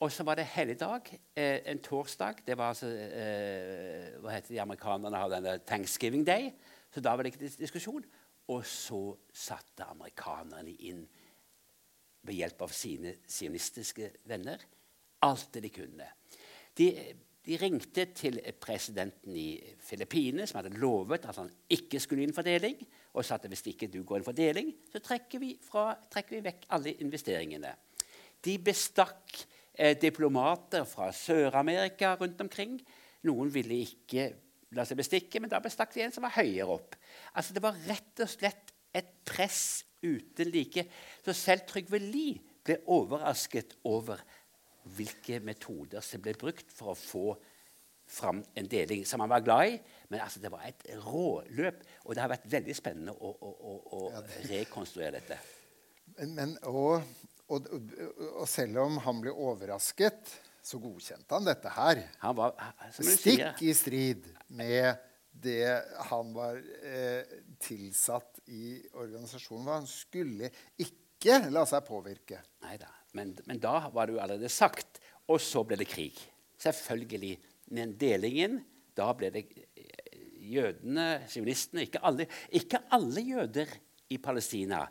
Og 0.00 0.12
så 0.12 0.26
var 0.28 0.36
det 0.36 0.44
helligdag, 0.52 1.08
eh, 1.34 1.60
en 1.72 1.78
torsdag. 1.82 2.42
Det 2.46 2.56
var 2.58 2.68
altså 2.74 2.86
eh, 2.86 4.18
Hva 4.20 4.34
heter 4.34 4.52
de 4.52 4.60
amerikanerne 4.60 5.16
har 5.16 5.32
denne 5.32 5.58
Thanksgiving 5.58 6.26
Day. 6.26 6.50
Så 6.92 7.00
da 7.00 7.14
var 7.16 7.22
det 7.24 7.32
ikke 7.32 7.44
dis- 7.46 7.56
diskusjon. 7.56 8.04
Og 8.48 8.66
så 8.66 9.16
satte 9.32 9.88
amerikanerne 9.88 10.76
inn, 10.86 11.08
ved 12.26 12.34
hjelp 12.34 12.62
av 12.62 12.72
sine 12.74 13.14
sionistiske 13.26 14.10
venner, 14.26 14.58
alt 15.22 15.48
det 15.54 15.62
de 15.62 15.70
kunne. 15.70 16.06
De, 16.76 16.88
de 17.46 17.56
ringte 17.60 18.08
til 18.16 18.40
presidenten 18.60 19.36
i 19.38 19.56
Filippinene, 19.86 20.46
som 20.48 20.60
hadde 20.60 20.76
lovet 20.82 21.28
at 21.30 21.38
han 21.38 21.50
ikke 21.72 22.00
skulle 22.02 22.26
inn 22.26 22.34
for 22.36 22.46
deling, 22.46 22.78
og 23.14 23.24
sa 23.24 23.38
at 23.38 23.46
hvis 23.50 23.64
ikke 23.70 23.88
du 23.92 24.00
går 24.04 24.20
inn 24.20 24.26
for 24.26 24.36
deling, 24.36 24.72
så 24.92 25.00
trekker 25.04 25.42
vi, 25.42 25.52
fra, 25.62 25.92
trekker 26.12 26.36
vi 26.36 26.46
vekk 26.48 26.66
alle 26.76 26.96
investeringene. 27.04 27.70
De 28.44 28.56
bestakk 28.62 29.38
eh, 29.72 29.94
diplomater 30.00 30.84
fra 30.88 31.12
Sør-Amerika 31.14 32.16
rundt 32.20 32.42
omkring. 32.44 32.76
Noen 33.26 33.52
ville 33.54 33.78
ikke 33.86 34.28
la 34.76 34.84
seg 34.86 34.98
bestikke, 34.98 35.40
men 35.40 35.52
da 35.52 35.62
bestakk 35.62 35.94
de 35.94 36.04
en 36.04 36.14
som 36.14 36.26
var 36.26 36.36
høyere 36.36 36.76
opp. 36.76 36.98
Altså, 37.38 37.54
det 37.54 37.62
var 37.64 37.78
rett 37.86 38.24
og 38.24 38.30
slett 38.30 38.74
et 38.96 39.08
press 39.28 39.84
uten 40.02 40.50
like. 40.52 40.86
Så 41.24 41.34
selv 41.36 41.66
Trygve 41.70 42.00
Lie 42.02 42.40
ble 42.66 42.80
overrasket 42.90 43.76
over 43.86 44.20
hvilke 44.96 45.40
metoder 45.44 46.04
som 46.04 46.22
ble 46.22 46.36
brukt 46.38 46.70
for 46.72 46.92
å 46.92 46.98
få 46.98 47.26
fram 48.06 48.44
en 48.54 48.68
deling 48.70 49.04
som 49.06 49.20
han 49.20 49.30
var 49.30 49.44
glad 49.44 49.72
i. 49.72 49.78
Men 50.08 50.22
altså, 50.22 50.40
det 50.42 50.52
var 50.52 50.66
et 50.66 50.86
råløp, 51.02 51.82
og 52.04 52.14
det 52.14 52.22
har 52.22 52.32
vært 52.32 52.50
veldig 52.50 52.76
spennende 52.78 53.14
å, 53.14 53.32
å, 53.34 53.52
å, 53.52 53.76
å 53.98 54.24
rekonstruere 54.46 55.18
dette. 55.18 55.38
Men, 56.16 56.34
men, 56.36 56.54
og, 56.70 57.02
og, 57.50 57.66
og, 58.30 58.44
selv 58.48 58.84
om 58.84 59.00
han 59.04 59.22
ble 59.24 59.34
overrasket, 59.34 60.36
så 60.66 60.80
godkjente 60.82 61.30
han 61.34 61.46
dette 61.46 61.70
her. 61.76 62.00
Han 62.22 62.38
var, 62.38 62.56
Stikk 62.94 63.62
i 63.62 63.74
strid 63.76 64.24
med 64.54 64.96
det 65.36 65.68
han 66.08 66.32
var 66.34 66.58
eh, 66.58 67.36
tilsatt 67.62 68.40
i 68.50 68.80
organisasjonen. 68.96 69.68
Han 69.68 69.90
skulle 69.90 70.50
ikke 70.82 71.38
la 71.52 71.66
seg 71.68 71.84
påvirke. 71.86 72.40
Neida. 72.64 72.88
Men, 73.16 73.34
men 73.48 73.60
da 73.62 73.88
var 73.92 74.06
det 74.06 74.16
jo 74.16 74.22
allerede 74.22 74.52
sagt. 74.52 75.00
Og 75.32 75.40
så 75.42 75.64
ble 75.66 75.78
det 75.80 75.88
krig. 75.90 76.18
Selvfølgelig. 76.60 77.36
Men 77.76 77.96
delingen 77.98 78.60
Da 78.96 79.10
ble 79.12 79.28
det 79.28 79.42
eh, 79.76 80.20
jødene, 80.48 81.26
sionistene 81.28 81.82
ikke 81.84 82.00
alle, 82.06 82.24
ikke 82.48 82.78
alle 82.96 83.20
jøder 83.20 83.74
i 84.08 84.16
Palestina 84.22 84.86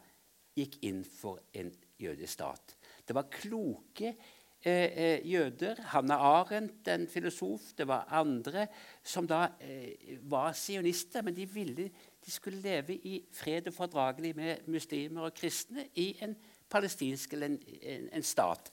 gikk 0.55 0.77
inn 0.85 0.99
for 1.07 1.39
en 1.57 1.71
jødisk 1.97 2.33
stat. 2.35 2.75
Det 3.07 3.15
var 3.15 3.31
kloke 3.31 4.11
eh, 4.11 4.91
eh, 4.91 5.25
jøder. 5.27 5.81
Hanna 5.91 6.19
Arendt, 6.21 6.87
en 6.87 7.07
filosof. 7.11 7.71
Det 7.77 7.87
var 7.87 8.07
andre 8.13 8.67
som 9.03 9.27
da 9.27 9.47
eh, 9.59 10.17
var 10.29 10.53
sionister, 10.53 11.25
men 11.25 11.35
de, 11.37 11.47
ville, 11.49 11.89
de 12.25 12.31
skulle 12.31 12.61
leve 12.63 12.99
i 13.07 13.19
fred 13.33 13.71
og 13.71 13.77
fordragelig 13.77 14.35
med 14.37 14.69
muslimer 14.71 15.27
og 15.29 15.35
kristne 15.37 15.89
i 16.01 16.11
en 16.25 16.35
palestinsk 16.71 17.33
eller 17.33 17.53
en, 17.53 17.59
en, 17.81 18.09
en 18.19 18.25
stat. 18.25 18.71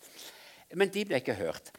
Men 0.74 0.92
de 0.92 1.04
ble 1.06 1.20
ikke 1.20 1.36
hørt. 1.38 1.72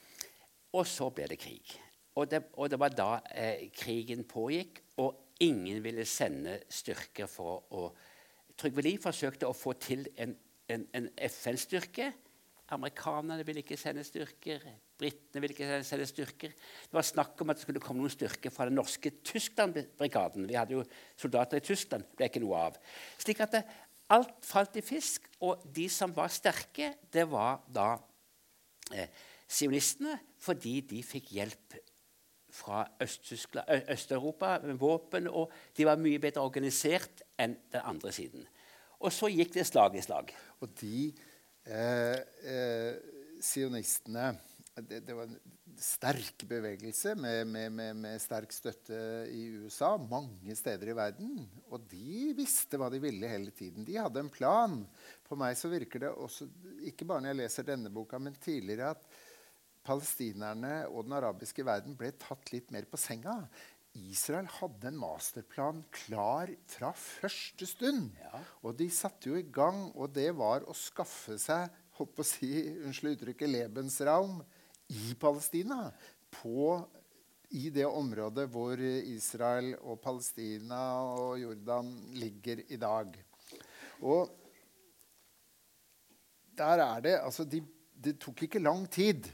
Og 0.73 0.87
så 0.89 1.09
ble 1.13 1.27
det 1.31 1.39
krig. 1.41 1.75
Og 2.15 2.29
det, 2.29 2.43
og 2.61 2.69
det 2.69 2.79
var 2.79 2.93
da 2.93 3.11
eh, 3.33 3.69
krigen 3.73 4.23
pågikk, 4.29 4.83
og 5.01 5.37
ingen 5.41 5.81
ville 5.83 6.05
sende 6.05 6.59
styrker 6.69 7.29
for 7.29 7.65
å 7.73 7.87
Trygve 8.53 8.83
Lie 8.85 9.01
forsøkte 9.01 9.47
å 9.49 9.55
få 9.57 9.73
til 9.81 10.05
en, 10.21 10.35
en, 10.69 11.07
FN-styrke. 11.25 12.11
Amerikanerne 12.73 13.41
ville 13.45 13.63
ikke 13.63 13.77
sende 13.81 14.03
styrker. 14.05 14.61
Britene 14.99 15.41
ville 15.41 15.55
ikke 15.55 15.79
sende 15.85 16.05
styrker. 16.05 16.53
Det 16.53 16.93
var 16.93 17.07
snakk 17.07 17.41
om 17.41 17.49
at 17.49 17.57
det 17.57 17.65
skulle 17.65 17.81
komme 17.81 18.03
noen 18.03 18.13
styrker 18.13 18.53
fra 18.53 18.67
den 18.69 18.77
norske 18.77 19.09
Tyskland-brigaden. 19.25 20.45
Vi 20.49 20.57
hadde 20.57 20.77
jo 20.77 20.85
soldater 21.17 21.59
i 21.59 21.65
Tyskland. 21.65 22.05
Det 22.11 22.21
ble 22.21 22.29
ikke 22.29 22.43
noe 22.45 22.61
av. 22.69 22.77
Slik 23.25 23.41
at 23.41 23.57
det, 23.57 23.63
alt 24.13 24.45
falt 24.45 24.77
i 24.79 24.83
fisk, 24.85 25.27
og 25.43 25.63
de 25.75 25.87
som 25.91 26.13
var 26.15 26.31
sterke, 26.33 26.93
det 27.13 27.25
var 27.31 27.63
da 27.73 27.95
eh, 28.93 29.09
sionistene, 29.49 30.17
fordi 30.43 30.79
de 30.89 31.01
fikk 31.05 31.33
hjelp 31.37 31.77
fra 32.53 32.83
Øst-Europa 33.01 34.59
med 34.63 34.77
våpen, 34.77 35.27
og 35.27 35.51
de 35.77 35.87
var 35.87 36.01
mye 36.01 36.21
bedre 36.21 36.43
organisert 36.45 37.23
enn 37.41 37.55
den 37.73 37.81
andre 37.81 38.11
siden. 38.13 38.45
Og 39.03 39.11
så 39.11 39.31
gikk 39.33 39.55
det 39.55 39.65
slag 39.67 39.97
i 39.97 40.03
slag. 40.05 40.29
Og 40.61 40.69
de 40.79 41.09
eh, 41.65 42.19
eh, 42.45 42.93
sionistene 43.41 44.31
det, 44.77 45.03
det, 45.05 45.15
var 45.17 45.29
sterk 45.81 46.45
bevegelse 46.49 47.13
med, 47.19 47.47
med, 47.49 47.71
med, 47.73 47.97
med, 48.03 48.21
sterk 48.21 48.53
støtte 48.53 48.97
i 49.31 49.45
USA 49.63 49.95
mange 49.97 50.55
steder 50.57 50.91
i 50.91 50.95
verden. 50.97 51.43
Og 51.71 51.85
de 51.91 52.31
visste 52.37 52.79
hva 52.79 52.89
de 52.93 53.01
ville 53.03 53.29
hele 53.29 53.53
tiden. 53.55 53.85
De 53.87 53.99
hadde 53.99 54.23
en 54.23 54.31
plan. 54.33 54.79
For 55.27 55.39
meg 55.39 55.57
så 55.59 55.71
virker 55.71 56.05
det 56.05 56.13
også, 56.13 56.49
ikke 56.89 57.07
bare 57.09 57.25
når 57.25 57.33
jeg 57.33 57.41
leser 57.41 57.69
denne 57.69 57.93
boka, 57.93 58.19
men 58.21 58.37
tidligere, 58.41 58.93
at 58.93 59.21
palestinerne 59.83 60.85
og 60.87 61.07
den 61.07 61.17
arabiske 61.17 61.65
verden 61.67 61.97
ble 61.99 62.13
tatt 62.19 62.53
litt 62.53 62.71
mer 62.71 62.87
på 62.89 62.99
senga. 63.01 63.41
Israel 63.93 64.47
hadde 64.49 64.89
en 64.89 64.97
masterplan 64.97 65.83
klar 65.93 66.49
fra 66.71 66.89
første 66.97 67.67
stund. 67.69 68.13
Ja. 68.17 68.41
Og 68.65 68.79
de 68.79 68.87
satte 68.93 69.29
jo 69.29 69.37
i 69.37 69.45
gang, 69.45 69.91
og 69.93 70.15
det 70.15 70.31
var 70.39 70.65
å 70.65 70.73
skaffe 70.77 71.37
seg 71.41 71.69
holdt 71.99 72.15
på 72.17 72.23
å 72.23 72.27
si, 72.27 72.51
unnskyld 72.81 73.17
uttrykket, 73.17 73.51
Lebensraum 73.53 74.39
i 74.93 75.15
Palestina. 75.19 75.87
På, 76.33 76.81
I 77.53 77.69
det 77.73 77.85
området 77.85 78.47
hvor 78.49 78.79
Israel 78.81 79.73
og 79.81 79.99
Palestina 80.01 80.81
og 81.17 81.37
Jordan 81.41 81.91
ligger 82.17 82.63
i 82.73 82.79
dag. 82.81 83.13
Og 84.01 84.31
der 86.57 86.83
er 86.85 87.01
det 87.01 87.15
Altså, 87.19 87.45
de, 87.45 87.63
tok 88.19 88.45
ikke 88.45 88.61
lang 88.61 88.85
tid 88.91 89.29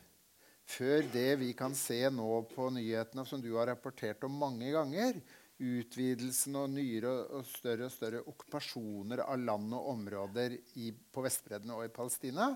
før 0.70 1.02
det 1.10 1.40
vi 1.42 1.54
kan 1.58 1.74
se 1.74 2.04
nå 2.14 2.44
på 2.52 2.70
nyhetene, 2.70 3.26
som 3.26 3.42
du 3.42 3.56
har 3.56 3.72
rapportert 3.72 4.24
om 4.28 4.36
mange 4.38 4.70
ganger, 4.70 5.18
utvidelsen 5.60 6.56
og 6.56 6.70
nyere 6.72 7.10
og 7.36 7.48
større 7.50 7.88
og 7.88 7.94
større 7.94 8.22
okkupasjoner 8.30 9.24
av 9.26 9.42
land 9.42 9.74
og 9.76 9.90
områder 9.96 10.56
i, 10.78 10.92
på 10.94 11.24
Vestbredden 11.26 11.74
og 11.74 11.88
i 11.88 11.92
Palestina, 11.96 12.52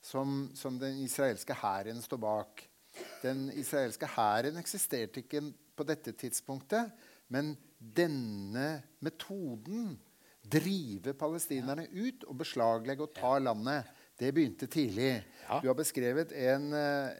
som, 0.00 0.50
som 0.54 0.78
den 0.80 1.00
israelske 1.04 1.56
hæren 1.58 2.02
står 2.02 2.20
bak. 2.22 2.64
Den 3.22 3.48
israelske 3.54 4.08
hæren 4.10 4.58
eksisterte 4.60 5.22
ikke 5.22 5.42
på 5.78 5.86
dette 5.86 6.12
tidspunktet, 6.18 6.90
men 7.28 7.54
denne 7.78 8.82
metoden, 9.04 9.96
drive 10.48 11.12
palestinerne 11.18 11.84
ut 11.92 12.22
og 12.24 12.38
beslaglegge 12.40 13.04
og 13.04 13.12
ta 13.12 13.34
landet, 13.42 13.90
det 14.18 14.30
begynte 14.34 14.66
tidlig. 14.66 15.10
Ja. 15.44 15.58
Du 15.62 15.68
har 15.68 15.76
beskrevet 15.78 16.32
en 16.32 16.72
eh, 16.74 17.10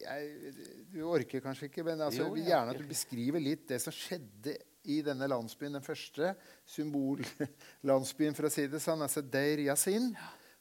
jeg, 0.00 0.52
Du 0.94 1.02
orker 1.10 1.42
kanskje 1.44 1.68
ikke, 1.68 1.84
men 1.84 2.00
altså, 2.00 2.22
jo, 2.22 2.36
vil 2.36 2.46
gjerne 2.48 2.72
at 2.72 2.80
du 2.80 2.86
beskriver 2.88 3.42
litt 3.42 3.66
det 3.68 3.80
som 3.82 3.92
skjedde 3.92 4.54
i 4.88 5.00
denne 5.04 5.28
landsbyen. 5.28 5.76
Den 5.76 5.84
første 5.84 6.32
symbollandsbyen, 6.72 8.34
for 8.38 8.48
å 8.48 8.52
si 8.54 8.64
det 8.70 8.80
sånn, 8.80 9.04
altså 9.04 9.20
Deir 9.20 9.66
Yasin. 9.66 10.12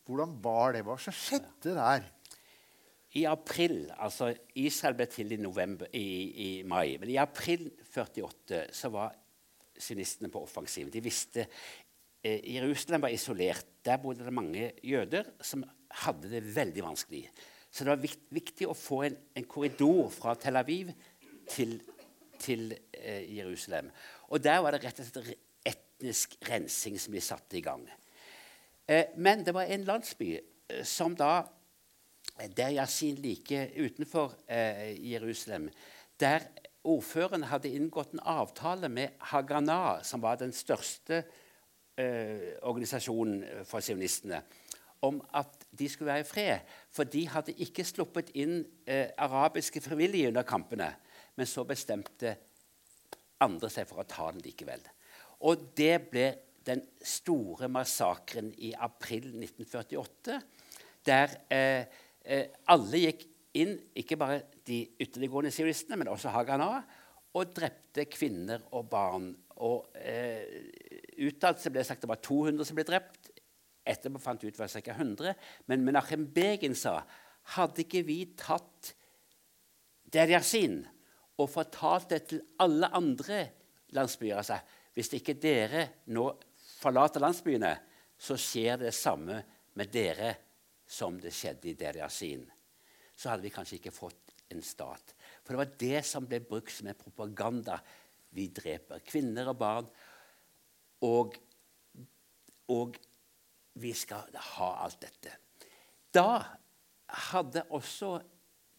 Hvordan 0.05 0.35
var 0.43 0.75
det? 0.75 0.83
Hva 0.85 0.97
skjedde 1.01 1.73
der? 1.77 2.05
I 3.15 3.23
april, 3.31 3.85
altså 3.95 4.33
Israel 4.59 4.97
ble 4.99 5.07
til 5.07 5.31
i, 5.31 5.39
november, 5.39 5.87
i, 5.95 6.07
i 6.45 6.49
mai, 6.67 6.97
men 6.99 7.13
i 7.13 7.19
april 7.21 7.69
48 7.87 8.65
så 8.75 8.91
var 8.91 9.15
synistene 9.79 10.29
på 10.31 10.41
offensiven. 10.43 10.91
De 10.91 11.03
visste 11.03 11.45
eh, 11.45 12.43
Jerusalem 12.57 13.05
var 13.07 13.15
isolert. 13.15 13.79
Der 13.85 14.01
bodde 14.03 14.27
det 14.27 14.35
mange 14.35 14.71
jøder 14.83 15.31
som 15.39 15.63
hadde 16.03 16.31
det 16.31 16.43
veldig 16.55 16.83
vanskelig. 16.83 17.23
Så 17.71 17.83
det 17.83 17.93
var 17.93 18.19
viktig 18.35 18.67
å 18.67 18.77
få 18.77 19.01
en, 19.07 19.17
en 19.35 19.47
korridor 19.51 20.11
fra 20.13 20.35
Tel 20.39 20.59
Aviv 20.59 20.91
til, 21.51 21.77
til 22.39 22.69
eh, 22.91 23.23
Jerusalem. 23.37 23.91
Og 24.31 24.43
der 24.43 24.61
var 24.63 24.75
det 24.75 24.83
rett 24.85 25.01
og 25.03 25.07
slett 25.07 25.35
etnisk 25.65 26.35
rensing 26.49 26.99
som 26.99 27.15
de 27.15 27.23
satte 27.23 27.59
i 27.59 27.63
gang. 27.63 27.83
Eh, 28.87 29.05
men 29.17 29.45
det 29.45 29.53
var 29.53 29.63
en 29.63 29.83
landsby 29.83 30.35
eh, 30.35 30.83
som 30.85 31.15
da 31.17 31.43
eh, 32.39 32.49
Der 32.57 32.69
Yasin 32.69 33.15
like 33.15 33.71
utenfor 33.77 34.33
Jerusalem, 34.99 35.69
der 36.19 36.39
ordføreren 36.83 37.43
hadde 37.43 37.69
inngått 37.69 38.13
en 38.13 38.19
avtale 38.19 38.89
med 38.89 39.07
Haganah, 39.19 40.03
som 40.03 40.21
var 40.21 40.35
den 40.35 40.53
største 40.53 41.23
organisasjonen 42.61 43.63
for 43.63 43.79
sionistene 43.79 44.41
om 45.01 45.21
at 45.33 45.63
de 45.71 45.87
skulle 45.89 46.11
være 46.11 46.19
i 46.19 46.27
fred. 46.27 46.59
For 46.91 47.03
de 47.03 47.21
hadde 47.27 47.55
ikke 47.63 47.85
sluppet 47.87 48.33
inn 48.35 48.65
arabiske 49.17 49.79
frivillige 49.81 50.27
under 50.27 50.43
kampene. 50.43 50.89
Men 51.35 51.47
så 51.47 51.63
bestemte 51.63 52.35
andre 53.39 53.69
seg 53.71 53.87
for 53.87 54.03
å 54.03 54.07
ta 54.09 54.27
den 54.31 54.43
likevel. 54.43 54.83
Og 55.47 55.71
det 55.77 56.01
ble 56.11 56.27
den 56.65 56.81
store 57.05 57.69
massakren 57.71 58.51
i 58.57 58.73
april 58.73 59.27
1948, 59.37 60.39
der 61.05 61.35
eh, 61.53 61.85
eh, 62.25 62.45
alle 62.73 63.01
gikk 63.05 63.25
inn, 63.61 63.75
ikke 63.95 64.17
bare 64.19 64.41
de 64.67 64.81
ytterliggående 64.99 65.53
sionistene, 65.53 65.99
men 65.99 66.11
også 66.11 66.33
Haganah, 66.33 66.81
og 67.35 67.51
drepte 67.55 68.07
kvinner 68.07 68.63
og 68.75 68.89
barn. 68.89 69.29
Og 69.63 69.91
eh, 69.99 70.43
Utad 71.25 71.59
ble 71.67 71.79
det 71.79 71.87
sagt 71.87 72.03
det 72.03 72.11
var 72.11 72.23
200 72.23 72.67
som 72.67 72.77
ble 72.77 72.87
drept. 72.87 73.31
Etterpå 73.85 74.19
fant 74.23 74.41
vi 74.41 74.49
ut 74.49 74.59
var 74.59 74.71
ca. 74.71 74.95
100. 74.95 75.35
Men 75.69 75.83
Menachem 75.85 76.25
Begin 76.33 76.75
sa 76.77 77.01
hadde 77.55 77.83
ikke 77.85 78.05
vi 78.07 78.23
tatt 78.39 78.95
Deryasin 80.15 80.79
og 81.41 81.51
fortalt 81.51 82.09
det 82.13 82.21
til 82.31 82.41
alle 82.63 82.89
andre 82.95 83.41
landsbyer 83.95 84.39
altså, 84.39 84.57
Hvis 84.95 85.11
ikke 85.17 85.35
dere 85.37 85.87
nå 86.15 86.29
forlater 86.75 87.23
landsbyene, 87.23 87.73
så 88.17 88.37
skjer 88.39 88.79
det 88.85 88.93
samme 88.95 89.41
med 89.75 89.91
dere 89.91 90.31
som 90.87 91.17
det 91.19 91.33
skjedde 91.35 91.71
i 91.71 91.77
Deryasin. 91.79 92.45
Så 93.15 93.31
hadde 93.31 93.45
vi 93.47 93.53
kanskje 93.53 93.79
ikke 93.79 93.95
fått 93.95 94.35
en 94.53 94.61
stat. 94.63 95.15
For 95.43 95.53
det 95.53 95.61
var 95.61 95.73
det 95.81 96.03
som 96.07 96.27
ble 96.29 96.41
brukt 96.45 96.73
som 96.73 96.89
en 96.91 96.99
propaganda. 96.99 97.79
Vi 98.35 98.49
dreper 98.53 99.03
kvinner 99.07 99.49
og 99.51 99.59
barn. 99.59 99.89
Og, 101.05 101.35
og 102.71 102.99
vi 103.81 103.91
skal 103.95 104.29
ha 104.55 104.69
alt 104.85 105.01
dette. 105.03 105.35
Da 106.15 106.39
hadde 107.31 107.65
også 107.75 108.17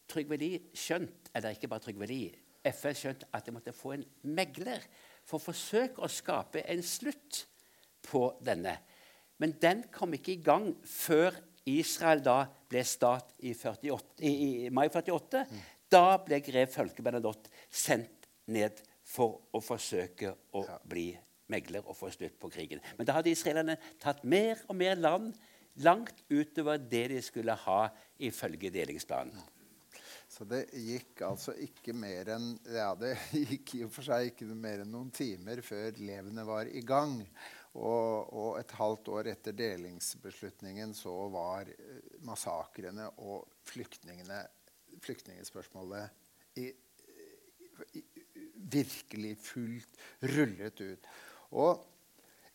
Trygve 0.06 0.38
Lie 0.38 0.76
skjønt, 0.76 1.32
eller 1.34 1.56
ikke 1.56 1.68
bare 1.70 1.82
Trygve 1.82 2.06
Lie, 2.08 2.36
FN 2.66 2.94
skjønt 2.98 3.26
at 3.34 3.46
de 3.46 3.54
måtte 3.54 3.74
få 3.74 3.96
en 3.96 4.04
megler 4.36 4.82
for 5.26 5.38
å 5.38 5.46
forsøke 5.48 6.02
å 6.02 6.10
skape 6.10 6.62
en 6.70 6.82
slutt 6.86 7.44
på 8.06 8.28
denne. 8.44 8.76
Men 9.42 9.56
den 9.60 9.84
kom 9.92 10.14
ikke 10.16 10.36
i 10.36 10.42
gang 10.44 10.70
før 10.86 11.36
Israel 11.66 12.22
da 12.24 12.38
ble 12.70 12.82
stat 12.86 13.34
i, 13.42 13.52
48, 13.52 14.22
i, 14.22 14.32
i 14.66 14.70
mai 14.74 14.86
48. 14.88 15.42
Mm. 15.50 15.64
Da 15.92 16.04
ble 16.22 16.40
grev 16.42 16.70
Følke 16.72 17.04
Bernadotte 17.04 17.52
sendt 17.70 18.30
ned 18.50 18.80
for 19.06 19.42
å 19.54 19.62
forsøke 19.62 20.32
å 20.54 20.64
ja. 20.66 20.78
bli 20.86 21.10
megler 21.52 21.84
og 21.86 21.94
få 21.98 22.10
slutt 22.10 22.38
på 22.42 22.50
krigen. 22.50 22.80
Men 22.98 23.06
da 23.06 23.18
hadde 23.18 23.30
israelerne 23.30 23.76
tatt 24.02 24.24
mer 24.26 24.62
og 24.66 24.78
mer 24.78 24.98
land 24.98 25.36
Langt 25.84 26.22
utover 26.32 26.78
det 26.80 27.08
de 27.12 27.18
skulle 27.20 27.52
ha 27.66 27.80
ifølge 28.24 28.70
delingsplanen. 28.72 29.42
Så 30.28 30.46
det 30.48 30.62
gikk 30.72 31.20
altså 31.26 31.52
ikke 31.62 31.92
mer 31.96 32.30
enn 32.34 32.48
ja, 32.72 32.88
det 32.98 33.12
gikk 33.50 33.74
i 33.76 33.82
og 33.84 33.92
for 33.94 34.06
seg 34.06 34.32
ikke 34.32 34.48
mer 34.56 34.82
enn 34.82 34.90
noen 34.92 35.12
timer 35.14 35.60
før 35.64 36.00
levende 36.00 36.46
var 36.48 36.70
i 36.72 36.80
gang. 36.80 37.18
Og, 37.76 38.32
og, 38.32 38.56
et 38.60 38.70
halvt 38.78 39.08
år 39.12 39.26
etter 39.34 39.52
delingsbeslutningen 39.56 40.94
så 40.96 41.28
var 41.32 41.68
eh, 41.68 41.74
massakrene 42.24 43.06
og 43.20 43.46
flyktningspørsmålet 43.68 46.08
i, 46.62 46.64
i, 48.00 48.02
virkelig 48.56 49.36
fullt 49.44 49.92
rullet 50.32 50.80
ut. 50.80 51.04
Og 51.52 51.84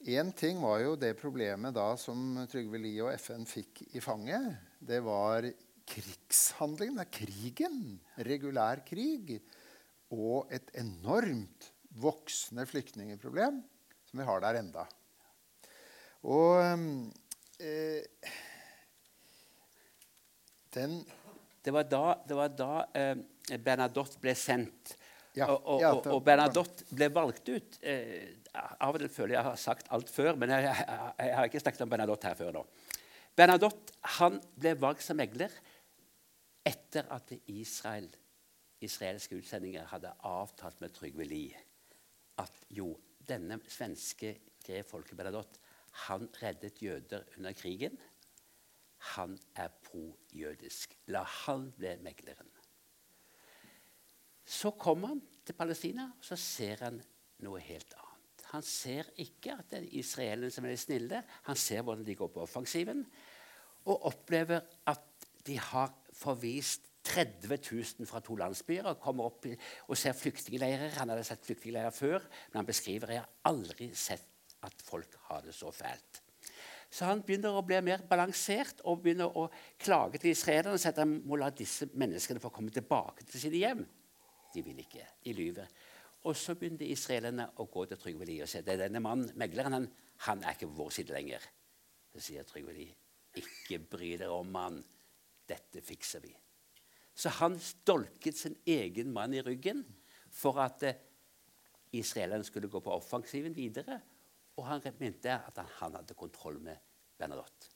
én 0.09 0.33
ting 0.33 0.57
var 0.63 0.79
jo 0.81 0.95
det 0.99 1.13
problemet 1.19 1.73
da 1.77 1.95
som 2.01 2.47
Trygve 2.49 2.77
Lie 2.81 3.03
og 3.05 3.13
FN 3.21 3.45
fikk 3.45 3.83
i 3.93 3.99
fanget. 4.01 4.57
Det 4.81 5.05
var 5.05 5.45
krigshandlingen, 5.91 7.03
krigen. 7.13 7.99
Regulær 8.25 8.81
krig. 8.87 9.37
Og 10.11 10.49
et 10.51 10.67
enormt 10.81 11.69
voksende 12.01 12.65
flyktningeproblem 12.67 13.61
som 14.09 14.19
vi 14.19 14.25
har 14.27 14.41
der 14.43 14.59
enda. 14.59 14.83
Og 16.27 16.61
eh, 17.59 18.29
den 20.73 21.01
Det 21.61 21.73
var 21.73 21.85
da, 21.85 22.05
det 22.25 22.35
var 22.37 22.53
da 22.57 22.73
eh, 22.97 23.15
Bernadotte 23.61 24.17
ble 24.21 24.33
sendt. 24.37 24.95
Ja, 25.37 25.47
og, 25.51 25.65
og, 25.65 25.81
ja, 25.83 25.91
og, 25.93 26.23
Bernadotte 26.25 26.87
ble 26.89 27.07
valgt 27.13 27.49
ut. 27.51 27.77
Eh, 27.85 28.31
av 28.53 28.95
og 28.95 28.99
til 28.99 29.11
føler 29.13 29.35
jeg 29.35 29.45
har 29.45 29.59
sagt 29.61 29.91
alt 29.93 30.09
før, 30.09 30.39
men 30.39 30.49
jeg, 30.49 30.65
jeg, 30.65 30.95
jeg 31.19 31.35
har 31.37 31.49
ikke 31.49 31.61
snakket 31.61 31.83
om 31.85 31.91
Bernadotte 31.91 32.31
her 32.31 32.39
før 32.39 32.55
nå. 32.55 32.63
Bernadotte 33.37 33.93
han 34.17 34.39
ble 34.57 34.73
valgt 34.81 35.05
som 35.05 35.19
megler 35.21 35.53
etter 36.67 37.07
at 37.13 37.31
Israel, 37.49 38.09
israelske 38.81 39.37
utsendinger 39.37 39.85
hadde 39.93 40.11
avtalt 40.27 40.81
med 40.81 40.93
Trygve 40.97 41.25
Lie 41.25 41.61
at 42.41 42.65
jo, 42.73 42.95
denne 43.21 43.59
svenske 43.69 44.33
grev 44.65 44.87
Folke 44.89 45.15
Bernadotte 45.15 45.61
han 45.91 46.29
reddet 46.41 46.81
jøder 46.83 47.23
under 47.37 47.53
krigen. 47.53 47.97
Han 49.15 49.37
er 49.55 49.71
pro-jødisk. 49.83 50.97
La 51.07 51.23
han 51.23 51.71
bli 51.77 51.95
megleren. 52.03 52.49
Så 54.45 54.71
kommer 54.71 55.13
han 55.13 55.21
til 55.45 55.53
Palestina, 55.57 56.11
og 56.17 56.25
så 56.25 56.35
ser 56.35 56.83
han 56.85 57.01
noe 57.45 57.61
helt 57.63 57.93
annet. 57.97 58.45
Han 58.51 58.63
ser 58.67 59.07
ikke 59.23 59.55
at 59.55 59.69
det 59.71 59.79
er 59.79 59.99
israelerne 60.01 60.51
som 60.51 60.65
er 60.67 60.73
de 60.73 60.79
snille. 60.81 61.21
Han 61.47 61.59
ser 61.59 61.81
hvordan 61.81 62.05
de 62.05 62.15
går 62.19 62.31
på 62.33 62.43
offensiven, 62.43 63.05
og 63.85 64.05
opplever 64.11 64.61
at 64.91 65.27
de 65.47 65.57
har 65.57 65.93
forvist 66.13 66.91
30 67.03 67.57
000 67.71 68.05
fra 68.05 68.19
to 68.21 68.35
landsbyer 68.37 68.85
og 68.91 68.99
kommer 69.01 69.31
opp 69.31 69.47
og 69.87 69.97
ser 69.97 70.13
flyktningleirer. 70.13 70.93
Han 70.99 71.09
hadde 71.09 71.23
sett 71.25 71.47
flyktningleirer 71.47 71.95
før, 71.95 72.19
men 72.51 72.61
han 72.61 72.67
beskriver 72.67 73.15
jeg 73.15 73.23
har 73.23 73.49
aldri 73.49 73.89
sett 73.97 74.27
at 74.65 74.83
folk 74.85 75.15
har 75.27 75.45
det 75.45 75.55
så 75.57 75.71
fælt. 75.73 76.21
Så 76.91 77.07
han 77.07 77.21
begynner 77.23 77.55
å 77.55 77.63
bli 77.63 77.77
mer 77.85 78.03
balansert 78.07 78.81
og 78.89 78.99
begynner 79.03 79.31
å 79.39 79.45
klage 79.79 80.19
til 80.19 80.33
israelerne 80.33 80.75
og 80.75 80.81
si 80.83 80.89
at 80.89 80.99
han 80.99 81.13
må 81.23 81.39
la 81.39 81.47
disse 81.55 81.87
menneskene 81.95 82.41
få 82.43 82.51
komme 82.51 82.73
tilbake 82.75 83.23
til 83.29 83.45
sine 83.45 83.61
hjem. 83.61 83.85
De 84.51 84.63
vil 84.65 84.81
ikke. 84.83 85.05
De 85.23 85.35
lyver. 85.37 85.69
Og 86.27 86.35
så 86.37 86.57
begynte 86.59 86.85
israelerne 86.85 87.47
å 87.63 87.65
gå 87.71 87.85
til 87.87 87.99
Trygve 88.01 88.27
Lie 88.27 88.43
og 88.43 88.51
si 88.51 88.59
at 88.59 88.67
denne 88.67 88.99
mannen, 89.01 89.31
megleren 89.39 89.77
han, 89.77 89.87
han 90.27 90.43
er 90.43 90.57
ikke 90.57 90.67
på 90.69 90.81
vår 90.83 90.91
side 90.97 91.15
lenger. 91.15 91.47
Så 92.11 92.25
sier 92.27 92.45
Trygve 92.45 92.75
Lie 92.75 92.97
ikke 93.39 93.79
bry 93.93 94.11
dere 94.19 94.35
om 94.35 94.55
han. 94.59 94.81
Dette 95.47 95.81
fikser 95.83 96.23
vi. 96.23 96.31
Så 97.15 97.31
han 97.41 97.57
stolket 97.59 98.37
sin 98.37 98.55
egen 98.67 99.11
mann 99.15 99.33
i 99.35 99.41
ryggen 99.43 99.81
for 100.31 100.59
at 100.63 100.83
eh, 100.87 100.99
israelerne 101.91 102.45
skulle 102.47 102.69
gå 102.71 102.79
på 102.83 102.93
offensiven 102.93 103.55
videre. 103.55 103.99
Og 104.59 104.67
han 104.67 104.83
mente 104.99 105.33
at 105.33 105.59
han 105.79 105.95
hadde 105.95 106.17
kontroll 106.17 106.59
med 106.63 106.77
Bernadotte. 107.17 107.69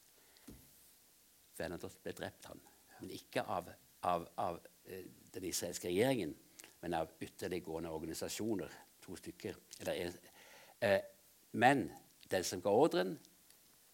Bernadotte 1.56 2.02
ble 2.04 2.14
drept, 2.18 2.50
han. 2.52 2.62
Men 3.00 3.14
ikke 3.16 3.44
av, 3.52 3.70
av, 4.08 4.26
av 4.42 4.60
eh, 4.84 5.06
den 5.36 5.48
israelske 5.48 5.88
regjeringen, 5.88 6.34
men 6.82 6.98
av 6.98 7.14
ytterliggående 7.24 7.94
organisasjoner. 7.96 8.74
To 9.06 9.16
stykker. 9.20 9.58
Eller, 9.80 10.18
eh, 10.84 11.00
men 11.62 11.88
den 12.32 12.44
som 12.44 12.62
ga 12.64 12.74
ordren, 12.74 13.16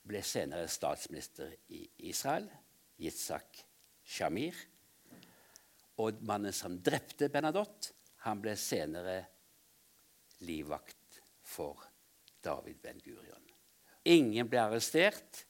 ble 0.07 0.23
senere 0.25 0.69
statsminister 0.71 1.53
i 1.75 1.83
Israel, 2.09 2.47
Yitzhak 3.01 3.61
Shamir. 4.03 4.57
Og 6.01 6.23
mannen 6.25 6.55
som 6.55 6.79
drepte 6.81 7.29
Bernadotte, 7.29 7.93
han 8.25 8.41
ble 8.41 8.55
senere 8.57 9.19
livvakt 10.45 11.21
for 11.45 11.90
David 12.43 12.81
Ben-Gurion. 12.83 13.47
Ingen 14.05 14.49
ble 14.49 14.61
arrestert, 14.63 15.43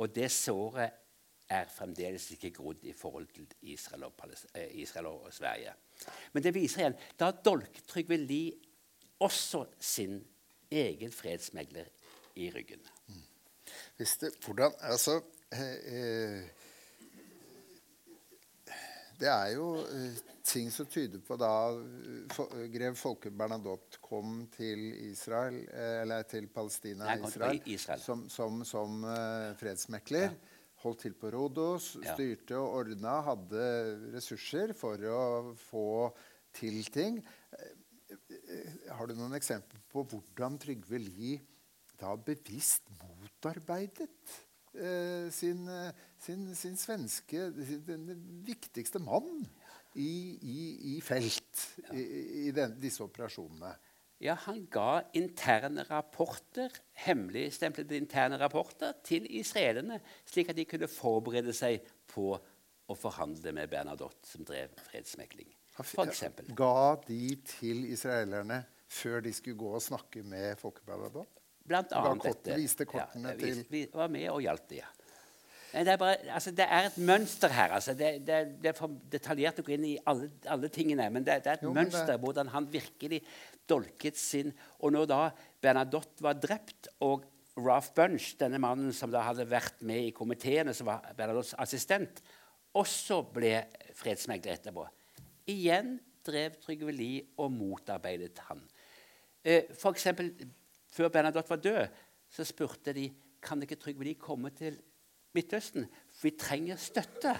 og 0.00 0.14
det 0.14 0.30
såret 0.32 1.00
er 1.52 1.68
fremdeles 1.68 2.30
ikke 2.34 2.50
grodd 2.56 2.84
i 2.88 2.94
forhold 2.96 3.28
til 3.34 3.46
Israel 3.74 4.06
og, 4.08 4.22
eh, 4.54 4.70
Israel 4.80 5.06
og, 5.06 5.32
Sverige. 5.32 5.74
Men 6.32 6.42
det 6.42 6.54
viser 6.54 6.80
igjen 6.80 6.96
da 7.20 7.30
dolk 7.30 7.82
Trygve 7.86 8.16
Lie 8.16 8.54
også 9.20 9.66
sin 9.78 10.22
egen 10.70 11.12
fredsmegler 11.12 11.90
i 12.36 12.50
ryggen. 12.50 12.80
Mm. 13.06 13.22
Det, 13.98 14.32
hvordan, 14.44 14.72
altså, 14.80 15.20
eh, 15.52 15.76
eh 15.92 16.48
det 19.18 19.30
er 19.30 19.52
jo 19.54 19.68
uh, 19.80 20.18
ting 20.46 20.70
som 20.72 20.88
tyder 20.90 21.22
på 21.24 21.36
da 21.40 21.52
uh, 21.74 22.64
grev 22.72 22.96
Folke 22.98 23.32
Bernadotte 23.34 24.00
kom 24.04 24.44
til 24.54 24.90
Israel, 25.10 25.62
eller 25.72 26.26
til 26.30 26.48
Palestina 26.52 27.08
Nei, 27.10 27.28
Israel, 27.28 27.62
Israel, 27.76 28.02
som, 28.02 28.26
som, 28.32 28.62
som 28.68 29.06
fredsmekler. 29.60 30.28
Ja. 30.30 30.60
Holdt 30.84 31.00
til 31.06 31.14
på 31.16 31.30
Rodos, 31.32 31.94
styrte 31.96 32.58
og 32.60 32.80
ordna, 32.82 33.16
hadde 33.24 33.62
ressurser 34.12 34.74
for 34.76 35.00
å 35.08 35.22
få 35.56 35.86
til 36.52 36.82
ting. 36.92 37.22
Har 38.92 39.08
du 39.08 39.14
noen 39.16 39.38
eksempler 39.38 39.80
på 39.88 40.04
hvordan 40.10 40.58
Trygve 40.60 41.00
Lie 41.00 41.38
da 41.96 42.12
bevisst 42.20 42.90
motarbeidet 43.00 44.10
Eh, 44.12 44.53
sin, 45.30 45.68
eh, 45.68 45.90
sin, 46.18 46.46
sin, 46.54 46.76
svenske 46.76 47.50
Den 47.86 48.08
viktigste 48.46 48.98
mann 48.98 49.44
i, 49.94 50.10
i, 50.42 50.60
i 50.96 51.00
felt 51.04 51.66
ja. 51.84 51.92
i, 51.94 52.48
i 52.48 52.54
den, 52.54 52.74
disse 52.82 53.04
operasjonene. 53.04 53.74
Ja, 54.22 54.34
Han 54.46 54.64
ga 54.72 55.04
interne 55.14 55.84
rapporter, 55.86 56.72
hemmeligstemplede 57.04 57.96
interne 57.98 58.38
rapporter 58.40 58.94
til 59.04 59.26
israelerne, 59.28 60.00
slik 60.26 60.50
at 60.50 60.58
de 60.58 60.66
kunne 60.66 60.88
forberede 60.90 61.54
seg 61.54 61.84
på 62.10 62.32
å 62.84 62.96
forhandle 62.98 63.52
med 63.56 63.70
Bernadotte, 63.72 64.26
som 64.28 64.46
drev 64.46 64.74
fredsmekling. 64.88 65.50
For 65.74 66.06
eksempel. 66.06 66.50
Ga 66.56 66.96
de 67.06 67.34
til 67.48 67.86
israelerne 67.90 68.62
før 68.90 69.24
de 69.24 69.32
skulle 69.34 69.58
gå 69.58 69.72
og 69.74 69.82
snakke 69.82 70.22
med 70.26 70.54
Folkebernadotte? 70.60 71.43
Blant 71.64 71.94
annet 71.96 72.20
kort, 72.20 72.42
dette. 72.44 72.58
Viste 72.60 72.84
kortene 72.88 73.32
ja, 73.32 73.38
vi, 73.40 73.52
vi 73.70 73.82
var 73.92 74.10
med 74.12 74.28
og 74.32 74.42
hjalp 74.44 74.68
dem. 74.68 75.00
Det 75.74 75.90
er, 75.90 75.98
bare, 75.98 76.18
altså, 76.30 76.52
det 76.54 76.66
er 76.70 76.86
et 76.86 76.98
mønster 77.02 77.50
her. 77.50 77.72
Altså. 77.74 77.96
Det, 77.98 78.10
det, 78.26 78.36
det, 78.62 78.70
er 78.70 78.76
for 78.78 78.94
detaljert 79.10 79.58
å 79.58 79.64
gå 79.66 79.74
inn 79.74 79.86
i 79.88 79.94
alle, 80.06 80.28
alle 80.46 80.70
tingene. 80.70 81.08
Men 81.10 81.24
det, 81.26 81.40
det 81.42 81.50
er 81.50 81.58
et 81.58 81.64
jo, 81.66 81.72
mønster 81.74 82.20
hvordan 82.22 82.52
han 82.52 82.68
virkelig 82.70 83.24
dolket 83.66 84.20
sin 84.20 84.52
Og 84.84 84.92
når 84.94 85.08
da 85.10 85.20
Bernadotte 85.64 86.22
var 86.22 86.38
drept, 86.38 86.92
og 87.02 87.24
Ralph 87.58 87.90
Bunch, 87.96 88.34
denne 88.38 88.60
mannen 88.62 88.94
som 88.94 89.10
da 89.10 89.24
hadde 89.26 89.48
vært 89.50 89.82
med 89.86 90.10
i 90.10 90.14
komiteene, 90.14 90.74
som 90.76 90.92
var 90.92 91.10
Bernadottes 91.16 91.56
assistent, 91.62 92.22
også 92.74 93.20
ble 93.34 93.56
fredsmegler 93.98 94.58
etterpå. 94.58 94.86
Igjen 95.50 95.96
drev 96.26 96.58
Trygve 96.62 96.94
Lie 96.94 97.24
og 97.42 97.50
motarbeidet 97.54 98.42
han. 98.48 98.62
Eh, 99.44 99.70
for 99.76 99.94
eksempel, 99.94 100.32
før 100.94 101.10
Bernadotte 101.10 101.50
var 101.50 101.62
død, 101.62 101.86
så 102.30 102.46
spurte 102.46 102.94
de 102.94 103.08
kan 103.44 103.62
ikke 103.62 103.78
Trygve 103.80 104.06
Lie 104.06 104.20
komme 104.20 104.50
til 104.50 104.78
Midtøsten. 105.34 105.86
For 106.14 106.28
vi 106.28 106.36
trenger 106.38 106.80
støtte. 106.80 107.34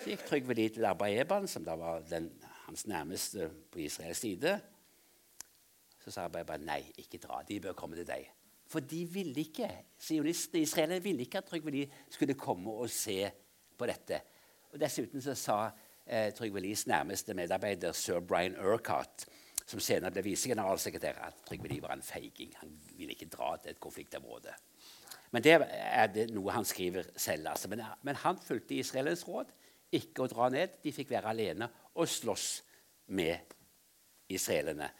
Så 0.00 0.10
gikk 0.10 0.24
Trygve 0.26 0.54
Lie 0.58 0.74
til 0.74 0.84
Eban, 0.84 1.46
som 1.48 1.64
da 1.64 1.76
var 1.78 2.02
den, 2.10 2.30
hans 2.66 2.86
nærmeste 2.86 3.50
på 3.72 3.78
Israels 3.78 4.18
side. 4.18 4.58
Så 6.04 6.10
sa 6.10 6.26
Arba 6.26 6.42
Eban 6.42 6.66
nei, 6.66 6.82
ikke 6.98 7.22
dra. 7.22 7.42
De 7.48 7.60
bør 7.60 7.72
komme 7.78 7.96
til 7.96 8.06
deg. 8.08 8.26
For 8.66 8.80
de 8.80 9.04
ville 9.06 9.40
ikke, 9.40 9.68
sionistene 9.98 10.64
israelerne 10.64 11.02
ville 11.02 11.24
ikke 11.24 11.38
at 11.38 11.48
Trygve 11.48 11.70
Lie 11.70 11.90
skulle 12.10 12.34
komme 12.34 12.72
og 12.72 12.90
se 12.90 13.30
på 13.78 13.86
dette. 13.86 14.20
Og 14.72 14.80
Dessuten 14.80 15.22
så 15.22 15.36
sa 15.38 15.58
eh, 16.06 16.32
Trygve 16.34 16.60
Lies 16.60 16.86
nærmeste 16.90 17.34
medarbeider 17.34 17.92
sir 17.92 18.20
Brian 18.20 18.56
Urquhart 18.58 19.28
som 19.64 19.80
senere 19.80 20.12
ble 20.12 20.24
visegeneralsekretær, 20.26 21.20
at 21.24 21.44
Trygve 21.48 21.70
Lie 21.70 21.82
var 21.82 21.94
en 21.96 22.04
feiging. 22.04 22.52
Han 22.60 22.74
ville 22.98 23.16
ikke 23.16 23.30
dra 23.32 23.54
til 23.60 23.72
et 23.72 23.80
konfliktområde. 23.80 24.52
Men 25.34 25.42
det 25.42 25.54
er 25.64 26.10
det 26.14 26.28
noe 26.34 26.52
han 26.54 26.66
skriver 26.68 27.08
selv. 27.16 27.48
Altså. 27.50 27.70
Men, 27.72 27.82
men, 28.06 28.18
han 28.22 28.38
fulgte 28.38 28.76
Israelens 28.78 29.24
råd 29.26 29.50
ikke 29.96 30.24
å 30.24 30.30
dra 30.30 30.50
ned. 30.52 30.76
De 30.84 30.92
fikk 30.94 31.10
være 31.10 31.32
alene 31.32 31.70
og 31.94 32.10
slåss 32.10 32.48
med 33.16 33.54
israelerne. 34.30 34.90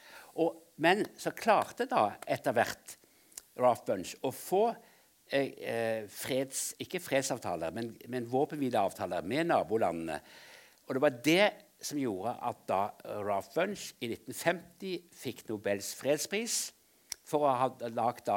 Men 0.82 1.04
så 1.20 1.30
klarte 1.36 1.86
da 1.90 2.08
etter 2.26 2.56
hvert 2.56 2.96
Ralph 3.60 3.84
Bunch 3.86 4.16
å 4.26 4.32
få 4.34 4.64
eh, 5.30 5.52
eh, 5.54 6.00
freds, 6.10 6.72
ikke 6.82 7.02
fredsavtaler, 7.02 7.70
men, 7.74 7.92
men 8.10 8.26
våpenhvileavtaler 8.30 9.26
med 9.30 9.52
nabolandene. 9.52 10.18
Og 10.88 10.96
det 10.96 11.04
var 11.04 11.20
det 11.30 11.44
som 11.85 11.99
gjorde 12.01 12.37
at 12.43 12.68
da 12.68 12.82
Ralph 13.24 13.53
Bunch 13.55 13.93
i 14.01 14.12
1950 14.12 15.09
fikk 15.14 15.49
Nobels 15.49 15.95
fredspris 15.99 16.72
for 17.24 17.47
å 17.47 17.57
ha 17.57 17.68
lagd 17.93 18.28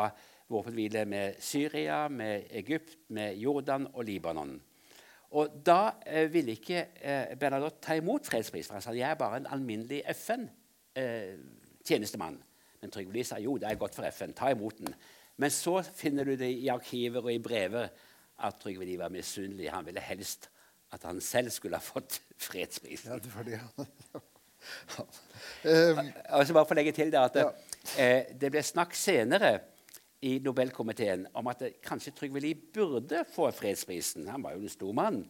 våpenhvile 0.47 1.05
med 1.05 1.35
Syria, 1.43 2.07
med 2.07 2.47
Egypt, 2.55 2.97
med 3.09 3.35
Jordan 3.35 3.87
og 3.93 4.03
Libanon. 4.07 4.61
Og 5.31 5.49
Da 5.65 5.91
eh, 6.05 6.33
ville 6.33 6.51
ikke 6.55 6.85
eh, 7.01 7.39
Bernadotte 7.39 7.81
ta 7.83 7.93
imot 7.99 8.25
fredspris, 8.25 8.67
For 8.67 8.73
han 8.77 8.81
sa 8.81 8.91
jeg 8.95 9.09
er 9.09 9.15
bare 9.19 9.37
en 9.41 9.47
alminnelig 9.51 10.03
FN-tjenestemann. 10.13 12.33
Eh, 12.33 12.39
Men 12.81 12.91
Trygve 12.91 13.13
Lie 13.13 13.23
sa 13.25 13.39
jo, 13.41 13.57
det 13.57 13.67
er 13.69 13.75
godt 13.75 13.95
for 13.95 14.05
FN, 14.11 14.33
ta 14.33 14.49
imot 14.53 14.77
den. 14.77 14.95
Men 15.37 15.49
så 15.49 15.81
finner 15.81 16.23
du 16.23 16.35
det 16.35 16.51
i 16.51 16.67
arkiver 16.69 17.25
og 17.25 17.33
i 17.33 17.39
brever 17.39 17.87
at 18.39 18.55
Trygve 18.61 18.85
Lie 18.85 18.99
var 18.99 19.09
misunnelig. 19.09 19.71
Han 19.71 19.85
ville 19.85 19.99
helst 19.99 20.49
at 20.95 21.03
han 21.03 21.21
selv 21.21 21.51
skulle 21.51 21.79
ha 21.79 21.83
fått 21.83 22.21
fredsprisen. 22.39 23.11
Ja, 23.11 23.19
det 23.19 23.33
var 23.35 23.47
det. 23.47 23.59
um, 25.63 26.11
og 26.35 26.47
så 26.47 26.55
bare 26.55 26.65
for 26.65 26.75
å 26.75 26.79
legge 26.79 26.95
til 26.95 27.11
det 27.13 27.21
at 27.21 27.39
ja. 27.41 27.49
eh, 27.99 28.31
det 28.39 28.51
ble 28.53 28.63
snakk 28.65 28.95
senere 28.97 29.57
i 30.25 30.37
Nobelkomiteen 30.43 31.27
om 31.37 31.49
at 31.51 31.61
kanskje 31.85 32.15
Trygve 32.17 32.41
Lie 32.41 32.57
burde 32.73 33.23
få 33.33 33.51
fredsprisen. 33.53 34.29
Han 34.31 34.45
var 34.45 34.55
jo 34.55 34.65
en 34.65 34.73
stor 34.73 34.95
mann. 34.97 35.21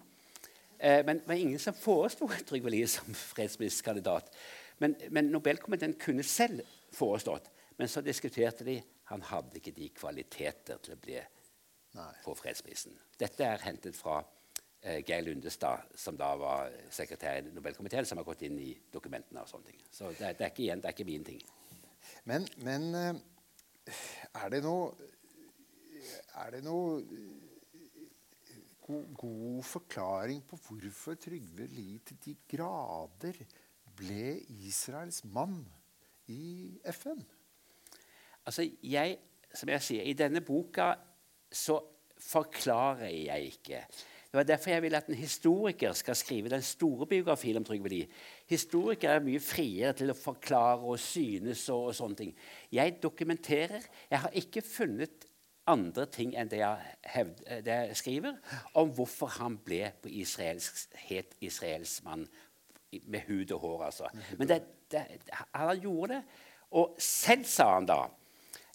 Eh, 0.80 1.04
men 1.06 1.20
det 1.20 1.28
var 1.28 1.42
ingen 1.42 1.60
som 1.60 1.76
foreslo 1.76 2.30
Trygve 2.48 2.72
Lie 2.72 2.88
som 2.92 3.14
fredspriskandidat. 3.14 4.32
Men, 4.78 4.96
men 5.10 5.32
Nobelkomiteen 5.34 5.98
kunne 6.00 6.24
selv 6.24 6.62
foreslått. 6.94 7.50
Men 7.78 7.90
så 7.90 8.02
diskuterte 8.02 8.66
de. 8.66 8.80
Han 9.12 9.22
hadde 9.22 9.60
ikke 9.60 9.76
de 9.76 9.90
kvaliteter 9.96 10.80
til 10.84 10.96
å 10.96 11.02
bli, 11.02 11.20
få 12.24 12.34
fredsprisen. 12.36 12.96
Dette 13.20 13.46
er 13.48 13.64
hentet 13.64 13.96
fra 13.96 14.20
eh, 14.20 14.37
Geir 14.82 15.24
Lundestad, 15.26 15.90
som 15.98 16.18
da 16.18 16.30
var 16.40 16.72
sekretær 16.94 17.42
i 17.42 17.50
Nobelkomiteen, 17.52 18.06
som 18.06 18.20
har 18.22 18.28
gått 18.28 18.46
inn 18.48 18.60
i 18.62 18.72
dokumentene. 18.94 19.42
og 19.42 19.50
sånne 19.50 19.72
ting. 19.72 19.82
Så 19.92 20.12
det, 20.12 20.38
det, 20.38 20.46
er 20.46 20.54
ikke 20.54 20.64
igjen, 20.68 20.84
det 20.84 20.92
er 20.92 20.96
ikke 20.96 21.10
min 21.10 21.26
ting. 21.28 21.42
Men, 22.30 22.48
men 22.64 22.88
eh, 22.96 23.20
er 24.44 24.54
det 24.54 24.64
noe 24.66 24.94
Er 26.38 26.52
det 26.54 26.62
noe 26.64 27.02
god, 28.86 29.08
god 29.18 29.64
forklaring 29.68 30.44
på 30.48 30.60
hvorfor 30.68 31.18
Trygve 31.20 31.66
Lie 31.68 32.00
til 32.06 32.20
de 32.24 32.36
grader 32.54 33.42
ble 33.98 34.38
Israels 34.68 35.24
mann 35.26 35.60
i 36.32 36.78
FN? 36.94 37.20
Altså, 38.46 38.64
jeg, 38.84 39.18
som 39.52 39.70
jeg 39.74 39.84
sier, 39.84 40.06
I 40.08 40.16
denne 40.16 40.44
boka 40.46 40.94
så 41.52 41.82
forklarer 42.22 43.12
jeg 43.12 43.52
ikke. 43.58 43.82
Det 44.28 44.38
var 44.38 44.44
derfor 44.44 44.70
jeg 44.70 44.82
ville 44.82 44.98
at 44.98 45.08
en 45.08 45.16
historiker 45.16 45.94
skal 45.94 46.16
skrive 46.16 46.50
den 46.50 46.62
store 46.62 47.08
biografien 47.08 47.58
om 47.58 47.64
Trygve 47.64 47.90
Lie. 47.90 48.08
Historikere 48.50 49.12
er 49.16 49.24
mye 49.24 49.40
friere 49.40 49.94
til 49.96 50.12
å 50.12 50.18
forklare 50.18 50.84
og 50.84 51.00
synes 51.00 51.70
og, 51.70 51.86
og, 51.86 51.96
sånne 51.96 52.20
ting. 52.20 52.34
Jeg 52.72 52.98
dokumenterer. 53.04 53.86
Jeg 54.12 54.20
har 54.20 54.36
ikke 54.36 54.62
funnet 54.62 55.30
andre 55.68 56.06
ting 56.12 56.34
enn 56.36 56.52
det 56.52 56.60
jeg, 56.60 56.92
hevd, 57.14 57.40
det 57.64 57.78
jeg 57.78 58.00
skriver, 58.00 58.36
om 58.76 58.92
hvorfor 58.96 59.32
han 59.40 59.56
ble 59.64 59.94
på 60.04 60.12
israelsk, 60.12 60.84
het 61.08 61.36
israelsk 61.44 62.04
mann 62.04 62.28
med 63.08 63.24
hud 63.28 63.52
og 63.56 63.60
hår. 63.64 63.86
altså. 63.86 64.12
Men 64.38 64.52
det, 64.52 64.62
det, 64.92 65.06
han 65.56 65.80
gjorde 65.80 66.14
det. 66.14 66.22
Og 66.76 66.96
selv 67.00 67.46
sa 67.48 67.70
han 67.74 67.88
da, 67.88 68.02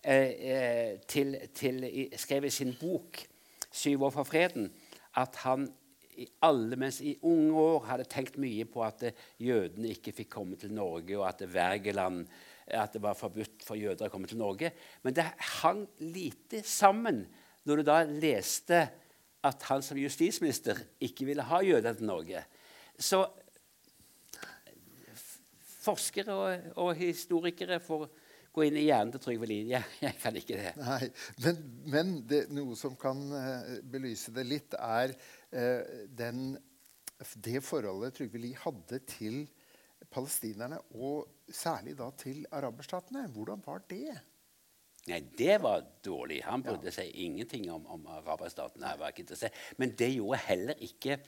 eh, 0.04 0.32
eh 0.52 1.00
til, 1.08 1.36
til, 1.54 2.08
skrev 2.16 2.44
i 2.44 2.50
sin 2.50 2.72
bok 2.80 3.26
'Syv 3.72 4.02
år 4.02 4.10
for 4.10 4.24
freden' 4.24 4.72
at 5.20 5.38
han 5.44 5.68
i 6.20 6.26
alle 6.44 6.76
mens 6.76 7.00
i 7.00 7.14
unge 7.24 7.52
år 7.56 7.86
hadde 7.88 8.08
tenkt 8.12 8.36
mye 8.40 8.66
på 8.68 8.82
at 8.84 9.04
jødene 9.40 9.94
ikke 9.94 10.12
fikk 10.12 10.32
komme 10.34 10.58
til 10.60 10.74
Norge, 10.76 11.16
og 11.16 11.24
at 11.28 11.44
Wergeland 11.54 12.26
at 12.72 12.94
det 12.94 13.02
var 13.02 13.16
forbudt 13.18 13.64
for 13.66 13.80
jøder 13.80 14.06
å 14.08 14.12
komme 14.12 14.28
til 14.30 14.40
Norge. 14.40 14.70
Men 15.02 15.16
det 15.16 15.26
hang 15.62 15.84
lite 16.00 16.62
sammen 16.64 17.24
når 17.66 17.80
du 17.80 17.86
da 17.86 17.98
leste 18.06 18.82
at 19.42 19.64
han 19.68 19.82
som 19.84 19.98
justisminister 19.98 20.78
ikke 21.02 21.26
ville 21.26 21.46
ha 21.48 21.62
jøder 21.64 21.96
til 21.98 22.08
Norge. 22.08 22.44
Så 22.98 23.24
forskere 25.82 26.36
og, 26.36 26.68
og 26.84 26.92
historikere 27.00 27.80
får 27.82 28.06
gå 28.52 28.66
inn 28.66 28.76
i 28.76 28.86
hjernen 28.86 29.12
til 29.14 29.22
Trygve 29.24 29.48
Lien. 29.48 29.70
Jeg, 29.72 29.86
jeg, 30.04 30.18
kan 30.22 30.36
ikke 30.38 30.58
det. 30.58 30.72
Nei, 30.80 31.08
Men, 31.44 31.62
men 31.94 32.12
det, 32.28 32.42
noe 32.54 32.76
som 32.78 32.96
kan 33.00 33.22
uh, 33.32 33.72
belyse 33.92 34.34
det 34.36 34.44
litt, 34.48 34.76
er 34.76 35.14
uh, 35.14 36.06
den, 36.18 36.52
det 37.48 37.62
forholdet 37.64 38.18
Trygve 38.18 38.42
Lie 38.42 38.60
hadde 38.64 39.00
til 39.08 39.44
palestinerne, 40.12 40.80
og 40.98 41.46
særlig 41.52 41.96
da 41.98 42.10
til 42.18 42.44
araberstatene. 42.52 43.28
Hvordan 43.32 43.62
var 43.64 43.84
det? 43.88 44.18
Nei, 45.10 45.18
det 45.38 45.56
var 45.62 45.82
dårlig. 46.04 46.42
Han 46.46 46.62
brydde 46.62 46.90
ja. 46.92 46.96
seg 47.00 47.16
ingenting 47.24 47.66
om, 47.74 47.86
om 47.90 48.04
araberstatene. 48.18 48.92
Men 49.80 49.96
det 49.98 50.12
gjorde 50.14 50.44
heller 50.44 50.84
ikke 50.84 51.18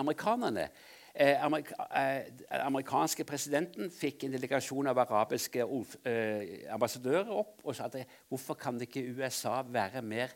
amerikanerne. 0.00 0.66
Eh, 1.14 1.44
amerika, 1.44 1.74
eh, 1.94 2.24
amerikanske 2.66 3.22
presidenten 3.24 3.90
fikk 3.94 4.24
en 4.26 4.32
delegasjon 4.34 4.88
av 4.90 4.98
arabiske 4.98 5.62
eh, 5.62 6.64
ambassadører 6.74 7.30
opp 7.30 7.60
og 7.62 7.76
sa 7.78 7.86
at 7.86 8.00
hvorfor 8.26 8.58
kan 8.58 8.80
ikke 8.82 9.04
USA 9.14 9.60
være 9.62 10.02
mer 10.02 10.34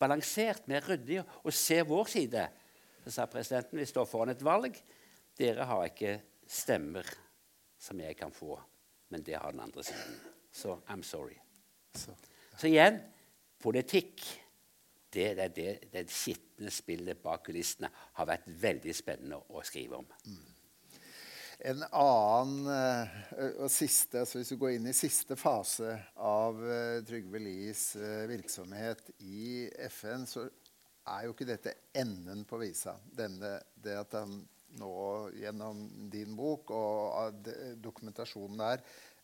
balansert, 0.00 0.64
mer 0.64 0.86
ryddig 0.88 1.20
og 1.20 1.52
se 1.52 1.82
vår 1.84 2.08
side? 2.08 2.46
Så 3.04 3.12
sa 3.18 3.28
presidenten 3.28 3.82
vi 3.82 3.84
står 3.84 4.08
foran 4.08 4.32
et 4.32 4.46
valg. 4.48 4.80
Dere 5.36 5.68
har 5.68 5.84
ikke 5.90 6.16
stemmer 6.48 7.04
som 7.76 8.00
jeg 8.00 8.16
kan 8.16 8.32
få, 8.32 8.56
men 9.12 9.20
det 9.26 9.36
har 9.36 9.52
den 9.52 9.60
andre 9.60 9.84
siden. 9.84 10.16
Så 10.48 10.80
I'm 10.88 11.04
sorry. 11.04 11.36
Så, 11.92 12.16
ja. 12.16 12.56
Så 12.56 12.72
igjen 12.72 13.02
politikk 13.60 14.24
det, 15.12 15.34
det, 15.38 15.48
det, 15.56 15.72
det 15.92 16.04
skitne 16.12 16.70
spillet 16.72 17.20
bak 17.22 17.46
kulissene 17.46 17.90
har 18.18 18.28
vært 18.28 18.48
veldig 18.60 18.94
spennende 18.96 19.40
å 19.48 19.64
skrive 19.66 20.02
om. 20.02 20.08
Mm. 20.28 20.46
En 21.58 21.80
annen 21.82 22.68
eh, 22.70 23.16
og 23.64 23.70
siste, 23.72 24.20
altså 24.20 24.38
Hvis 24.38 24.52
vi 24.54 24.58
går 24.60 24.76
inn 24.76 24.86
i 24.86 24.94
siste 24.94 25.34
fase 25.34 25.96
av 26.22 26.60
uh, 26.62 27.00
Trygve 27.06 27.40
Lies 27.42 27.88
uh, 27.98 28.28
virksomhet 28.30 29.10
i 29.26 29.66
FN, 29.88 30.22
så 30.30 30.44
er 31.08 31.24
jo 31.26 31.34
ikke 31.34 31.48
dette 31.48 31.74
enden 31.98 32.44
på 32.46 32.60
visa. 32.62 32.94
Denne, 33.10 33.56
det 33.74 33.96
at 33.98 34.14
han 34.20 34.38
nå 34.78 34.94
gjennom 35.34 35.80
din 36.12 36.36
bok 36.36 36.70
og 36.76 37.46
dokumentasjonen 37.82 38.60
der 38.60 38.82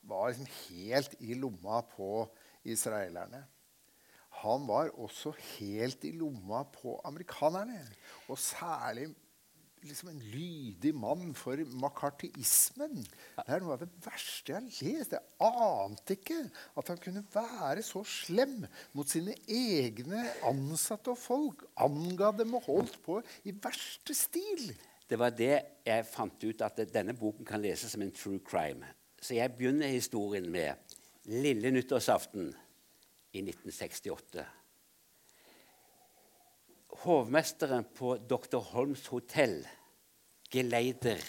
var 0.09 0.32
liksom 0.32 0.49
helt 0.64 1.14
i 1.20 1.37
lomma 1.39 1.82
på 1.93 2.24
israelerne 2.64 3.45
han 4.45 4.64
var 4.68 4.92
også 5.01 5.32
helt 5.57 6.05
i 6.05 6.14
lomma 6.16 6.64
på 6.74 6.99
amerikanerne. 7.09 7.80
Og 8.28 8.38
særlig 8.40 9.09
liksom 9.84 10.09
en 10.09 10.22
lydig 10.32 10.95
mann 10.97 11.34
for 11.36 11.61
makartismen. 11.80 13.03
Det 13.36 13.45
er 13.45 13.62
noe 13.62 13.76
av 13.76 13.82
det 13.84 13.90
verste 14.05 14.55
jeg 14.55 14.61
har 14.61 14.64
lest. 14.64 15.16
Jeg 15.16 15.53
ante 15.68 16.16
ikke 16.16 16.40
at 16.80 16.90
han 16.92 17.03
kunne 17.05 17.24
være 17.34 17.84
så 17.84 18.05
slem 18.09 18.62
mot 18.97 19.11
sine 19.11 19.36
egne 19.45 20.24
ansatte 20.49 21.12
og 21.12 21.20
folk. 21.20 21.66
Anga 21.84 22.32
dem 22.38 22.57
og 22.59 22.68
holdt 22.70 22.99
på 23.05 23.20
i 23.45 23.55
verste 23.55 24.16
stil. 24.16 24.70
Det 25.05 25.20
var 25.20 25.34
det 25.36 25.55
jeg 25.84 26.09
fant 26.09 26.47
ut, 26.47 26.64
at 26.64 26.80
denne 26.92 27.12
boken 27.16 27.45
kan 27.49 27.61
leses 27.61 27.92
som 27.92 28.03
en 28.03 28.14
true 28.14 28.40
crime. 28.40 28.88
Så 29.20 29.36
jeg 29.36 29.53
begynner 29.57 29.92
historien 29.92 30.49
med 30.53 30.97
lille 31.28 31.70
nyttårsaften 31.72 32.53
i 33.35 33.43
1968. 33.43 34.45
Hovmesteren 37.05 37.85
på 37.95 38.16
Dr. 38.30 38.62
Holms 38.72 39.07
hotell 39.11 39.59
geleider 40.51 41.22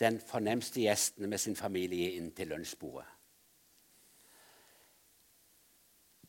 den 0.00 0.18
fornemste 0.24 0.80
gjesten 0.82 1.28
med 1.28 1.40
sin 1.40 1.56
familie 1.58 2.16
inn 2.16 2.30
til 2.34 2.50
lunsjbordet. 2.50 3.08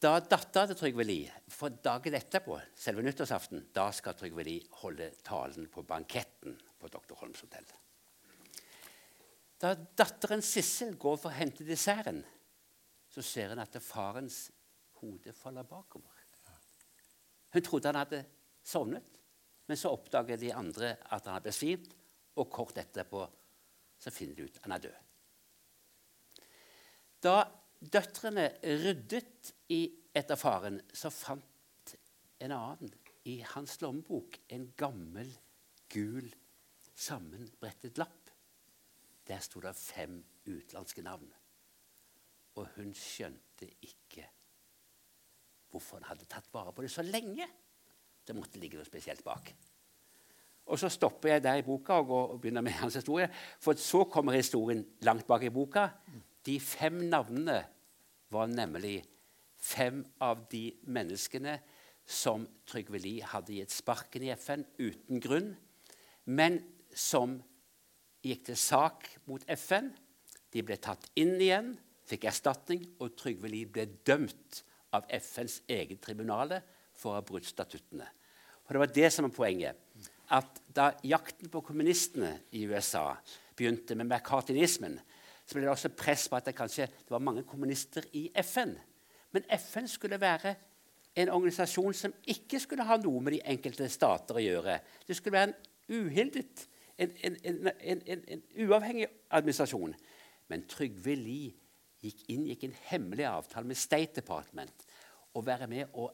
Da 0.04 0.18
dattera 0.20 0.68
til 0.68 0.76
Trygve 0.76 1.06
Lie 1.08 1.32
For 1.48 1.72
dagen 1.80 2.18
etterpå, 2.18 2.58
selve 2.76 3.06
nyttårsaften, 3.06 3.70
da 3.72 3.86
skal 3.96 4.18
Trygve 4.20 4.44
Lie 4.44 4.68
holde 4.82 5.14
talen 5.24 5.70
på 5.72 5.86
banketten 5.88 6.58
på 6.80 6.90
Dr. 6.92 7.16
Holms 7.22 7.46
hotell. 7.46 7.70
Da 9.64 9.72
datteren 9.74 10.44
Sissel 10.44 10.98
går 11.00 11.16
for 11.22 11.32
å 11.32 11.38
hente 11.38 11.64
desserten, 11.64 12.20
så 13.08 13.24
ser 13.24 13.54
hun 13.54 13.64
at 13.64 13.78
farens 13.80 14.50
hodet 15.04 15.36
faller 15.36 15.68
bakover. 15.68 16.22
Hun 17.54 17.64
trodde 17.64 17.92
han 17.92 18.00
hadde 18.00 18.24
sovnet, 18.64 19.20
men 19.68 19.78
så 19.78 19.92
oppdager 19.94 20.40
de 20.40 20.54
andre 20.56 20.96
at 21.04 21.26
han 21.26 21.36
hadde 21.36 21.50
besvimt, 21.52 21.92
og 22.40 22.50
kort 22.50 22.80
etterpå 22.82 23.22
så 24.02 24.12
finner 24.12 24.36
de 24.36 24.48
ut 24.48 24.62
han 24.64 24.74
er 24.74 24.86
død. 24.88 24.96
Da 27.24 27.36
døtrene 27.80 28.48
ryddet 28.64 29.54
i 29.72 29.84
etter 30.16 30.40
faren, 30.40 30.80
så 30.94 31.12
fant 31.14 31.94
en 32.44 32.56
annen 32.56 32.92
i 33.30 33.38
hans 33.54 33.78
lommebok 33.84 34.40
en 34.52 34.66
gammel, 34.78 35.30
gul, 35.94 36.28
sammenbrettet 36.94 38.02
lapp. 38.02 38.32
Der 39.28 39.40
sto 39.40 39.62
det 39.64 39.76
fem 39.78 40.18
utenlandske 40.44 41.06
navn. 41.06 41.30
Og 42.60 42.68
hun 42.76 42.92
skjønte 42.98 43.70
ikke 43.82 44.28
hvorfor 45.74 46.00
han 46.00 46.12
hadde 46.12 46.30
tatt 46.30 46.50
vare 46.54 46.74
på 46.74 46.86
det 46.86 46.92
så 46.94 47.06
lenge. 47.06 47.48
Det 48.24 48.36
måtte 48.38 48.62
ligge 48.62 48.80
noe 48.80 48.88
spesielt 48.88 49.24
bak. 49.26 49.52
Og 50.72 50.80
Så 50.80 50.90
stopper 50.94 51.34
jeg 51.34 51.44
der 51.44 51.60
i 51.60 51.66
boka 51.66 51.98
og, 52.00 52.08
går, 52.08 52.28
og 52.34 52.42
begynner 52.42 52.64
med 52.64 52.78
hans 52.80 52.96
historie. 52.96 53.28
For 53.60 53.76
så 53.76 54.06
kommer 54.08 54.38
historien 54.38 54.86
langt 55.04 55.28
bak 55.28 55.44
i 55.44 55.52
boka. 55.52 55.90
De 56.46 56.60
fem 56.60 57.04
navnene 57.10 57.60
var 58.32 58.48
nemlig 58.48 59.02
fem 59.64 60.02
av 60.22 60.46
de 60.52 60.70
menneskene 60.88 61.58
som 62.06 62.46
Trygve 62.68 63.00
Lie 63.00 63.24
hadde 63.28 63.56
gitt 63.56 63.72
sparken 63.72 64.26
i 64.26 64.32
FN 64.36 64.66
uten 64.80 65.22
grunn, 65.24 65.54
men 66.26 66.60
som 66.96 67.38
gikk 68.24 68.44
til 68.50 68.60
sak 68.60 69.08
mot 69.28 69.44
FN. 69.56 69.92
De 70.52 70.64
ble 70.64 70.78
tatt 70.84 71.08
inn 71.20 71.38
igjen, 71.42 71.74
fikk 72.08 72.28
erstatning, 72.28 72.84
og 73.00 73.16
Trygve 73.20 73.52
Lie 73.52 73.72
ble 73.72 73.88
dømt 74.08 74.64
av 74.94 75.08
FNs 75.10 75.62
eget 75.68 76.02
tribunale 76.04 76.62
for 76.94 77.12
å 77.14 77.18
ha 77.18 77.26
brutt 77.26 77.48
statuttene. 77.50 78.08
For 78.64 78.76
Det 78.76 78.84
var 78.84 78.94
det 78.96 79.10
som 79.14 79.28
var 79.28 79.36
poenget. 79.36 79.76
At 80.30 80.62
Da 80.74 80.92
jakten 81.04 81.50
på 81.50 81.62
kommunistene 81.62 82.40
i 82.52 82.64
USA 82.66 83.16
begynte 83.56 83.96
med 83.96 84.10
merkatinismen, 84.10 85.00
så 85.46 85.54
ble 85.54 85.66
det 85.68 85.74
også 85.74 85.92
press 85.94 86.28
på 86.30 86.38
at 86.40 86.48
det 86.48 86.56
kanskje 86.58 86.88
det 86.88 87.12
var 87.12 87.22
mange 87.22 87.44
kommunister 87.44 88.06
i 88.14 88.32
FN. 88.42 88.74
Men 89.32 89.44
FN 89.50 89.88
skulle 89.88 90.22
være 90.22 90.56
en 91.16 91.30
organisasjon 91.30 91.94
som 91.94 92.14
ikke 92.26 92.60
skulle 92.60 92.86
ha 92.88 92.98
noe 92.98 93.22
med 93.22 93.36
de 93.36 93.42
enkelte 93.54 93.90
stater 93.92 94.40
å 94.40 94.42
gjøre. 94.42 94.80
Det 95.06 95.18
skulle 95.18 95.38
være 95.38 95.52
en 95.52 96.00
uhildet, 96.00 96.64
en, 96.98 97.12
en, 97.22 97.38
en, 97.44 98.24
en 98.28 98.44
uavhengig 98.66 99.08
administrasjon. 99.30 99.94
Men 100.50 100.66
Trygve 100.70 101.16
Lie 101.20 101.52
gikk 102.04 102.26
inngikk 102.34 102.68
en 102.68 102.76
hemmelig 102.90 103.26
avtale 103.30 103.70
med 103.70 103.80
State 103.80 104.20
Department 104.20 104.86
å 105.34 105.42
være 105.46 105.70
med 105.72 105.96
og 105.98 106.12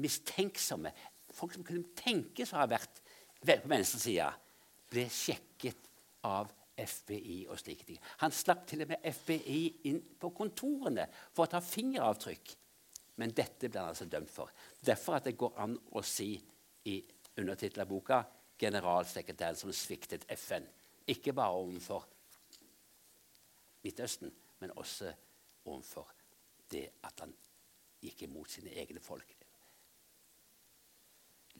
mistenksomme 0.00 0.92
Folk 1.34 1.54
som 1.56 1.64
kunne 1.66 1.94
tenkes 1.98 2.52
å 2.54 2.60
ha 2.60 2.66
vært 2.70 3.00
på 3.42 3.56
venstresida, 3.68 4.28
ble 4.90 5.08
sjekket 5.10 5.88
av 6.30 6.52
FBI 6.74 7.44
og 7.50 7.58
slike 7.60 7.86
ting. 7.88 7.98
Han 8.22 8.34
slapp 8.34 8.64
til 8.70 8.84
og 8.84 8.92
med 8.92 9.08
FBI 9.14 9.88
inn 9.90 10.00
på 10.20 10.30
kontorene 10.34 11.06
for 11.34 11.46
å 11.46 11.52
ta 11.54 11.60
fingeravtrykk. 11.64 12.54
Men 13.20 13.34
dette 13.34 13.68
ble 13.68 13.80
han 13.82 13.92
altså 13.92 14.08
dømt 14.10 14.30
for. 14.30 14.50
Derfor 14.82 15.18
at 15.18 15.28
det 15.28 15.36
går 15.38 15.58
an 15.62 15.76
å 15.94 16.02
si 16.06 16.32
i 16.90 16.96
undertittelen 17.38 17.84
av 17.84 17.90
boka 17.90 18.24
'Generalsekretæren 18.58 19.56
som 19.58 19.72
sviktet 19.72 20.26
FN'. 20.30 20.66
Ikke 21.06 21.32
bare 21.32 21.58
overfor 21.58 22.06
Midtøsten, 23.84 24.30
men 24.64 24.72
også 24.80 25.12
overfor 25.64 26.08
det 26.72 26.86
at 27.04 27.20
han 27.20 27.32
gikk 28.00 28.22
imot 28.24 28.48
sine 28.48 28.72
egne 28.80 29.00
folk. 29.04 29.34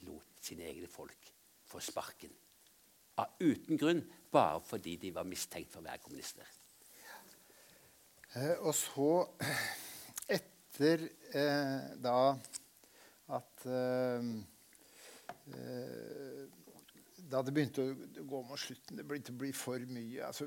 Lot 0.08 0.40
sine 0.40 0.64
egne 0.70 0.88
folk 0.88 1.28
få 1.68 1.82
sparken. 1.84 2.32
Av 3.20 3.36
uten 3.44 3.78
grunn, 3.78 4.00
bare 4.32 4.62
fordi 4.64 4.96
de 5.02 5.12
var 5.14 5.28
mistenkt 5.28 5.72
for 5.72 5.82
å 5.82 5.86
være 5.86 6.00
kommunister. 6.00 6.48
Eh, 8.40 8.56
og 8.64 8.72
så, 8.74 9.10
etter 10.38 11.04
eh, 11.36 11.92
da 12.08 12.18
at 13.36 13.68
eh, 13.68 14.32
eh 15.52 16.63
da 17.34 17.40
det 17.42 17.54
begynte 17.54 17.82
å 17.82 18.24
gå 18.30 18.40
mot 18.46 18.60
slutten, 18.60 18.98
det 18.98 19.04
begynte 19.08 19.32
å 19.34 19.38
bli 19.40 19.50
for 19.56 19.82
mye 19.90 20.26
altså, 20.28 20.46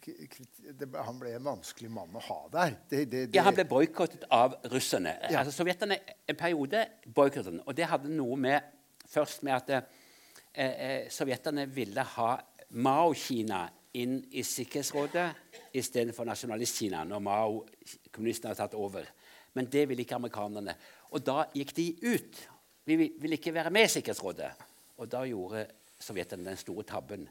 det, 0.00 0.88
Han 1.04 1.18
ble 1.20 1.34
en 1.36 1.44
vanskelig 1.44 1.90
mann 1.92 2.14
å 2.16 2.22
ha 2.24 2.38
der. 2.54 2.76
Det, 2.88 3.02
det, 3.12 3.24
ja, 3.36 3.44
Han 3.44 3.56
ble 3.56 3.66
boikottet 3.68 4.24
av 4.32 4.56
russerne. 4.72 5.12
Ja. 5.28 5.42
Altså, 5.42 5.52
Sovjeterne 5.58 5.98
en 6.28 6.38
periode 6.38 6.86
boikottet 7.04 7.60
Og 7.66 7.76
det 7.76 7.90
hadde 7.90 8.12
noe 8.12 8.38
med 8.40 8.72
først 9.12 9.44
med 9.44 9.58
at 9.58 9.74
eh, 9.76 9.84
eh 10.56 11.10
sovjeterne 11.12 11.66
ville 11.68 12.06
ha 12.14 12.30
Mao-Kina 12.72 13.66
inn 14.00 14.22
i 14.32 14.44
Sikkerhetsrådet 14.46 15.26
istedenfor 15.76 16.24
Nasjonalist-Kina, 16.24 17.02
når 17.04 17.20
Mao, 17.20 17.58
kommunistene 18.12 18.54
hadde 18.54 18.62
tatt 18.62 18.78
over. 18.78 19.04
Men 19.52 19.68
det 19.68 19.84
ville 19.90 20.06
ikke 20.06 20.16
amerikanerne. 20.16 20.78
Og 21.12 21.20
da 21.26 21.44
gikk 21.52 21.76
de 21.76 21.86
ut. 22.08 22.40
Vi 22.88 22.96
ville 22.96 23.36
ikke 23.36 23.52
være 23.52 23.72
med 23.74 23.84
i 23.84 23.92
Sikkerhetsrådet. 23.98 24.48
Og 24.96 25.10
da 25.12 25.26
gjorde 25.28 25.66
sovjeterne 26.02 26.50
den 26.50 26.60
store 26.60 26.84
tabben. 26.88 27.28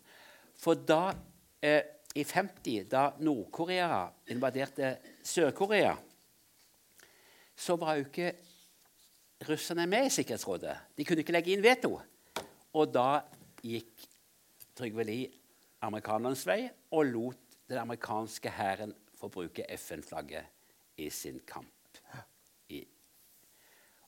For 0.57 0.79
da, 0.87 1.13
eh, 1.61 1.83
i 2.15 2.23
50, 2.23 2.87
da 2.91 3.11
Nord-Korea 3.19 4.07
invaderte 4.27 4.97
Sør-Korea, 5.23 5.95
så 7.55 7.75
var 7.75 7.95
jo 7.95 8.07
ikke 8.07 8.31
russerne 9.49 9.87
med 9.87 10.05
i 10.05 10.13
Sikkerhetsrådet. 10.13 10.77
De 10.97 11.05
kunne 11.05 11.23
ikke 11.23 11.35
legge 11.35 11.53
inn 11.53 11.63
veto. 11.63 11.99
Og 12.73 12.93
da 12.93 13.21
gikk 13.63 14.07
Trygve 14.75 15.03
Lie 15.05 15.29
amerikanernes 15.85 16.43
vei 16.47 16.63
og 16.93 17.09
lot 17.09 17.57
den 17.69 17.81
amerikanske 17.81 18.51
hæren 18.53 18.93
få 19.17 19.29
bruke 19.31 19.65
FN-flagget 19.77 20.45
i 20.97 21.09
sin 21.09 21.39
kamp. 21.47 21.67
I. 22.69 22.81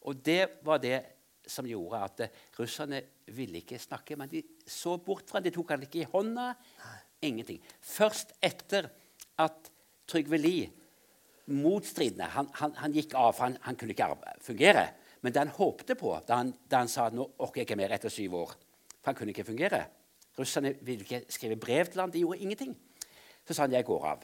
Og 0.01 0.25
det 0.25 0.59
var 0.63 0.81
det 0.83 1.01
som 1.49 1.67
gjorde 1.67 2.01
at 2.05 2.23
uh, 2.25 2.41
russerne 2.59 3.01
ville 3.35 3.61
ikke 3.61 3.79
snakke. 3.81 4.17
Men 4.19 4.31
de 4.31 4.43
så 4.67 4.97
bort 5.03 5.29
fra 5.29 5.41
De 5.43 5.51
tok 5.53 5.75
han 5.75 5.85
ikke 5.85 6.03
i 6.03 6.09
hånda. 6.11 6.51
Ingenting. 7.23 7.61
Først 7.81 8.35
etter 8.43 8.89
at 9.43 9.71
Trygve 10.07 10.37
Lie 10.37 10.71
motstridende 11.53 12.27
han, 12.31 12.47
han, 12.59 12.75
han, 12.79 12.93
gikk 12.95 13.15
av, 13.19 13.33
for 13.35 13.47
han, 13.47 13.57
han 13.65 13.79
kunne 13.79 13.95
ikke 13.95 14.09
fungere. 14.43 14.85
Men 15.23 15.33
det 15.33 15.41
han 15.43 15.55
håpte 15.55 15.95
på 15.99 16.13
da 16.27 16.39
han, 16.41 16.53
da 16.67 16.83
han 16.83 16.91
sa 16.91 17.09
nå 17.11 17.25
orker 17.43 17.61
jeg 17.61 17.69
ikke 17.69 17.79
mer 17.79 17.95
etter 17.95 18.11
syv 18.11 18.35
år 18.41 18.55
For 18.99 19.11
han 19.11 19.17
kunne 19.19 19.35
ikke 19.35 19.47
fungere. 19.47 19.83
Russerne 20.37 20.73
ville 20.81 21.05
ikke 21.05 21.25
skrive 21.31 21.59
brev 21.59 21.91
til 21.91 22.01
ham. 22.01 22.11
De 22.11 22.23
gjorde 22.23 22.39
ingenting. 22.43 22.73
Så 23.43 23.55
sa 23.55 23.65
han 23.65 23.75
jeg 23.75 23.87
går 23.87 24.07
av. 24.07 24.23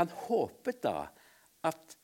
Han 0.00 0.12
håpet 0.26 0.80
da 0.84 1.06
at 1.68 1.96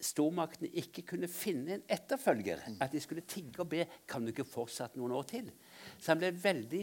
stormaktene 0.00 0.70
ikke 0.80 1.04
kunne 1.12 1.28
finne 1.30 1.76
en 1.76 1.84
etterfølger. 1.90 2.62
At 2.80 2.92
de 2.94 3.02
skulle 3.02 3.26
tigge 3.28 3.62
og 3.62 3.70
be 3.72 3.84
kan 4.08 4.24
du 4.24 4.32
ikke 4.32 4.48
fortsette 4.48 4.98
noen 5.00 5.14
år 5.18 5.28
til. 5.30 5.50
Så 5.98 6.12
han 6.12 6.22
ble 6.22 6.32
veldig 6.42 6.82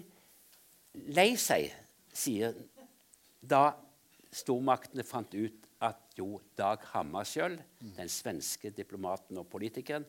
lei 1.18 1.32
seg, 1.39 1.72
sier 2.13 2.55
da 3.41 3.70
stormaktene 4.34 5.05
fant 5.07 5.34
ut 5.38 5.65
at 5.86 6.18
jo, 6.18 6.39
Dag 6.57 6.82
Hammarskjöld, 6.91 7.59
den 7.97 8.09
svenske 8.09 8.72
diplomaten 8.74 9.38
og 9.38 9.45
politikeren, 9.51 10.07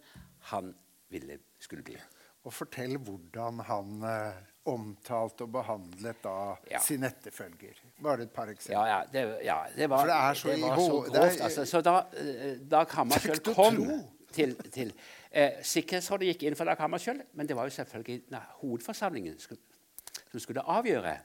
han 0.52 0.72
ville, 1.12 1.38
skulle 1.60 1.84
bli. 1.84 1.98
Og 2.46 2.54
fortell 2.54 2.96
hvordan 3.02 3.58
han 3.66 4.04
eh, 4.06 4.38
omtalt 4.68 5.40
og 5.44 5.50
behandlet 5.52 6.20
da 6.24 6.36
ja. 6.70 6.80
sin 6.84 7.06
etterfølger. 7.08 7.80
Bare 8.04 8.26
et 8.26 8.34
par 8.34 8.50
eksempler. 8.52 8.76
Ja, 8.78 8.98
ja, 8.98 9.00
det, 9.12 9.24
ja, 9.46 9.58
det 9.74 9.88
var, 9.90 10.04
For 10.04 10.12
det 10.12 10.18
er 10.18 10.38
så, 10.40 10.52
det 10.52 10.62
var 10.62 10.76
så 10.76 11.00
grovt. 11.00 11.40
Altså. 11.48 11.64
Så 11.64 11.80
da, 11.84 11.96
da 12.70 12.84
Kammersjøl 12.88 13.42
kom 13.48 13.80
til, 14.34 14.54
til 14.74 14.92
eh, 15.30 15.58
Sikkerhetsrådet 15.64 16.32
gikk 16.32 16.46
inn 16.48 16.58
for 16.58 16.68
Dag 16.68 16.78
Kammersjøl, 16.80 17.22
men 17.38 17.48
det 17.48 17.56
var 17.56 17.68
jo 17.68 17.76
selvfølgelig 17.78 18.20
nei, 18.34 18.44
hovedforsamlingen 18.60 19.40
som 19.40 20.40
skulle 20.42 20.64
avgjøre 20.68 21.16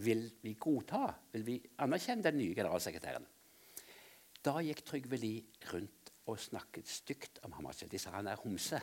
vil 0.00 0.26
vi 0.44 0.54
godta, 0.60 1.08
vil 1.32 1.44
vi 1.46 1.56
anerkjenne 1.82 2.24
den 2.24 2.38
nye 2.40 2.54
generalsekretæren. 2.56 3.26
Da 4.40 4.60
gikk 4.64 4.84
Trygve 4.86 5.18
Lie 5.20 5.42
rundt 5.72 6.12
og 6.30 6.38
snakket 6.40 6.88
stygt 6.88 7.40
om 7.44 7.52
Hammarskjöld. 7.56 7.90
De 7.92 7.98
sa 8.00 8.14
han 8.14 8.28
er 8.30 8.40
homse. 8.44 8.78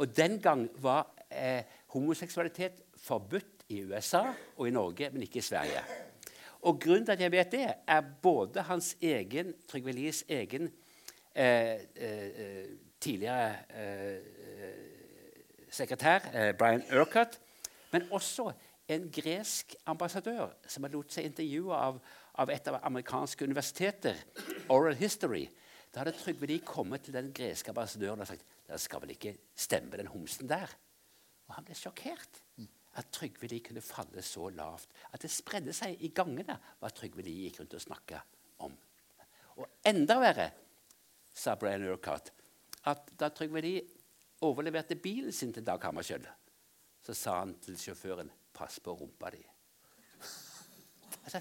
Og 0.00 0.16
den 0.16 0.38
gang 0.40 0.64
var 0.80 1.10
eh, 1.28 1.62
homoseksualitet 1.92 2.80
forbudt 2.96 3.66
i 3.68 3.82
USA 3.84 4.22
og 4.56 4.68
i 4.68 4.72
Norge, 4.72 5.10
men 5.12 5.22
ikke 5.22 5.42
i 5.42 5.44
Sverige. 5.44 5.82
Og 6.62 6.80
Grunnen 6.80 7.04
til 7.04 7.12
at 7.12 7.20
jeg 7.20 7.32
vet 7.32 7.52
det, 7.52 7.66
er 7.86 8.00
både 8.22 8.62
hans 8.62 8.96
egen, 9.02 9.52
Trygve 9.68 9.92
Lies 9.92 10.24
egen 10.28 10.70
eh, 11.34 11.76
eh, 11.96 12.64
tidligere 13.00 13.54
eh, 13.76 14.18
sekretær, 15.70 16.30
eh, 16.34 16.54
Brian 16.58 16.82
Urquhart, 16.92 17.38
men 17.92 18.08
også 18.10 18.52
en 18.88 19.10
gresk 19.12 19.74
ambassadør 19.86 20.48
som 20.66 20.84
har 20.84 20.92
lot 20.96 21.12
seg 21.12 21.28
intervjue 21.28 21.76
av, 21.76 22.00
av, 22.34 22.50
et 22.50 22.68
av 22.68 22.80
amerikanske 22.82 23.44
universiteter, 23.44 24.16
Oral 24.68 24.96
History. 24.96 25.46
Da 25.90 26.04
hadde 26.04 26.14
Trygve 26.14 26.46
de 26.46 26.60
kommet 26.62 27.02
til 27.02 27.14
den 27.16 27.32
greske 27.34 27.72
ambassadøren 27.72 28.22
og 28.22 28.28
sagt 28.30 28.46
Det 28.66 28.78
skal 28.80 29.02
vel 29.02 29.14
ikke 29.16 29.34
stemme, 29.58 29.96
den 29.98 30.10
homsen 30.10 30.48
der? 30.48 30.70
Og 31.48 31.56
han 31.56 31.66
ble 31.66 31.74
sjokkert. 31.74 32.42
At 32.98 33.10
Trygve 33.14 33.48
de 33.50 33.60
kunne 33.62 33.82
falle 33.82 34.22
så 34.22 34.48
lavt. 34.54 34.90
At 35.12 35.22
det 35.22 35.30
spredde 35.34 35.74
seg 35.74 35.98
i 36.02 36.12
gangene 36.14 36.56
hva 36.78 36.90
Trygve 36.94 37.24
de 37.26 37.34
gikk 37.34 37.60
rundt 37.60 37.74
og 37.74 37.82
snakka 37.82 38.20
om. 38.66 38.76
Og 39.58 39.66
enda 39.86 40.18
verre, 40.22 40.50
sa 41.34 41.56
Brian 41.58 41.86
Urquhart, 41.86 42.30
at 42.90 43.10
da 43.18 43.28
Trygve 43.34 43.62
de 43.64 43.74
overleverte 44.46 44.96
bilen 44.96 45.32
sin 45.32 45.52
til 45.52 45.66
Dag 45.66 45.82
Hammarskjöld, 45.84 46.26
så 47.02 47.14
sa 47.14 47.38
han 47.40 47.54
til 47.62 47.78
sjåføren 47.78 48.30
'pass 48.54 48.80
på 48.80 48.94
rumpa 48.94 49.30
di'. 49.30 49.46
Altså, 51.24 51.40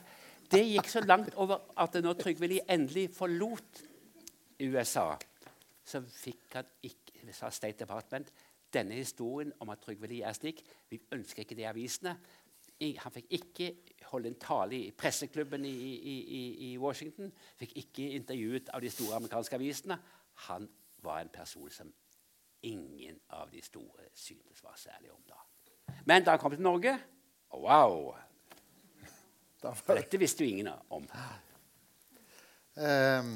det 0.52 0.66
gikk 0.66 0.88
så 0.90 1.02
langt 1.02 1.36
over 1.36 1.62
at 1.78 1.94
når 2.04 2.14
Trygve 2.14 2.48
Lie 2.48 2.66
endelig 2.70 3.10
forlot 3.16 3.84
USA, 4.60 5.14
så 5.86 6.02
fikk 6.04 6.60
han 6.60 6.70
ikke 6.86 7.34
sa 7.34 7.50
State 7.54 7.84
Department 7.84 8.32
denne 8.74 9.00
historien 9.00 9.52
om 9.60 9.72
at 9.74 9.82
Trygve 9.82 10.08
Lie 10.08 10.26
er 10.26 10.36
slik. 10.38 10.62
Vi 10.90 11.00
ønsker 11.16 11.44
ikke 11.44 11.58
det 11.58 11.66
i 11.66 11.70
avisene. 11.70 12.16
Han 12.80 13.12
fikk 13.12 13.32
ikke 13.36 13.70
holde 14.12 14.30
en 14.32 14.40
tale 14.40 14.78
i 14.78 14.92
presseklubben 14.96 15.66
i, 15.66 15.72
i, 15.72 16.16
i, 16.40 16.44
i 16.70 16.78
Washington. 16.78 17.32
Fikk 17.60 17.76
ikke 17.82 18.12
intervjuet 18.20 18.70
av 18.74 18.82
de 18.82 18.92
store 18.94 19.18
amerikanske 19.18 19.58
avisene. 19.58 19.98
Han 20.48 20.70
var 21.04 21.22
en 21.22 21.34
person 21.34 21.70
som 21.74 21.92
ingen 22.62 23.20
av 23.30 23.52
de 23.52 23.62
store 23.64 24.10
syntes 24.14 24.64
var 24.64 24.78
særlig 24.78 25.12
om 25.12 25.22
da. 25.28 25.40
Men 26.06 26.24
da 26.24 26.36
han 26.36 26.42
kom 26.42 26.54
til 26.54 26.64
Norge 26.64 26.98
Wow! 27.50 28.14
Dette 29.60 30.20
visste 30.22 30.46
jo 30.46 30.50
ingen 30.54 30.70
om. 30.94 31.08
Um, 32.80 33.32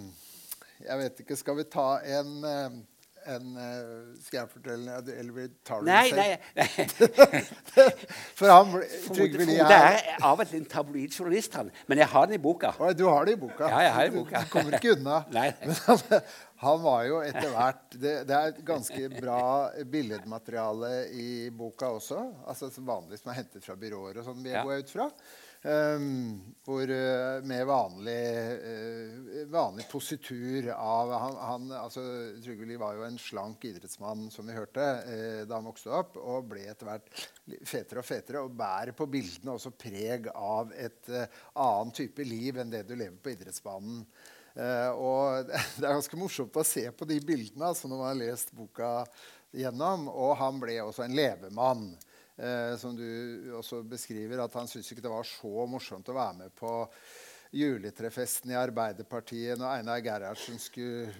jeg 0.84 1.04
vet 1.04 1.22
ikke 1.24 1.38
Skal 1.40 1.58
vi 1.60 1.70
ta 1.72 1.88
en 2.20 2.34
um 2.44 2.82
en 3.26 3.56
uh, 3.56 4.16
Skal 4.24 4.42
jeg 4.42 4.52
fortelle 4.52 4.98
Eller 5.14 5.36
vi 5.36 5.46
tar 5.66 5.84
du 5.84 5.90
nei, 5.90 6.08
selv? 6.10 6.48
Nei, 6.58 6.68
nei. 6.78 7.88
For 8.40 8.52
han 8.52 8.74
Trygve 9.08 9.48
Lie 9.48 9.68
er 9.68 10.00
av 10.24 10.42
og 10.42 10.50
til 10.50 10.62
en 10.62 10.68
tabloid 10.70 11.14
journalist, 11.14 11.56
han. 11.58 11.70
Men 11.90 12.02
jeg 12.02 12.10
har 12.12 12.28
den 12.28 12.38
i 12.38 12.42
boka. 12.42 12.72
Å, 12.78 12.92
du 12.98 13.06
har 13.10 13.28
det 13.28 13.36
i 13.36 13.40
boka? 13.40 13.68
Ja, 13.70 13.82
jeg 13.86 13.94
har 13.96 14.08
det 14.08 14.12
i 14.12 14.16
boka. 14.16 14.42
Du, 14.42 14.48
du 14.48 14.52
kommer 14.54 14.78
ikke 14.78 14.94
unna. 14.96 15.20
nei. 15.38 15.46
Men 15.64 15.80
han, 15.86 16.04
han, 16.64 16.82
var 16.84 17.06
jo 17.10 17.22
etter 17.26 17.50
hvert 17.54 17.96
det, 17.96 18.14
det, 18.30 18.38
er 18.38 18.52
et 18.54 18.62
ganske 18.68 19.10
bra 19.16 19.44
billedmateriale 19.96 20.92
i 21.20 21.30
boka 21.56 21.92
også. 21.98 22.22
Altså 22.50 22.72
Som 22.74 22.88
vanlig 22.90 23.22
som 23.22 23.34
er 23.34 23.42
hentet 23.42 23.66
fra 23.66 23.78
byråer 23.80 24.22
og 24.22 24.30
sånn, 24.30 24.44
vi 24.46 24.56
ja. 24.56 24.64
går 24.66 24.84
ut 24.84 24.94
fra. 24.94 25.10
Um, 25.64 26.42
hvor, 26.66 26.84
uh, 26.92 27.44
med 27.48 27.62
vanlig, 27.70 28.24
uh, 28.60 29.38
vanlig 29.48 29.86
positur 29.88 30.68
av 30.76 31.12
han, 31.16 31.38
han, 31.40 31.70
altså, 31.78 32.04
Trygve 32.44 32.76
var 32.82 32.98
jo 32.98 33.06
en 33.08 33.20
slank 33.22 33.64
idrettsmann, 33.70 34.26
som 34.32 34.50
vi 34.50 34.58
hørte, 34.58 34.84
uh, 34.84 35.46
da 35.48 35.62
han 35.62 35.70
vokste 35.70 35.94
opp, 35.96 36.20
og 36.20 36.50
ble 36.52 36.66
etter 36.68 36.90
hvert 36.90 37.24
fetere 37.64 38.04
og 38.04 38.08
fetere, 38.10 38.44
og 38.44 38.58
bærer 38.60 38.92
på 38.98 39.08
bildene 39.08 39.56
også 39.56 39.72
preg 39.72 40.28
av 40.36 40.76
et 40.76 41.14
annen 41.14 41.96
type 41.96 42.28
liv 42.28 42.60
enn 42.60 42.74
det 42.74 42.84
du 42.90 42.98
lever 42.98 43.16
på 43.24 43.32
idrettsbanen. 43.32 44.04
og 45.00 45.48
Det 45.80 45.88
er 45.88 45.96
ganske 45.96 46.20
morsomt 46.20 46.60
å 46.60 46.68
se 46.68 46.90
på 46.92 47.08
de 47.08 47.22
bildene 47.24 47.72
altså, 47.72 47.88
når 47.88 48.02
man 48.02 48.12
har 48.12 48.20
lest 48.20 48.52
boka 48.52 48.98
gjennom. 49.56 50.10
Og 50.12 50.36
han 50.44 50.60
ble 50.60 50.82
også 50.84 51.08
en 51.08 51.16
levemann. 51.16 51.94
Eh, 52.44 52.78
som 52.78 52.96
du 52.96 53.54
også 53.56 53.84
beskriver, 53.88 54.42
at 54.44 54.56
han 54.60 54.68
syntes 54.68 54.92
ikke 54.92 55.06
det 55.06 55.14
var 55.14 55.28
så 55.28 55.68
morsomt 55.70 56.10
å 56.12 56.18
være 56.18 56.42
med 56.42 56.56
på 56.60 56.74
juletrefesten 57.54 58.52
i 58.52 58.56
Arbeiderpartiet 58.58 59.60
når 59.62 59.76
Einar 59.78 60.00
Gerhardsen 60.02 60.58
skulle, 60.58 61.12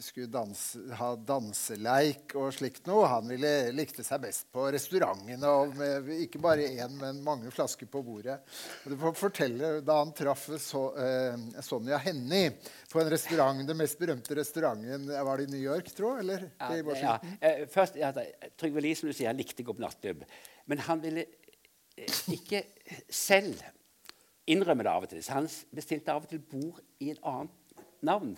skulle 0.00 0.30
danse, 0.32 0.80
ha 0.96 1.10
danseleik 1.16 2.32
og 2.40 2.54
slikt 2.56 2.88
noe. 2.88 3.04
Han 3.12 3.28
ville, 3.28 3.50
likte 3.76 4.04
seg 4.06 4.22
best 4.24 4.48
på 4.54 4.64
restaurantene, 4.72 5.50
og 5.50 5.76
med, 5.76 6.08
ikke 6.24 6.40
bare 6.42 6.70
én, 6.72 6.96
men 7.00 7.20
mange 7.26 7.52
flasker 7.52 7.90
på 7.92 8.00
bordet. 8.06 8.38
Og 8.84 8.94
du 8.94 8.96
får 9.02 9.18
fortelle 9.18 9.74
Da 9.84 9.98
han 10.00 10.14
traff 10.16 10.46
so, 10.62 10.86
eh, 10.96 11.36
Sonja 11.64 12.00
Hennie 12.00 12.54
på 12.90 13.02
en 13.02 13.12
restaurant, 13.12 13.60
den 13.66 13.78
mest 13.78 13.98
berømte 13.98 14.36
restauranten 14.38 15.08
Var 15.10 15.36
det 15.36 15.46
i 15.48 15.52
New 15.52 15.60
York, 15.60 15.90
tro? 15.92 16.14
Eller 16.22 16.48
ja, 16.56 16.72
i 16.72 16.98
Ja. 17.04 17.18
Eh, 17.40 17.66
først, 17.68 18.00
ja, 18.00 18.12
Trygve 18.56 18.80
Lie, 18.80 18.96
som 18.96 19.10
du 19.10 19.16
sier, 19.16 19.36
likte 19.36 19.62
å 19.62 19.68
gå 19.68 19.76
på 19.76 19.84
nattklubb. 19.84 20.24
Men 20.70 20.82
han 20.86 21.02
ville 21.02 21.26
eh, 21.96 22.18
ikke 22.34 22.64
selv 23.08 23.60
innrømme 24.50 24.84
det 24.84 24.92
av 24.92 25.06
og 25.06 25.12
til. 25.12 25.22
Så 25.24 25.38
han 25.38 25.48
bestilte 25.74 26.12
av 26.12 26.24
og 26.24 26.30
til 26.32 26.42
bord 26.42 26.82
i 27.04 27.12
et 27.14 27.22
annet 27.24 27.80
navn. 28.04 28.34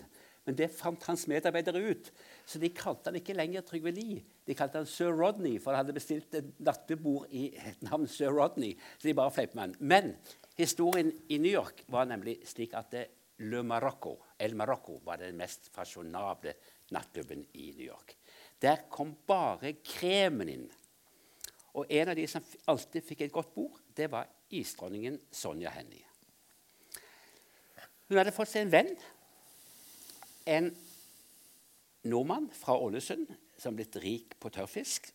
Men 0.47 0.55
det 0.55 0.69
fant 0.71 1.03
hans 1.09 1.25
medarbeidere 1.27 1.81
ut. 1.91 2.09
Så 2.47 2.59
de 2.61 2.69
kalte 2.71 3.11
han 3.11 3.19
ikke 3.19 3.35
lenger 3.35 3.65
Trygve 3.67 3.91
Lie. 3.91 4.21
De 4.47 4.55
kalte 4.55 4.79
han 4.79 4.87
Sir 4.87 5.11
Rodney, 5.11 5.57
for 5.59 5.75
han 5.75 5.83
hadde 5.83 5.95
bestilt 5.97 6.37
et 6.39 6.53
nattebord 6.63 7.27
i 7.35 7.49
et 7.59 7.81
navn 7.83 8.07
Sir 8.07 8.31
Rodney. 8.31 8.77
Så 8.95 9.09
de 9.09 9.17
bare 9.17 9.33
fleip 9.35 9.57
med 9.57 9.65
han. 9.65 9.75
Men 9.79 10.13
historien 10.55 11.11
i 11.27 11.41
New 11.43 11.51
York 11.51 11.83
var 11.91 12.07
nemlig 12.07 12.39
slik 12.47 12.77
at 12.79 12.93
det, 12.95 13.05
Le 13.37 13.59
Marocco, 13.61 14.15
El 14.39 14.55
Marocco 14.57 14.95
var 15.05 15.19
den 15.21 15.35
mest 15.37 15.67
fasjonable 15.69 16.55
nattklubben 16.95 17.43
i 17.53 17.67
New 17.75 17.85
York. 17.85 18.15
Der 18.57 18.87
kom 18.89 19.11
bare 19.27 19.75
kremen 19.85 20.49
inn. 20.49 20.65
Og 21.77 21.91
en 21.93 22.09
av 22.09 22.17
de 22.17 22.25
som 22.29 22.45
alltid 22.71 23.05
fikk 23.05 23.25
et 23.25 23.33
godt 23.33 23.53
bord, 23.53 23.77
det 23.93 24.09
var 24.09 24.29
isdronningen 24.49 25.19
Sonja 25.31 25.71
Hennie. 25.75 26.05
Hun 28.07 28.17
hadde 28.17 28.33
fått 28.33 28.49
seg 28.53 28.65
en 28.65 28.73
venn, 28.73 28.93
en 30.47 30.71
nordmann 32.07 32.47
fra 32.55 32.77
Ålesund 32.79 33.29
som 33.59 33.75
blitt 33.77 33.97
rik 33.99 34.37
på 34.39 34.51
tørrfisk. 34.53 35.11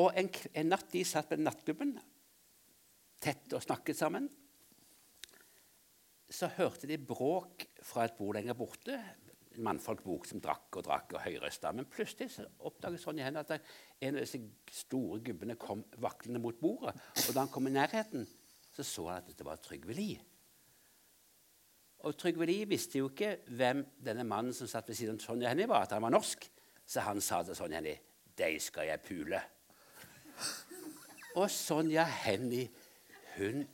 Og 0.00 0.12
en, 0.16 0.30
en 0.54 0.70
natt 0.70 0.88
de 0.92 1.02
satt 1.08 1.28
på 1.28 1.38
nattklubben 1.40 1.96
tett 3.24 3.52
og 3.56 3.64
snakket 3.64 3.98
sammen, 3.98 4.28
så 6.30 6.48
hørte 6.56 6.88
de 6.90 6.98
bråk 7.00 7.64
fra 7.86 8.06
et 8.06 8.16
bord 8.18 8.36
lenger 8.36 8.56
borte 8.58 8.96
mannfolkbok 9.62 10.26
som 10.28 10.40
drakk 10.42 10.78
og 10.80 10.86
drakk 10.86 11.16
og 11.16 11.22
høyrøsta. 11.24 11.72
Men 11.72 11.88
plutselig 11.90 12.32
så 12.34 12.46
oppdaget 12.68 13.02
Sonja 13.02 13.26
henne 13.26 13.42
at 13.42 13.52
en 13.56 14.16
av 14.16 14.22
disse 14.22 14.40
store 14.82 15.20
gubbene 15.24 15.58
kom 15.60 15.84
vaklende 16.02 16.42
mot 16.42 16.58
bordet. 16.60 16.96
Og 17.26 17.30
da 17.32 17.44
han 17.44 17.52
kom 17.52 17.68
i 17.68 17.74
nærheten, 17.74 18.26
så 18.72 18.84
så 18.84 19.06
han 19.08 19.22
at 19.22 19.38
det 19.38 19.46
var 19.46 19.60
Trygve 19.62 19.96
Lie. 19.96 20.20
Og 22.06 22.16
Trygve 22.18 22.46
Lie 22.46 22.68
visste 22.68 23.00
jo 23.00 23.08
ikke 23.10 23.38
hvem 23.56 23.82
denne 24.04 24.26
mannen 24.28 24.54
som 24.54 24.68
satt 24.70 24.88
ved 24.88 24.98
siden 24.98 25.16
av 25.16 25.24
Sonja 25.24 25.50
Hennie, 25.50 25.68
var. 25.68 25.86
At 25.86 25.96
han 25.96 26.04
var 26.04 26.14
norsk. 26.14 26.50
Så 26.86 27.02
han 27.02 27.20
sa 27.20 27.42
til 27.42 27.56
Sonja 27.56 27.80
Hennie 27.80 27.98
'Deg 28.36 28.60
skal 28.60 28.86
jeg 28.86 29.00
pule'. 29.00 29.40
Og 31.36 31.50
Sonja 31.50 32.04
Hennie 32.04 32.68
hun 33.36 33.66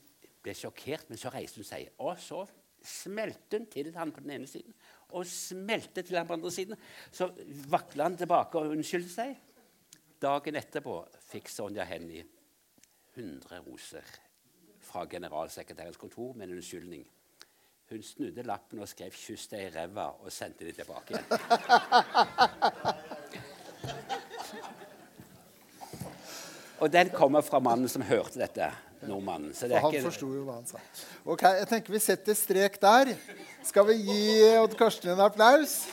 ble 0.43 0.53
sjokkert, 0.55 1.09
men 1.09 1.19
så 1.19 1.31
reiste 1.31 1.61
hun 1.61 1.67
seg. 1.67 1.89
Og 2.03 2.19
så 2.19 2.45
smelte 2.83 3.59
hun 3.59 3.67
til 3.71 3.93
han 3.95 4.11
på 4.11 4.23
den 4.23 4.35
ene 4.37 4.47
siden 4.47 4.73
og 5.13 5.25
smelte 5.29 6.03
til 6.03 6.17
ham 6.17 6.27
på 6.27 6.37
andre 6.37 6.51
siden. 6.51 6.79
Så 7.11 7.29
vakla 7.71 8.09
han 8.09 8.17
tilbake 8.19 8.59
og 8.59 8.73
unnskyldte 8.75 9.13
seg. 9.13 9.33
Dagen 10.23 10.55
etterpå 10.59 10.99
fikk 11.29 11.49
Sonja 11.51 11.83
Hennie 11.87 12.23
100 13.13 13.59
roser 13.65 14.07
fra 14.83 15.05
generalsekretærens 15.09 15.97
kontor 15.99 16.33
med 16.33 16.47
en 16.47 16.55
unnskyldning. 16.57 17.03
Hun 17.89 18.03
snudde 18.03 18.43
lappen 18.47 18.79
og 18.79 18.87
skrev 18.89 19.11
'kyss 19.11 19.47
deg 19.51 19.61
i 19.67 19.69
ræva' 19.75 20.23
og 20.23 20.31
sendte 20.31 20.65
dem 20.65 20.73
tilbake 20.73 21.13
igjen. 21.13 21.27
og 26.81 26.93
den 26.93 27.09
kommer 27.09 27.41
fra 27.41 27.59
mannen 27.59 27.89
som 27.89 28.01
hørte 28.01 28.39
dette 28.39 28.71
nordmannen. 29.09 29.53
Så 29.57 29.67
det 29.71 29.81
han 29.83 29.93
ikke... 29.93 30.05
forsto 30.07 30.29
jo 30.33 30.45
hva 30.47 30.59
han 30.59 30.69
sa. 30.69 30.81
Ok, 31.23 31.45
Jeg 31.59 31.69
tenker 31.71 31.95
vi 31.95 32.01
setter 32.03 32.37
strek 32.37 32.79
der. 32.81 33.13
Skal 33.63 33.87
vi 33.91 33.99
gi 34.03 34.23
Odd 34.59 34.75
Karsten 34.79 35.13
en 35.15 35.23
applaus? 35.23 35.83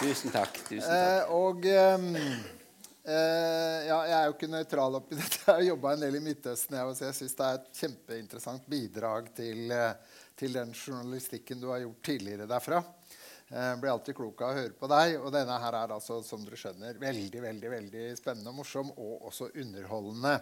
Tusen 0.00 0.32
takk. 0.32 0.54
Tusen 0.64 0.88
takk. 0.88 0.96
Eh, 0.96 1.32
og 1.36 1.66
um, 1.68 2.06
eh, 2.16 3.80
ja, 3.84 3.98
Jeg 4.08 4.14
er 4.16 4.28
jo 4.30 4.36
ikke 4.36 4.48
nøytral 4.48 4.96
oppi 4.96 5.18
dette. 5.20 5.42
Jeg 5.44 5.52
har 5.52 5.66
jobba 5.66 5.92
en 5.92 6.04
del 6.06 6.16
i 6.16 6.22
Midtøsten. 6.24 6.78
Jeg, 6.78 6.96
så 6.96 7.10
jeg 7.10 7.18
syns 7.18 7.36
det 7.36 7.48
er 7.48 7.58
et 7.58 7.82
kjempeinteressant 7.82 8.70
bidrag 8.70 9.28
til, 9.36 9.66
eh, 9.76 10.22
til 10.40 10.56
den 10.56 10.72
journalistikken 10.72 11.60
du 11.60 11.68
har 11.68 11.82
gjort 11.84 12.00
tidligere 12.08 12.48
derfra. 12.48 12.80
Jeg 13.50 13.78
blir 13.82 13.90
alltid 13.90 14.14
klok 14.14 14.42
av 14.46 14.52
å 14.52 14.58
høre 14.60 14.74
på 14.78 14.88
deg. 14.90 15.16
Og 15.18 15.32
denne 15.34 15.56
her 15.58 15.76
er 15.80 15.94
altså, 15.96 16.20
som 16.22 16.44
dere 16.46 16.58
skjønner, 16.60 17.00
veldig 17.02 17.42
veldig, 17.42 17.72
veldig 17.72 18.04
spennende 18.18 18.52
og 18.52 18.60
morsom, 18.60 18.92
og 18.94 19.26
også 19.30 19.50
underholdende. 19.58 20.36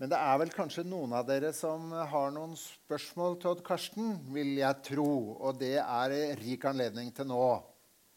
Men 0.00 0.10
det 0.10 0.18
er 0.18 0.38
vel 0.40 0.50
kanskje 0.50 0.82
noen 0.88 1.12
av 1.14 1.28
dere 1.28 1.52
som 1.54 1.92
har 1.94 2.32
noen 2.34 2.56
spørsmål 2.58 3.36
til 3.38 3.52
Odd 3.52 3.62
Karsten, 3.66 4.16
vil 4.34 4.56
jeg 4.58 4.80
tro. 4.88 5.12
Og 5.38 5.60
det 5.60 5.76
er 5.84 6.16
rik 6.40 6.66
anledning 6.66 7.12
til 7.14 7.30
nå. 7.30 7.44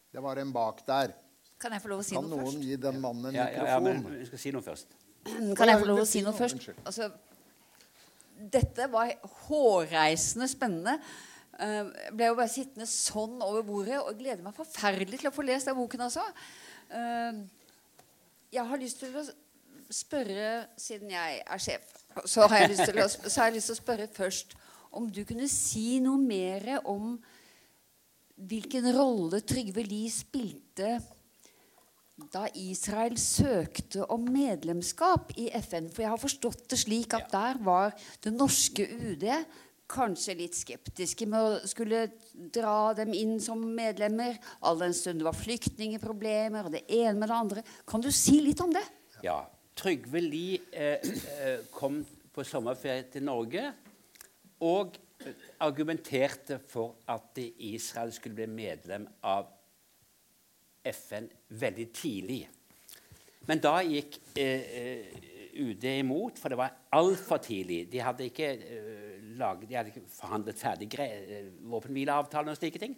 Det 0.10 0.24
var 0.24 0.42
en 0.42 0.56
bak 0.56 0.82
der. 0.88 1.14
Kan 1.62 1.76
jeg 1.76 1.84
få 1.84 1.94
lov 1.94 2.02
å 2.02 2.08
si 2.08 2.18
kan 2.18 2.26
noe 2.26 2.42
først? 2.42 2.56
Kan 2.56 2.60
noen 2.60 2.68
gi 2.72 2.80
den 2.82 2.98
mannen 3.04 3.30
en 3.30 3.38
ja, 3.38 3.46
mikrofon? 3.52 3.70
Ja, 3.70 3.78
ja, 3.78 3.84
men 3.86 4.20
vi 4.24 4.28
skal 4.32 4.42
si 4.42 4.56
noe 4.56 4.66
først. 4.66 4.98
Kan 5.26 5.72
jeg 5.72 5.82
få 5.84 5.88
lov 5.92 6.02
å 6.02 6.10
si 6.10 6.26
noe 6.26 6.36
først? 6.38 6.68
Altså, 6.82 7.12
dette 8.58 8.90
var 8.92 9.14
hårreisende 9.46 10.50
spennende. 10.52 10.98
Uh, 11.56 11.88
ble 12.12 12.28
jo 12.28 12.36
bare 12.36 12.52
sittende 12.52 12.88
sånn 12.90 13.38
over 13.46 13.64
bordet 13.64 14.02
og 14.02 14.18
gleder 14.20 14.44
meg 14.44 14.58
forferdelig 14.58 15.22
til 15.22 15.30
å 15.32 15.36
få 15.36 15.46
lest 15.48 15.70
den 15.70 15.78
boken. 15.78 16.08
altså. 16.08 16.26
Jeg 18.56 18.64
har 18.70 18.80
lyst 18.80 19.00
til 19.02 19.16
å 19.18 19.24
spørre, 19.92 20.68
siden 20.80 21.12
jeg 21.14 21.40
er 21.42 21.62
sjef, 21.62 21.88
så 22.26 22.46
har 22.48 22.64
jeg 22.64 22.74
lyst 22.74 22.86
til 22.88 23.02
å, 23.02 23.08
jeg 23.08 23.56
lyst 23.56 23.72
til 23.72 23.76
å 23.76 23.80
spørre 23.82 24.08
først 24.12 24.56
om 24.96 25.10
du 25.12 25.24
kunne 25.28 25.48
si 25.52 26.00
noe 26.04 26.20
mer 26.22 26.70
om 26.88 27.16
hvilken 28.36 28.88
rolle 28.96 29.42
Trygve 29.48 29.84
Lie 29.86 30.12
spilte 30.12 30.98
da 32.32 32.46
Israel 32.56 33.18
søkte 33.20 34.06
om 34.12 34.24
medlemskap 34.32 35.34
i 35.36 35.50
FN. 35.60 35.90
For 35.92 36.06
jeg 36.06 36.12
har 36.14 36.22
forstått 36.22 36.70
det 36.72 36.80
slik 36.80 37.16
at 37.18 37.28
der 37.34 37.60
var 37.64 37.92
det 38.24 38.32
norske 38.32 38.86
UD 38.88 39.26
kanskje 39.92 40.36
litt 40.40 40.58
skeptiske 40.58 41.28
med 41.30 41.46
å 41.46 41.70
skulle 41.70 42.06
dra 42.34 42.94
dem 42.98 43.14
inn 43.16 43.38
som 43.44 43.62
medlemmer, 43.76 44.38
all 44.66 44.80
den 44.82 44.96
stund 44.98 45.22
det 45.22 45.28
var 45.28 45.38
flyktningeproblemer 45.38 46.68
og 46.68 46.76
det 46.76 46.86
ene 46.90 47.18
med 47.20 47.30
det 47.30 47.38
andre. 47.38 47.64
Kan 47.88 48.04
du 48.04 48.12
si 48.14 48.40
litt 48.44 48.64
om 48.66 48.74
det? 48.76 48.84
Ja. 49.26 49.44
Trygve 49.76 50.22
Lie 50.24 50.62
eh, 50.72 51.02
eh 51.44 51.66
kom 51.76 52.00
på 52.32 52.44
sommerferie 52.48 53.10
til 53.12 53.26
Norge 53.28 53.66
og 54.64 54.96
argumenterte 55.60 56.62
for 56.72 56.96
at 57.12 57.38
Israel 57.44 58.14
skulle 58.16 58.38
bli 58.40 58.48
medlem 58.48 59.08
av 59.28 59.50
FN 60.86 61.28
veldig 61.60 61.88
tidlig. 61.92 62.42
Men 63.48 63.60
da 63.60 63.82
gikk 63.84 64.20
eh, 64.40 64.80
eh 64.80 65.32
UD 65.56 65.84
imot, 65.84 66.40
for 66.40 66.52
det 66.52 66.58
var 66.60 66.74
altfor 66.92 67.40
tidlig. 67.44 67.86
De 67.92 68.02
hadde 68.04 68.28
ikke, 68.28 68.50
uh, 68.60 69.05
laget, 69.40 69.70
de 69.70 69.78
hadde 69.78 70.04
forhandlet 70.10 70.60
ferdig 70.60 70.90
uh, 71.00 71.50
våpenhvileavtalen 71.72 72.54
og 72.54 72.60
slike 72.60 72.82
ting. 72.82 72.98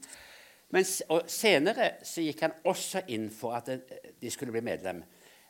Men 0.75 0.87
og 1.13 1.29
senere 1.31 1.93
så 2.03 2.25
gikk 2.25 2.41
han 2.43 2.57
også 2.67 3.05
inn 3.15 3.29
for 3.31 3.55
at 3.55 3.69
de 4.19 4.31
skulle 4.33 4.51
bli 4.51 4.65
medlem. 4.67 4.99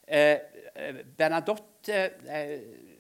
Eh, 0.08 0.38
Bernadotte 1.18 2.04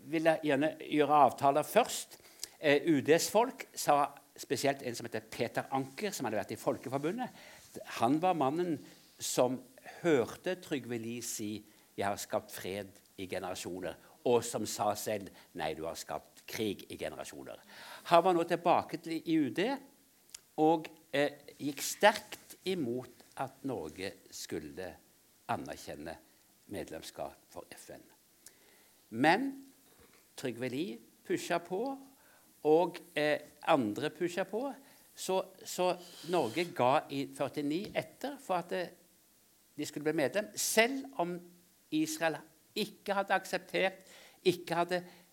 ville 0.09 0.33
gjerne 0.41 0.71
gjøre 0.81 1.19
avtaler 1.27 1.67
først. 1.67 2.17
UDs 2.57 3.29
folk 3.29 3.67
sa 3.77 3.99
spesielt 4.37 4.81
en 4.81 4.97
som 4.97 5.05
heter 5.05 5.29
Peter 5.29 5.69
Anker, 5.77 6.09
som 6.09 6.25
hadde 6.25 6.39
vært 6.39 6.55
i 6.55 6.59
Folkeforbundet. 6.59 7.45
Han 7.99 8.17
var 8.21 8.37
mannen 8.37 8.77
som 9.19 9.59
hørte 10.01 10.57
Trygve 10.61 10.97
Lie 10.97 11.21
si 11.21 11.65
'Jeg 11.97 12.05
har 12.05 12.15
skapt 12.15 12.51
fred 12.51 12.87
i 13.17 13.25
generasjoner', 13.25 13.95
og 14.25 14.43
som 14.43 14.65
sa 14.65 14.93
selv 14.95 15.29
'Nei, 15.53 15.73
du 15.73 15.85
har 15.85 15.95
skapt 15.95 16.36
krig 16.47 16.85
i 16.89 16.97
generasjoner'. 16.97 17.63
Han 18.03 18.23
var 18.23 18.33
nå 18.33 18.43
tilbake 18.43 18.97
til 18.97 19.21
UD 19.27 19.59
og 20.57 20.87
eh, 21.13 21.53
gikk 21.59 21.81
sterkt 21.81 22.57
imot 22.65 23.25
at 23.37 23.63
Norge 23.69 24.13
skulle 24.31 24.89
anerkjenne 25.47 26.15
medlemskap 26.73 27.45
for 27.49 27.67
FN. 27.77 28.01
Men 29.09 29.51
Trygve 30.37 30.69
Lie 30.69 30.97
pusha 31.27 31.57
på, 31.63 31.81
og 32.67 32.97
eh, 33.15 33.39
andre 33.67 34.09
pusha 34.09 34.43
på. 34.43 34.63
Så, 35.17 35.41
så, 35.65 35.95
Norge 36.29 36.67
ga 36.77 36.99
i 37.09 37.23
49 37.33 37.91
etter 37.97 38.35
for 38.41 38.59
at 38.59 38.69
det, 38.69 38.83
de 39.77 39.85
skulle 39.85 40.05
bli 40.05 40.13
medlem, 40.19 40.51
selv 40.55 41.05
om 41.21 41.33
Israel 41.91 42.37
ikke 42.77 43.15
hadde 43.17 43.33
akseptert, 43.33 44.03
ikke 44.45 44.77
hadde 44.77 44.99
eh, 45.01 45.07
eh, 45.07 45.26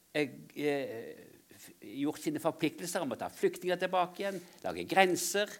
gjort 1.94 2.20
sine 2.22 2.42
forpliktelser 2.42 3.04
om 3.04 3.14
å 3.14 3.18
ta 3.18 3.30
flyktninger 3.32 3.80
tilbake 3.80 4.22
igjen, 4.22 4.40
lage 4.64 4.84
grenser 4.90 5.50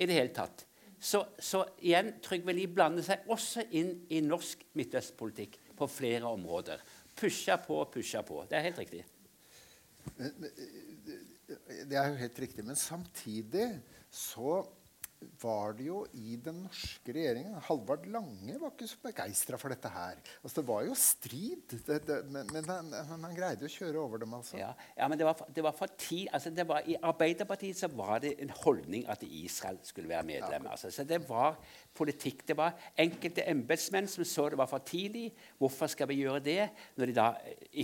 i 0.00 0.08
det 0.08 0.16
hele 0.16 0.34
tatt. 0.36 0.66
Så, 1.00 1.22
så 1.40 1.62
igjen, 1.80 2.12
Trygve 2.20 2.52
Lie 2.52 2.68
blander 2.68 3.04
seg 3.04 3.28
også 3.32 3.64
inn 3.76 3.94
i 4.12 4.20
norsk 4.24 4.66
midtøstpolitikk 4.76 5.56
på 5.78 5.88
flere 5.88 6.28
områder. 6.28 6.82
Pusha 7.16 7.56
på, 7.62 7.78
pusha 7.92 8.20
på. 8.26 8.42
Det 8.48 8.58
er 8.58 8.66
helt 8.68 8.80
riktig. 8.82 9.04
Det 11.88 11.96
er 11.96 12.12
jo 12.12 12.20
helt 12.20 12.42
riktig. 12.44 12.64
Men 12.68 12.76
samtidig 12.76 13.70
så 14.12 14.60
var 15.40 15.74
det 15.76 15.86
jo 15.86 16.00
i 16.16 16.36
den 16.40 16.62
norske 16.64 17.12
regjeringen 17.12 17.56
Halvard 17.66 18.06
Lange 18.12 18.56
var 18.60 18.72
ikke 18.72 18.88
så 18.88 19.00
begeistra 19.02 19.58
for 19.60 19.72
dette 19.72 19.90
her. 19.92 20.20
Altså, 20.40 20.60
det 20.60 20.64
var 20.68 20.84
jo 20.86 20.96
strid, 20.96 21.74
det, 21.86 21.98
det, 22.08 22.18
men, 22.32 22.48
men 22.54 22.68
han, 22.70 22.92
han, 23.10 23.26
greide 23.36 23.68
å 23.68 23.72
kjøre 23.72 24.00
over 24.00 24.22
dem. 24.22 24.34
altså. 24.36 24.56
Ja, 24.60 24.70
ja 24.96 25.08
men 25.10 25.20
det 25.20 25.28
var, 25.28 25.42
det 25.52 25.64
var 25.64 25.76
for 25.76 25.92
tid, 26.00 26.30
altså 26.32 26.52
det 26.56 26.66
var, 26.68 26.88
I 26.88 26.96
Arbeiderpartiet 27.10 27.82
så 27.82 27.90
var 27.92 28.22
det 28.24 28.34
en 28.40 28.54
holdning 28.62 29.04
at 29.12 29.24
Israel 29.26 29.80
skulle 29.84 30.12
være 30.12 30.28
medlem. 30.30 30.68
Ja. 30.68 30.76
Altså, 30.76 30.92
så 30.94 31.04
det 31.08 31.20
var 31.28 31.60
politikk. 31.96 32.46
Det 32.48 32.56
var 32.56 32.76
enkelte 33.00 33.44
embetsmenn 33.50 34.08
som 34.08 34.24
så 34.24 34.48
det 34.52 34.60
var 34.60 34.70
for 34.70 34.84
tidlig. 34.86 35.30
Hvorfor 35.60 35.90
skal 35.92 36.08
vi 36.10 36.22
gjøre 36.22 36.40
det 36.44 36.62
når 36.96 37.10
de 37.10 37.18
da 37.20 37.30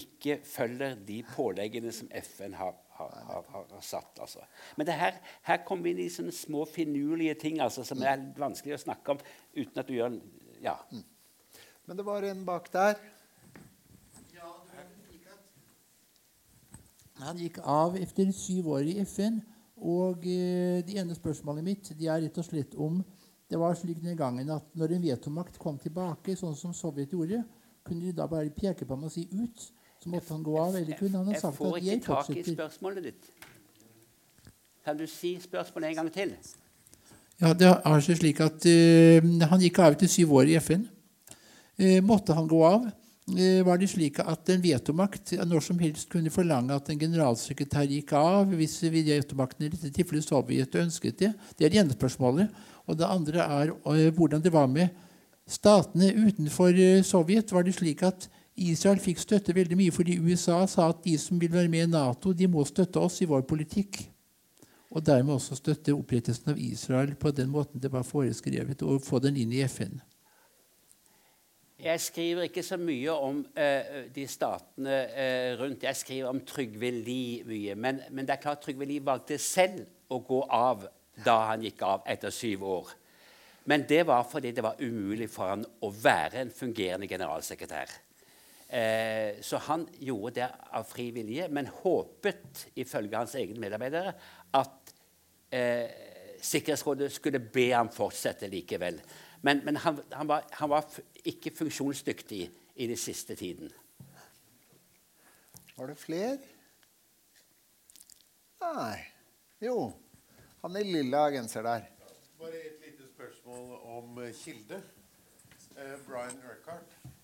ikke 0.01 0.41
følger 0.47 0.97
de 1.07 1.23
påleggene 1.35 1.93
som 1.93 2.09
FN 2.23 2.57
har 2.57 2.75
har, 2.99 3.19
har, 3.29 3.49
har 3.53 3.83
satt. 3.85 4.19
Altså. 4.21 4.45
Men 4.77 4.89
her, 4.89 5.19
her 5.47 5.63
kommer 5.67 5.87
vi 5.89 5.95
inn 5.95 6.05
i 6.07 6.13
sånne 6.13 6.35
små 6.35 6.65
finurlige 6.71 7.37
ting 7.47 7.61
altså, 7.65 7.85
som 7.87 8.03
er 8.03 8.23
vanskelig 8.39 8.77
å 8.77 8.85
snakke 8.87 9.17
om 9.17 9.23
uten 9.57 9.83
at 9.83 9.89
du 9.89 9.97
gjør 9.99 10.17
ja. 10.63 10.77
Mm. 10.91 11.05
Men 11.87 11.99
det 11.99 12.07
var 12.07 12.25
en 12.27 12.45
bak 12.47 12.73
der. 12.73 12.97
Ja, 14.35 14.55
Han 17.21 17.39
gikk 17.41 17.61
av 17.63 17.95
etter 18.01 18.33
syv 18.35 18.73
år 18.77 18.89
i 18.91 18.99
FN. 19.05 19.39
Og 19.77 20.25
eh, 20.25 20.81
det 20.87 20.97
ene 20.97 21.15
spørsmålet 21.17 21.65
mitt 21.65 21.93
det 21.99 22.09
er 22.09 22.23
rett 22.25 22.39
og 22.41 22.47
slett 22.47 22.75
om 22.81 23.03
det 23.47 23.59
var 23.61 23.77
slik 23.79 24.01
den 24.03 24.17
gangen 24.19 24.49
at 24.51 24.73
når 24.75 24.97
en 24.97 25.05
vetomakt 25.05 25.59
kom 25.63 25.77
tilbake, 25.79 26.35
sånn 26.35 26.57
som 26.59 26.73
Sovjet 26.75 27.13
gjorde, 27.15 27.45
kunne 27.87 28.09
de 28.09 28.15
da 28.17 28.27
bare 28.27 28.51
peke 28.51 28.87
på 28.87 28.97
ham 28.97 29.05
og 29.07 29.13
si 29.13 29.29
'ut'? 29.31 29.71
Så 30.07 30.13
måtte 30.13 30.33
han 30.33 30.43
gå 30.47 30.53
av. 30.63 30.77
Eller 30.79 30.95
kunne 30.95 31.19
han 31.19 31.27
ha 31.27 31.41
sagt 31.41 31.57
at 31.59 31.59
jeg 31.59 31.59
fortsetter? 31.59 31.91
Jeg 31.91 32.03
får 32.07 32.19
ikke 32.23 32.43
tak 32.47 32.53
i 32.53 32.55
spørsmålet 32.55 33.07
ditt. 33.09 33.31
Kan 34.87 35.01
du 35.01 35.07
si 35.11 35.33
spørsmålet 35.43 35.89
en 35.89 35.97
gang 35.99 36.11
til? 36.15 36.35
Ja, 37.41 37.51
det 37.59 37.73
er 37.75 38.05
seg 38.07 38.21
slik 38.21 38.39
at 38.45 38.69
uh, 38.71 39.27
Han 39.51 39.65
gikk 39.65 39.81
av 39.83 39.97
etter 39.97 40.11
syv 40.13 40.37
år 40.39 40.53
i 40.53 40.55
FN. 40.63 40.87
Uh, 41.75 41.99
måtte 42.07 42.37
han 42.39 42.47
gå 42.47 42.61
av? 42.69 42.87
Uh, 43.27 43.67
var 43.67 43.83
det 43.83 43.91
slik 43.91 44.23
at 44.23 44.55
en 44.55 44.63
vetomakt 44.63 45.35
når 45.43 45.67
som 45.73 45.83
helst 45.83 46.07
kunne 46.13 46.31
forlange 46.31 46.79
at 46.79 46.93
en 46.95 47.03
generalsekretær 47.03 47.91
gikk 47.91 48.15
av 48.15 48.55
hvis 48.55 48.79
vetomakten 48.87 49.67
i 49.67 49.73
dette 49.75 49.91
tilfellet 49.91 50.31
Sovjet 50.31 50.79
ønsket 50.85 51.19
det? 51.25 51.35
Det 51.59 51.67
er 51.67 51.75
det 51.75 51.83
ene 51.83 51.99
spørsmålet. 51.99 52.55
Og 52.87 52.95
det 52.95 53.11
andre 53.11 53.51
er 53.59 53.75
hvordan 54.15 54.47
det 54.47 54.55
var 54.55 54.71
med 54.71 54.95
statene 55.51 56.15
utenfor 56.15 56.79
Sovjet. 57.03 57.51
Var 57.51 57.67
det 57.67 57.75
slik 57.75 58.07
at 58.07 58.31
Israel 58.57 59.01
fikk 59.03 59.21
støtte 59.21 59.55
veldig 59.55 59.77
mye 59.77 59.93
fordi 59.93 60.17
USA 60.17 60.63
sa 60.71 60.89
at 60.89 61.03
de 61.05 61.17
som 61.21 61.41
vil 61.41 61.53
være 61.53 61.69
med 61.69 61.85
i 61.85 61.91
Nato, 61.93 62.33
de 62.33 62.49
må 62.49 62.65
støtte 62.65 63.01
oss 63.01 63.21
i 63.21 63.29
vår 63.29 63.45
politikk. 63.49 64.01
Og 64.97 65.05
dermed 65.05 65.35
også 65.35 65.59
støtte 65.59 65.93
opprettelsen 65.93 66.55
av 66.55 66.61
Israel 66.63 67.13
på 67.21 67.33
den 67.37 67.51
måten 67.53 67.83
det 67.83 67.93
var 67.93 68.07
foreskrevet, 68.07 68.83
og 68.83 69.05
få 69.05 69.21
den 69.21 69.37
inn 69.37 69.53
i 69.53 69.65
FN. 69.69 69.99
Jeg 71.77 72.01
skriver 72.01 72.47
ikke 72.49 72.63
så 72.65 72.79
mye 72.81 73.13
om 73.13 73.43
uh, 73.45 73.97
de 74.15 74.25
statene 74.27 74.95
uh, 75.11 75.51
rundt. 75.61 75.85
Jeg 75.85 75.97
skriver 75.97 76.31
om 76.31 76.41
Trygve 76.49 76.91
Lie 76.91 77.45
mye. 77.45 77.75
Men, 77.77 78.01
men, 78.11 78.25
det 78.25 78.39
er 78.39 78.41
klart 78.47 78.65
Trygve 78.65 78.89
Lie 78.89 79.05
valgte 79.05 79.37
selv 79.39 79.85
å 80.09 80.23
gå 80.25 80.41
av 80.49 80.87
da 81.27 81.37
han 81.51 81.65
gikk 81.65 81.85
av 81.85 82.09
etter 82.09 82.33
syv 82.33 82.65
år. 82.65 82.97
Men 83.69 83.85
det 83.89 84.07
var 84.09 84.25
fordi 84.31 84.55
det 84.57 84.65
var 84.65 84.81
umulig 84.81 85.29
for 85.29 85.53
han 85.53 85.67
å 85.85 85.93
være 85.93 86.47
en 86.47 86.55
fungerende 86.55 87.09
generalsekretær. 87.11 87.93
Eh, 88.69 89.41
så 89.43 89.57
han 89.57 89.87
gjorde 90.03 90.35
det 90.41 90.49
av 90.75 90.87
fri 90.89 91.11
vilje, 91.15 91.47
men 91.49 91.71
håpet, 91.71 92.67
ifølge 92.75 93.17
hans 93.17 93.37
egne 93.39 93.63
medarbeidere, 93.63 94.15
at 94.59 94.95
eh, 95.55 96.03
Sikkerhetsrådet 96.47 97.09
skulle 97.11 97.41
be 97.41 97.71
ham 97.73 97.89
fortsette 97.91 98.47
likevel. 98.53 98.99
Men, 99.43 99.63
men 99.65 99.79
han, 99.83 100.01
han, 100.13 100.29
var, 100.29 100.45
han, 100.59 100.71
var, 100.71 100.85
ikke 101.25 101.51
funksjonsdyktig 101.55 102.43
i 102.77 102.87
den 102.87 102.99
siste 103.01 103.35
tiden. 103.35 103.73
Var 105.77 105.91
det 105.91 105.97
flere? 105.99 106.37
Nei. 108.63 108.99
Jo. 109.65 109.91
Han 110.63 110.77
i 110.77 110.85
lilla 110.85 111.27
genser 111.35 111.67
der. 111.67 111.89
Bare 112.39 112.61
et 112.61 112.85
lite 112.85 113.09
spørsmål 113.15 113.75
om 113.97 114.23
eh, 114.23 114.35
kilde. 114.35 114.83
Eh, 115.77 115.97
Brian 116.07 116.39
Urquhart 116.45 117.16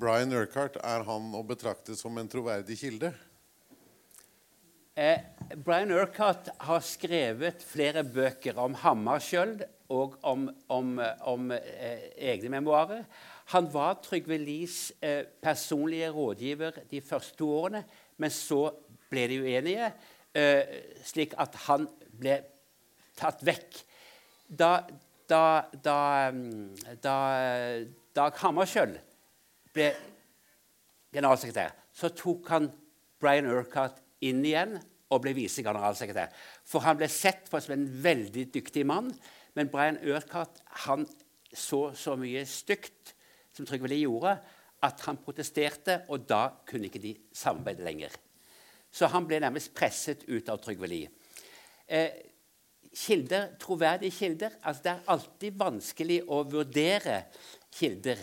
Brian 0.00 0.32
Urquhart, 0.32 0.76
er 0.82 1.04
han 1.06 1.34
å 1.36 1.42
betrakte 1.46 1.94
som 1.98 2.16
en 2.20 2.28
troverdig 2.28 2.76
kilde? 2.80 3.10
Eh, 5.00 5.20
Brian 5.56 5.92
Urquhart 5.94 6.50
har 6.66 6.82
skrevet 6.84 7.62
flere 7.64 8.02
bøker 8.04 8.58
om 8.60 8.74
Hammarskjöld 8.82 9.64
og 9.94 10.16
om, 10.26 10.46
om, 10.68 10.94
om 11.32 11.50
eh, 11.56 12.06
egne 12.32 12.52
memoarer. 12.56 13.04
Han 13.54 13.68
var 13.72 14.00
Trygve 14.04 14.38
Lies 14.38 14.92
eh, 15.02 15.24
personlige 15.42 16.10
rådgiver 16.14 16.82
de 16.90 17.00
første 17.00 17.38
to 17.40 17.50
årene, 17.62 17.84
Men 18.16 18.30
så 18.30 18.66
ble 19.10 19.26
de 19.30 19.38
uenige, 19.40 19.92
eh, 20.36 20.80
slik 21.04 21.32
at 21.40 21.54
han 21.66 21.88
ble 22.12 22.36
tatt 23.16 23.40
vekk. 23.46 23.84
Da, 24.46 24.82
da, 25.30 25.44
da, 25.72 26.00
mm, 26.34 26.98
da 27.00 27.16
Dag 28.14 28.36
Hammarskjöld 28.42 28.98
ble 29.74 29.90
generalsekretær, 31.14 31.74
så 31.92 32.12
tok 32.14 32.48
han 32.52 32.70
Brian 33.20 33.48
Urquhart 33.50 34.00
inn 34.24 34.44
igjen 34.46 34.76
og 35.10 35.22
ble 35.24 35.34
visegeneralsekretær. 35.36 36.30
For 36.64 36.84
han 36.86 36.98
ble 37.00 37.08
sett 37.10 37.50
på 37.50 37.60
som 37.60 37.74
en 37.74 37.88
veldig 38.02 38.46
dyktig 38.54 38.84
mann, 38.86 39.10
men 39.58 39.70
Brian 39.72 39.98
Urquhart 40.06 40.62
han 40.86 41.06
så 41.50 41.90
så 41.98 42.14
mye 42.18 42.44
stygt 42.46 43.14
som 43.56 43.66
Trygve 43.66 43.90
Lie 43.90 44.06
gjorde, 44.06 44.36
at 44.86 45.02
han 45.04 45.18
protesterte, 45.20 46.04
og 46.08 46.24
da 46.28 46.46
kunne 46.66 46.88
ikke 46.88 47.02
de 47.02 47.14
samarbeide 47.36 47.84
lenger. 47.84 48.14
Så 48.90 49.10
han 49.10 49.26
ble 49.28 49.40
nærmest 49.42 49.74
presset 49.76 50.22
ut 50.30 50.48
av 50.48 50.60
Trygve 50.62 50.88
Lie. 50.88 51.10
Eh, 51.90 52.30
kilder, 52.94 53.52
troverdige 53.60 54.14
kilder 54.14 54.54
altså 54.62 54.82
Det 54.82 54.90
er 54.92 55.10
alltid 55.14 55.58
vanskelig 55.58 56.20
å 56.26 56.42
vurdere 56.50 57.24
kilder. 57.74 58.18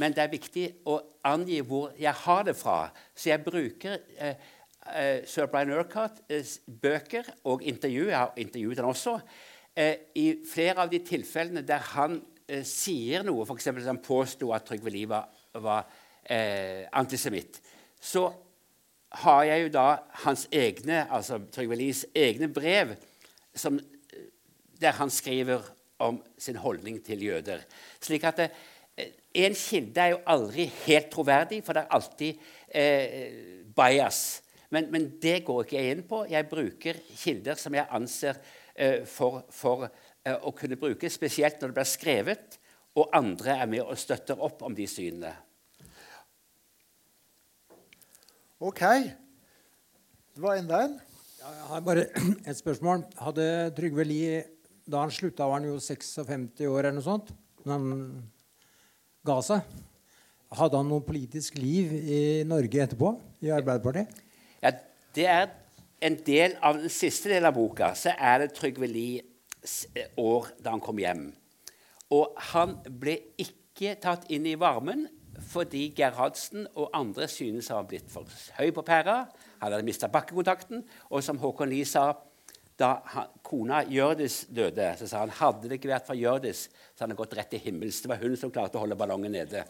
Men 0.00 0.14
det 0.16 0.24
er 0.24 0.32
viktig 0.32 0.64
å 0.88 0.96
angi 1.28 1.60
hvor 1.66 1.92
jeg 2.00 2.16
har 2.24 2.46
det 2.48 2.56
fra. 2.56 2.88
Så 3.14 3.30
jeg 3.32 3.44
bruker 3.44 3.98
eh, 4.16 4.50
eh, 4.96 5.22
Sir 5.28 5.50
Brian 5.52 5.72
Urquharts 5.76 6.24
eh, 6.30 6.52
bøker 6.82 7.28
og 7.50 7.64
intervju. 7.68 8.06
Jeg 8.08 8.18
har 8.18 8.38
intervjuet 8.40 8.80
han 8.80 8.90
også. 8.90 9.18
Eh, 9.76 10.06
I 10.16 10.26
flere 10.48 10.86
av 10.86 10.92
de 10.92 11.02
tilfellene 11.04 11.64
der 11.66 11.84
han 11.92 12.20
eh, 12.48 12.64
sier 12.66 13.26
noe, 13.26 13.44
f.eks. 13.44 13.70
han 13.86 14.00
påsto 14.04 14.54
at 14.56 14.66
Trygve 14.68 14.92
Lie 14.94 15.10
var, 15.10 15.28
var 15.60 15.84
eh, 16.24 16.86
antisemitt, 16.96 17.60
så 18.00 18.28
har 19.20 19.44
jeg 19.44 19.64
jo 19.64 19.70
da 19.74 19.86
hans 20.24 20.46
egne, 20.54 21.04
altså 21.10 21.40
Trygve 21.50 21.78
Lies 21.78 22.04
egne 22.14 22.46
brev 22.52 22.94
som, 23.58 23.78
der 24.80 24.94
han 24.98 25.10
skriver 25.10 25.66
om 26.00 26.20
sin 26.38 26.58
holdning 26.62 27.00
til 27.04 27.24
jøder. 27.26 27.64
Slik 28.00 28.24
at 28.24 28.38
det, 28.38 28.50
en 29.30 29.54
kilde 29.54 30.02
er 30.02 30.14
jo 30.14 30.22
aldri 30.32 30.66
helt 30.84 31.10
troverdig, 31.12 31.60
for 31.64 31.76
det 31.76 31.84
er 31.84 31.96
alltid 31.96 32.46
eh, 32.74 33.66
bias. 33.76 34.22
Men, 34.70 34.88
men, 34.90 35.08
det 35.22 35.40
går 35.46 35.64
ikke 35.64 35.78
jeg 35.78 35.96
inn 35.96 36.06
på. 36.06 36.24
Jeg 36.30 36.48
bruker 36.50 36.98
kilder 37.18 37.58
som 37.58 37.74
jeg 37.74 37.90
anser 37.94 38.38
eh, 38.74 39.02
for, 39.06 39.44
for 39.54 39.86
eh, 39.86 40.34
å 40.34 40.52
kunne 40.56 40.78
bruke, 40.78 41.10
spesielt 41.10 41.60
når 41.60 41.72
det 41.72 41.78
blir 41.78 41.90
skrevet, 41.90 42.58
og 42.98 43.14
andre 43.14 43.54
er 43.62 43.70
med 43.70 43.84
og 43.84 43.98
støtter 43.98 44.38
opp 44.42 44.62
om 44.66 44.74
de 44.74 44.86
synene. 44.90 45.32
Ok. 48.60 48.82
Det 50.34 50.42
var 50.42 50.58
enda 50.58 50.82
en. 50.84 50.98
Ja, 51.40 51.52
jeg 51.54 51.68
har 51.70 51.86
bare 51.86 52.06
et 52.50 52.58
spørsmål. 52.58 53.06
Hadde 53.22 53.46
Trygve 53.78 54.04
Lie 54.04 54.42
Da 54.90 55.04
han 55.04 55.12
slutta, 55.14 55.46
var 55.46 55.60
han 55.60 55.70
jo 55.70 55.78
56 55.78 56.66
år 56.66 56.80
eller 56.82 56.98
noe 56.98 57.06
sånt. 57.06 57.30
Men 57.62 57.72
han 57.74 57.94
ga 59.26 59.38
seg. 59.44 59.78
Hadde 60.58 60.80
han 60.80 60.88
noe 60.90 61.04
politisk 61.06 61.58
liv 61.60 61.92
i 61.94 62.20
Norge 62.48 62.82
etterpå? 62.82 63.12
I 63.44 63.52
Arbeiderpartiet? 63.54 64.22
Ja, 64.62 64.72
det 65.14 65.26
er 65.30 65.44
en 66.02 66.16
del 66.26 66.56
av 66.64 66.80
den 66.80 66.90
siste 66.92 67.30
delen 67.30 67.50
av 67.50 67.56
boka. 67.56 67.92
Så 67.94 68.14
er 68.16 68.42
det 68.42 68.54
Trygve 68.56 68.88
Lies 68.90 69.84
år 70.18 70.50
da 70.58 70.74
han 70.74 70.82
kom 70.82 70.98
hjem. 70.98 71.28
Og 72.10 72.34
han 72.50 72.74
ble 72.88 73.18
ikke 73.38 73.94
tatt 74.02 74.26
inn 74.32 74.48
i 74.48 74.58
varmen 74.58 75.06
fordi 75.50 75.86
Gerhardsen 75.96 76.66
og 76.74 76.90
andre 76.96 77.28
synes 77.30 77.70
han 77.70 77.78
var 77.80 77.86
blitt 77.92 78.10
for 78.12 78.28
høy 78.58 78.72
på 78.76 78.84
pæra. 78.84 79.22
Han 79.60 79.72
hadde 79.72 79.86
mista 79.86 80.10
bakkekontakten. 80.10 80.82
Og 81.08 81.22
som 81.24 81.38
Håkon 81.40 81.70
Lie 81.70 81.86
sa 81.88 82.10
da 82.80 82.90
han, 83.12 83.28
kona 83.44 83.82
Hjørdis 83.88 84.44
døde, 84.48 84.92
så 84.98 85.08
sa 85.08 85.22
han 85.24 85.34
hadde 85.40 85.68
det 85.68 85.78
ikke 85.80 85.92
vært 85.92 86.08
for 86.08 86.18
Hjørdis, 86.18 86.66
så 86.94 87.04
hadde 87.04 87.12
han 87.12 87.20
gått 87.20 87.36
rett 87.38 87.50
til 87.52 87.62
himmels. 87.64 88.00
Det 88.02 88.10
var 88.10 88.22
hun 88.22 88.36
som 88.40 88.52
klarte 88.54 88.80
å 88.80 88.84
holde 88.84 88.98
ballongen 88.98 89.34
nede. 89.36 89.64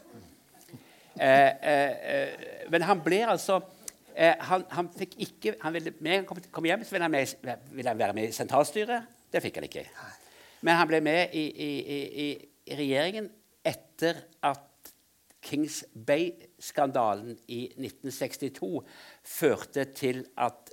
Eh, 1.16 1.50
eh, 1.72 1.90
eh, 2.14 2.64
men 2.70 2.86
han 2.86 3.02
ble 3.02 3.24
altså 3.32 3.58
eh, 4.14 4.36
han, 4.46 4.62
han, 4.70 4.88
fikk 4.94 5.16
ikke 5.26 5.56
han 5.60 5.74
ville, 5.74 5.90
Med 5.98 6.12
en 6.14 6.22
gang 6.28 6.38
han 6.38 6.52
kom 6.54 6.68
hjem, 6.70 6.84
så 6.86 6.94
ville 6.94 7.08
han, 7.08 7.16
med, 7.16 7.66
ville 7.74 7.90
han, 7.90 7.98
være 7.98 8.16
med 8.16 8.30
i 8.30 8.36
sentralstyret. 8.36 9.10
Det 9.30 9.42
fikk 9.42 9.58
han 9.58 9.66
ikke. 9.66 9.84
Men 10.66 10.78
han 10.78 10.88
ble 10.90 11.02
med 11.04 11.34
i, 11.36 11.44
i, 11.50 11.70
i, 11.98 12.00
i 12.70 12.78
regjeringen 12.78 13.30
etter 13.66 14.22
at 14.46 14.66
Kings 15.42 15.82
Bay-skandalen 15.94 17.32
i 17.48 17.64
1962 17.72 18.82
førte 19.24 19.86
til 19.96 20.22
at 20.38 20.72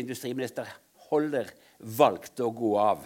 industriminister 0.00 0.66
Holler 1.14 1.50
valgte 1.94 2.44
å 2.46 2.54
gå 2.54 2.74
av. 2.80 3.04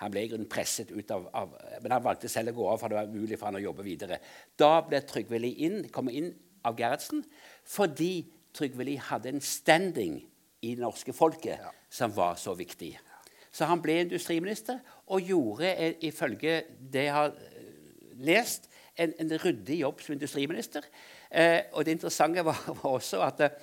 Han 0.00 0.12
ble 0.12 0.26
i 0.26 0.28
grunnen 0.28 0.48
presset 0.50 0.90
ut 0.92 1.10
av, 1.14 1.28
av, 1.32 1.54
Men 1.82 1.94
han 1.96 2.04
valgte 2.04 2.28
selv 2.28 2.52
å 2.52 2.58
gå 2.58 2.68
av, 2.72 2.80
for 2.80 2.92
det 2.92 2.98
var 2.98 3.12
mulig 3.12 3.38
for 3.38 3.48
han 3.48 3.60
å 3.60 3.64
jobbe 3.64 3.86
videre. 3.86 4.20
Da 4.58 4.80
ble 4.84 5.00
Trygve 5.08 5.40
Lie 5.40 5.68
inn, 5.68 5.86
kom 5.92 6.10
inn 6.12 6.32
av 6.66 6.76
Gerhardsen 6.78 7.24
fordi 7.66 8.26
Trygve 8.56 8.86
Lie 8.88 9.02
hadde 9.02 9.32
en 9.32 9.42
standing 9.44 10.20
i 10.64 10.74
det 10.74 10.82
norske 10.82 11.14
folket 11.16 11.60
ja. 11.60 11.72
som 11.92 12.12
var 12.16 12.36
så 12.40 12.54
viktig. 12.56 12.94
Så 13.52 13.68
han 13.68 13.80
ble 13.80 14.02
industriminister 14.02 14.82
og 15.12 15.24
gjorde, 15.24 15.70
eh, 15.72 15.96
ifølge 16.08 16.58
det 16.80 17.06
jeg 17.06 17.14
har 17.16 17.32
eh, 17.32 18.16
lest, 18.26 18.68
en, 18.96 19.12
en 19.20 19.32
ryddig 19.40 19.80
jobb 19.82 20.00
som 20.00 20.14
industriminister. 20.16 20.84
Eh, 21.30 21.68
og 21.72 21.84
det 21.84 21.96
interessante 21.96 22.44
var, 22.44 22.60
var 22.82 22.96
også 22.96 23.20
at 23.24 23.42
eh, 23.44 23.58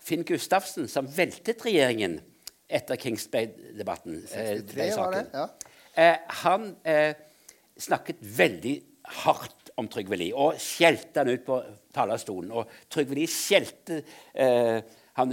Finn 0.00 0.24
Gustavsen, 0.24 0.88
som 0.88 1.08
veltet 1.12 1.64
regjeringen 1.64 2.18
etter 2.68 3.00
Kings 3.00 3.24
Bay-debatten 3.32 4.20
eh, 4.34 4.60
ja. 5.32 5.46
eh, 5.96 6.18
Han 6.44 6.70
eh, 6.84 7.14
snakket 7.80 8.20
veldig 8.20 8.74
hardt 9.22 9.72
om 9.80 9.88
Trygve 9.88 10.18
Lie 10.20 10.36
og 10.36 10.58
skjelte 10.60 11.22
han 11.22 11.32
ut 11.32 11.46
på 11.46 11.58
talerstolen. 11.94 12.52
Og 12.52 12.68
Trygve 12.92 13.16
Lie 13.16 13.30
skjelte 13.30 14.02
eh, 14.34 14.78
han, 15.18 15.32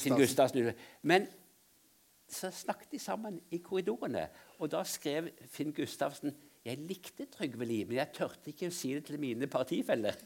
sin 0.00 0.16
Gustavsen. 0.16 0.72
Men 1.02 1.28
så 2.30 2.50
snakket 2.50 2.96
de 2.96 2.98
sammen 2.98 3.36
i 3.52 3.60
korridorene, 3.62 4.24
og 4.58 4.72
da 4.72 4.80
skrev 4.88 5.28
Finn 5.52 5.74
Gustavsen 5.76 6.32
jeg 6.64 6.80
likte 6.88 7.26
Trygve 7.28 7.66
Lie, 7.68 7.84
men 7.84 7.98
jeg 7.98 8.12
turte 8.16 8.48
ikke 8.54 8.70
å 8.70 8.72
si 8.72 8.94
det 8.96 9.02
til 9.04 9.18
mine 9.20 9.44
partifeller. 9.52 10.16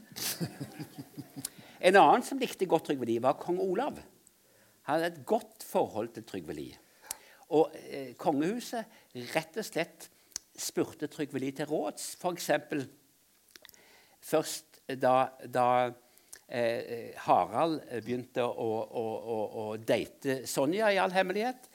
en 1.89 1.99
annen 1.99 2.23
som 2.23 2.39
likte 2.39 2.69
godt 2.71 2.87
Trygve 2.93 3.09
Lie, 3.09 3.23
var 3.25 3.35
kong 3.43 3.59
Olav. 3.65 3.99
Han 4.89 4.97
hadde 4.97 5.11
et 5.13 5.27
godt 5.29 5.65
forhold 5.69 6.15
til 6.17 6.25
Trygve 6.25 6.57
Lie. 6.57 6.79
Og 7.53 7.73
eh, 7.77 8.15
kongehuset 8.21 9.15
rett 9.35 9.61
og 9.61 9.67
slett 9.67 10.09
spurte 10.59 11.09
Trygve 11.13 11.41
Lie 11.41 11.57
til 11.57 11.69
råds. 11.69 12.15
F.eks. 12.19 12.51
først 14.25 14.81
da, 14.97 15.29
da 15.45 15.69
eh, 16.49 17.13
Harald 17.29 17.83
begynte 18.01 18.45
å, 18.49 18.71
å, 18.81 19.05
å, 19.37 19.39
å 19.63 19.67
date 19.77 20.43
Sonja 20.49 20.89
i 20.93 21.01
all 21.01 21.13
hemmelighet 21.13 21.69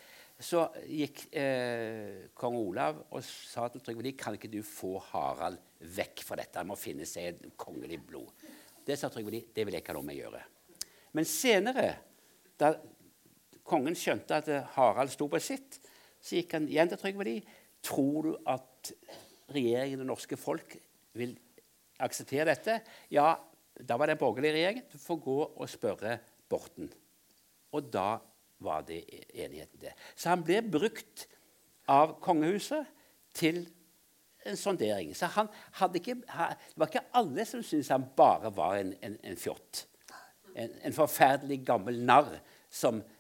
så 0.44 0.66
gikk 0.90 1.28
eh, 1.38 2.30
kong 2.36 2.58
Olav 2.58 3.04
og 3.14 3.22
sa 3.24 3.68
til 3.72 3.84
Trygve 3.84 4.04
Lie 4.04 4.18
kan 4.18 4.36
ikke 4.36 4.52
du 4.52 4.60
få 4.66 4.98
Harald 5.12 5.62
vekk 5.94 6.24
fra 6.26 6.38
dette. 6.40 6.60
Han 6.60 6.72
må 6.72 6.80
finne 6.80 7.08
seg 7.08 7.30
et 7.30 7.54
kongelig 7.60 8.02
blod. 8.08 8.44
Det 8.84 8.98
sa 9.00 9.12
Trygve 9.14 9.34
Lie 9.34 9.54
det 9.54 9.66
vil 9.66 9.78
jeg 9.78 9.86
ikke 9.86 9.94
ha 9.94 10.00
noe 10.00 10.10
med 10.10 10.18
å 10.18 10.24
gjøre. 10.26 10.42
Men 11.14 11.30
senere, 11.30 11.88
da 12.60 12.74
kongen 13.68 13.96
skjønte 13.98 14.40
at 14.40 14.50
Harald 14.76 15.12
sto 15.14 15.28
på 15.32 15.42
sitt, 15.44 15.80
så 16.24 16.38
gikk 16.40 16.58
han 16.58 16.68
igjen 16.72 16.92
til 16.92 17.02
Trygve 17.02 17.28
Lie. 17.28 17.56
Tror 17.84 18.28
du 18.28 18.34
at 18.48 18.94
regjeringen 19.54 20.06
og 20.06 20.14
norske 20.14 20.38
folk 20.40 20.78
vil 21.20 21.36
akseptere 22.04 22.48
dette? 22.52 22.80
Ja, 23.12 23.34
da 23.74 23.98
var 23.98 24.08
det 24.08 24.18
en 24.18 24.24
borgerlig 24.24 24.54
regjering. 24.56 24.84
Du 24.92 24.98
får 25.02 25.20
gå 25.24 25.40
og 25.44 25.70
spørre 25.72 26.18
Borten. 26.50 26.92
Og 27.74 27.88
da 27.92 28.20
var 28.64 28.84
det 28.88 29.02
enigheten 29.34 29.82
der. 29.82 29.96
Så 30.16 30.30
han 30.32 30.44
ble 30.46 30.62
brukt 30.64 31.26
av 31.90 32.18
kongehuset 32.24 32.86
til 33.36 33.66
en 34.46 34.58
sondering. 34.60 35.16
Så 35.16 35.26
han 35.34 35.50
hadde 35.80 36.00
ikke, 36.00 36.16
Det 36.16 36.78
var 36.78 36.88
ikke 36.88 37.06
alle 37.14 37.46
som 37.46 37.64
syntes 37.64 37.92
han 37.92 38.06
bare 38.16 38.52
var 38.56 38.76
en, 38.76 38.94
en, 39.02 39.18
en 39.24 39.38
fjott. 39.38 39.88
En, 40.56 40.70
en, 40.84 40.94
forferdelig 40.94 41.64
gammel 41.66 41.98
narr, 42.06 42.38
som 42.70 43.00
eh, 43.02 43.13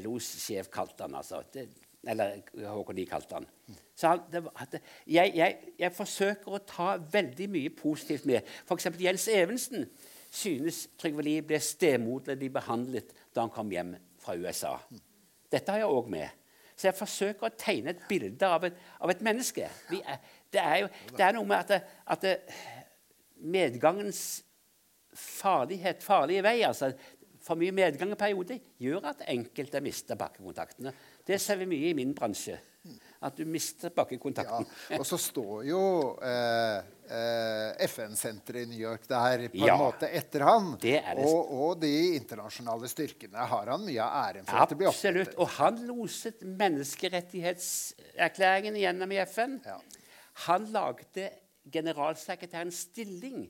LOs 0.00 0.28
sjef 0.40 0.70
kalte 0.72 1.06
han. 1.06 1.14
Altså. 1.18 1.42
Det, 1.52 1.66
eller 2.08 2.40
Håkon 2.64 2.96
Lie 2.96 3.08
kalte 3.08 3.36
han. 3.36 3.48
Så 3.94 4.08
han, 4.08 4.22
det, 4.32 4.42
det, 4.72 4.80
jeg, 5.06 5.32
jeg, 5.36 5.74
jeg, 5.78 5.92
forsøker 5.92 6.56
å 6.56 6.62
ta 6.64 6.94
veldig 7.12 7.48
mye 7.52 7.72
positivt 7.76 8.24
med. 8.28 8.46
F.eks. 8.64 8.88
Jens 9.00 9.28
Evensen 9.28 9.84
synes 10.30 10.86
Trygve 11.00 11.26
Lie 11.26 11.44
ble 11.44 11.60
stemoderlig 11.60 12.52
behandlet 12.54 13.12
da 13.34 13.44
han 13.44 13.52
kom 13.52 13.72
hjem 13.72 13.94
fra 14.22 14.36
USA. 14.38 14.76
Dette 15.50 15.74
har 15.74 15.82
jeg 15.82 15.92
òg 15.92 16.10
med. 16.12 16.36
Så 16.80 16.88
jeg 16.88 16.96
forsøker 16.96 17.50
å 17.50 17.56
tegne 17.60 17.92
et 17.92 18.04
bilde 18.08 18.48
av 18.48 18.64
et, 18.64 18.76
av 19.04 19.10
et 19.12 19.24
menneske. 19.24 19.66
Er, 19.92 20.20
det, 20.48 20.62
er 20.62 20.76
jo, 20.80 20.92
det, 21.10 21.24
er 21.26 21.34
noe 21.36 21.48
med 21.50 21.74
at, 21.74 21.90
at 22.08 22.22
det, 22.24 22.38
medgangens 23.36 24.22
farlighet, 25.12 26.00
farlige 26.04 26.44
vei 26.46 26.60
altså, 26.64 26.94
for 27.40 27.56
mye 27.56 27.72
medgang 27.72 28.10
i 28.12 28.16
perioder 28.20 28.58
gjør 28.80 29.04
at 29.12 29.22
enkelte 29.32 29.80
mister 29.84 30.16
bakkekontaktene. 30.20 30.92
Det 31.26 31.38
ser 31.40 31.56
vi 31.62 31.66
mye 31.70 31.90
i 31.90 31.94
min 31.96 32.14
bransje. 32.14 32.58
At 33.22 33.36
du 33.36 33.44
mister 33.44 33.88
Ja, 33.90 33.94
bakkekontakten. 33.98 34.66
og 34.96 35.04
så 35.04 35.18
står 35.20 35.64
jo 35.68 35.80
eh, 36.24 36.78
eh, 37.12 37.72
FN-senteret 37.86 38.62
i 38.62 38.66
New 38.70 38.78
York 38.80 39.04
der 39.08 39.48
på 39.52 39.56
Ja. 39.66 39.74
en 39.74 39.80
måte 39.82 40.08
etter 40.08 40.40
han. 40.48 40.70
Det 40.80 41.02
det. 41.04 41.24
Og, 41.28 41.52
og 41.52 41.80
de 41.82 42.14
internasjonale 42.16 42.88
styrkene 42.88 43.36
har 43.52 43.66
han 43.68 43.84
mye 43.84 44.00
av 44.00 44.10
æren 44.30 44.46
for 44.48 44.56
at 44.62 44.68
det 44.72 44.78
blir 44.80 44.88
Absolutt. 44.88 45.34
Og 45.36 45.48
han 45.58 45.76
loset 45.86 46.40
menneskerettighetserklæringen 47.50 48.76
gjennom 48.80 49.12
i 49.12 49.20
FN. 49.26 49.58
Ja. 49.66 49.76
Han 50.46 50.64
lagde 50.72 51.30
generalsekretærens 51.70 52.74
stilling 52.88 53.44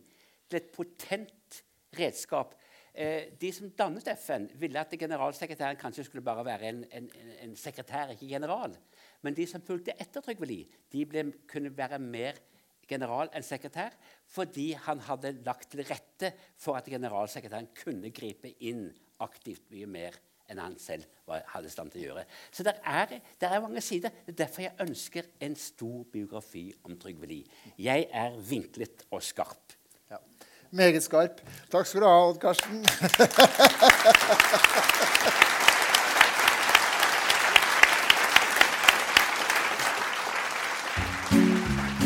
til 0.51 0.57
et 0.59 0.73
potent 0.75 1.63
redskap. 1.99 2.55
Eh, 2.95 3.31
de 3.39 3.53
som 3.55 3.71
dannet 3.79 4.09
FN, 4.19 4.49
ville 4.59 4.81
at 4.81 4.95
generalsekretæren 4.99 5.79
kanskje 5.79 6.05
skulle 6.09 6.25
bare 6.27 6.45
være 6.45 6.69
en, 6.73 6.85
en, 6.91 7.11
en- 7.45 7.57
sekretær, 7.57 8.11
ikke 8.17 8.27
general. 8.33 8.75
Men 9.23 9.35
de 9.37 9.47
som 9.47 9.63
fulgte 9.63 9.95
etter 10.01 10.21
Trygve 10.25 10.49
de 10.93 11.05
ble, 11.07 11.25
kunne 11.51 11.71
være 11.77 11.99
mer 12.03 12.41
general 12.91 13.31
enn 13.37 13.47
sekretær, 13.47 13.95
fordi 14.27 14.73
han 14.75 14.99
hadde 15.07 15.37
lagt 15.47 15.71
til 15.71 15.85
rette 15.87 16.33
for 16.59 16.75
at 16.81 16.91
generalsekretæren 16.91 17.69
kunne 17.79 18.11
gripe 18.11 18.51
inn 18.67 18.89
aktivt 19.23 19.71
mye 19.71 19.87
mer 19.87 20.19
enn 20.51 20.59
han 20.59 20.75
selv 20.83 21.07
var, 21.29 21.45
hadde 21.53 21.71
stand 21.71 21.93
til 21.95 22.03
å 22.03 22.07
gjøre. 22.09 22.25
Så 22.51 22.65
det 22.67 22.73
er, 22.83 23.21
er 23.47 23.61
mange 23.63 23.83
sider. 23.87 24.11
Det 24.27 24.33
er 24.35 24.41
derfor 24.43 24.65
jeg 24.65 24.83
ønsker 24.83 25.29
en 25.47 25.55
stor 25.55 26.01
biografi 26.11 26.65
om 26.89 26.97
Trygve 26.99 27.29
Lie. 27.31 27.47
Jeg 27.79 28.09
er 28.11 28.35
vinklet 28.51 29.07
og 29.15 29.23
skarp. 29.23 29.77
Meget 30.71 31.03
skarp. 31.03 31.41
Takk 31.71 31.87
skal 31.87 32.01
du 32.01 32.07
ha, 32.07 32.31
Odd 32.31 32.41
Karsten. 32.41 32.85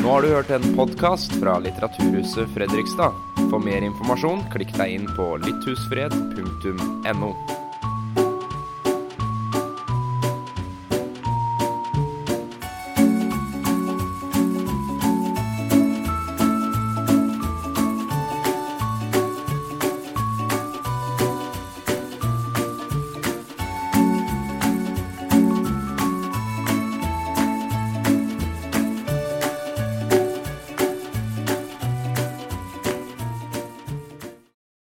Nå 0.05 0.11
har 0.11 0.23
du 0.23 0.29
hørt 0.29 0.51
en 0.51 0.77
podkast 0.77 1.33
fra 1.41 1.59
Litteraturhuset 1.65 2.49
Fredrikstad. 2.53 3.13
For 3.49 3.59
mer 3.61 3.85
informasjon, 3.85 4.45
klikk 4.53 4.73
deg 4.77 4.99
inn 4.99 5.07
på 5.17 5.37
lytthusfred.no. 5.41 7.31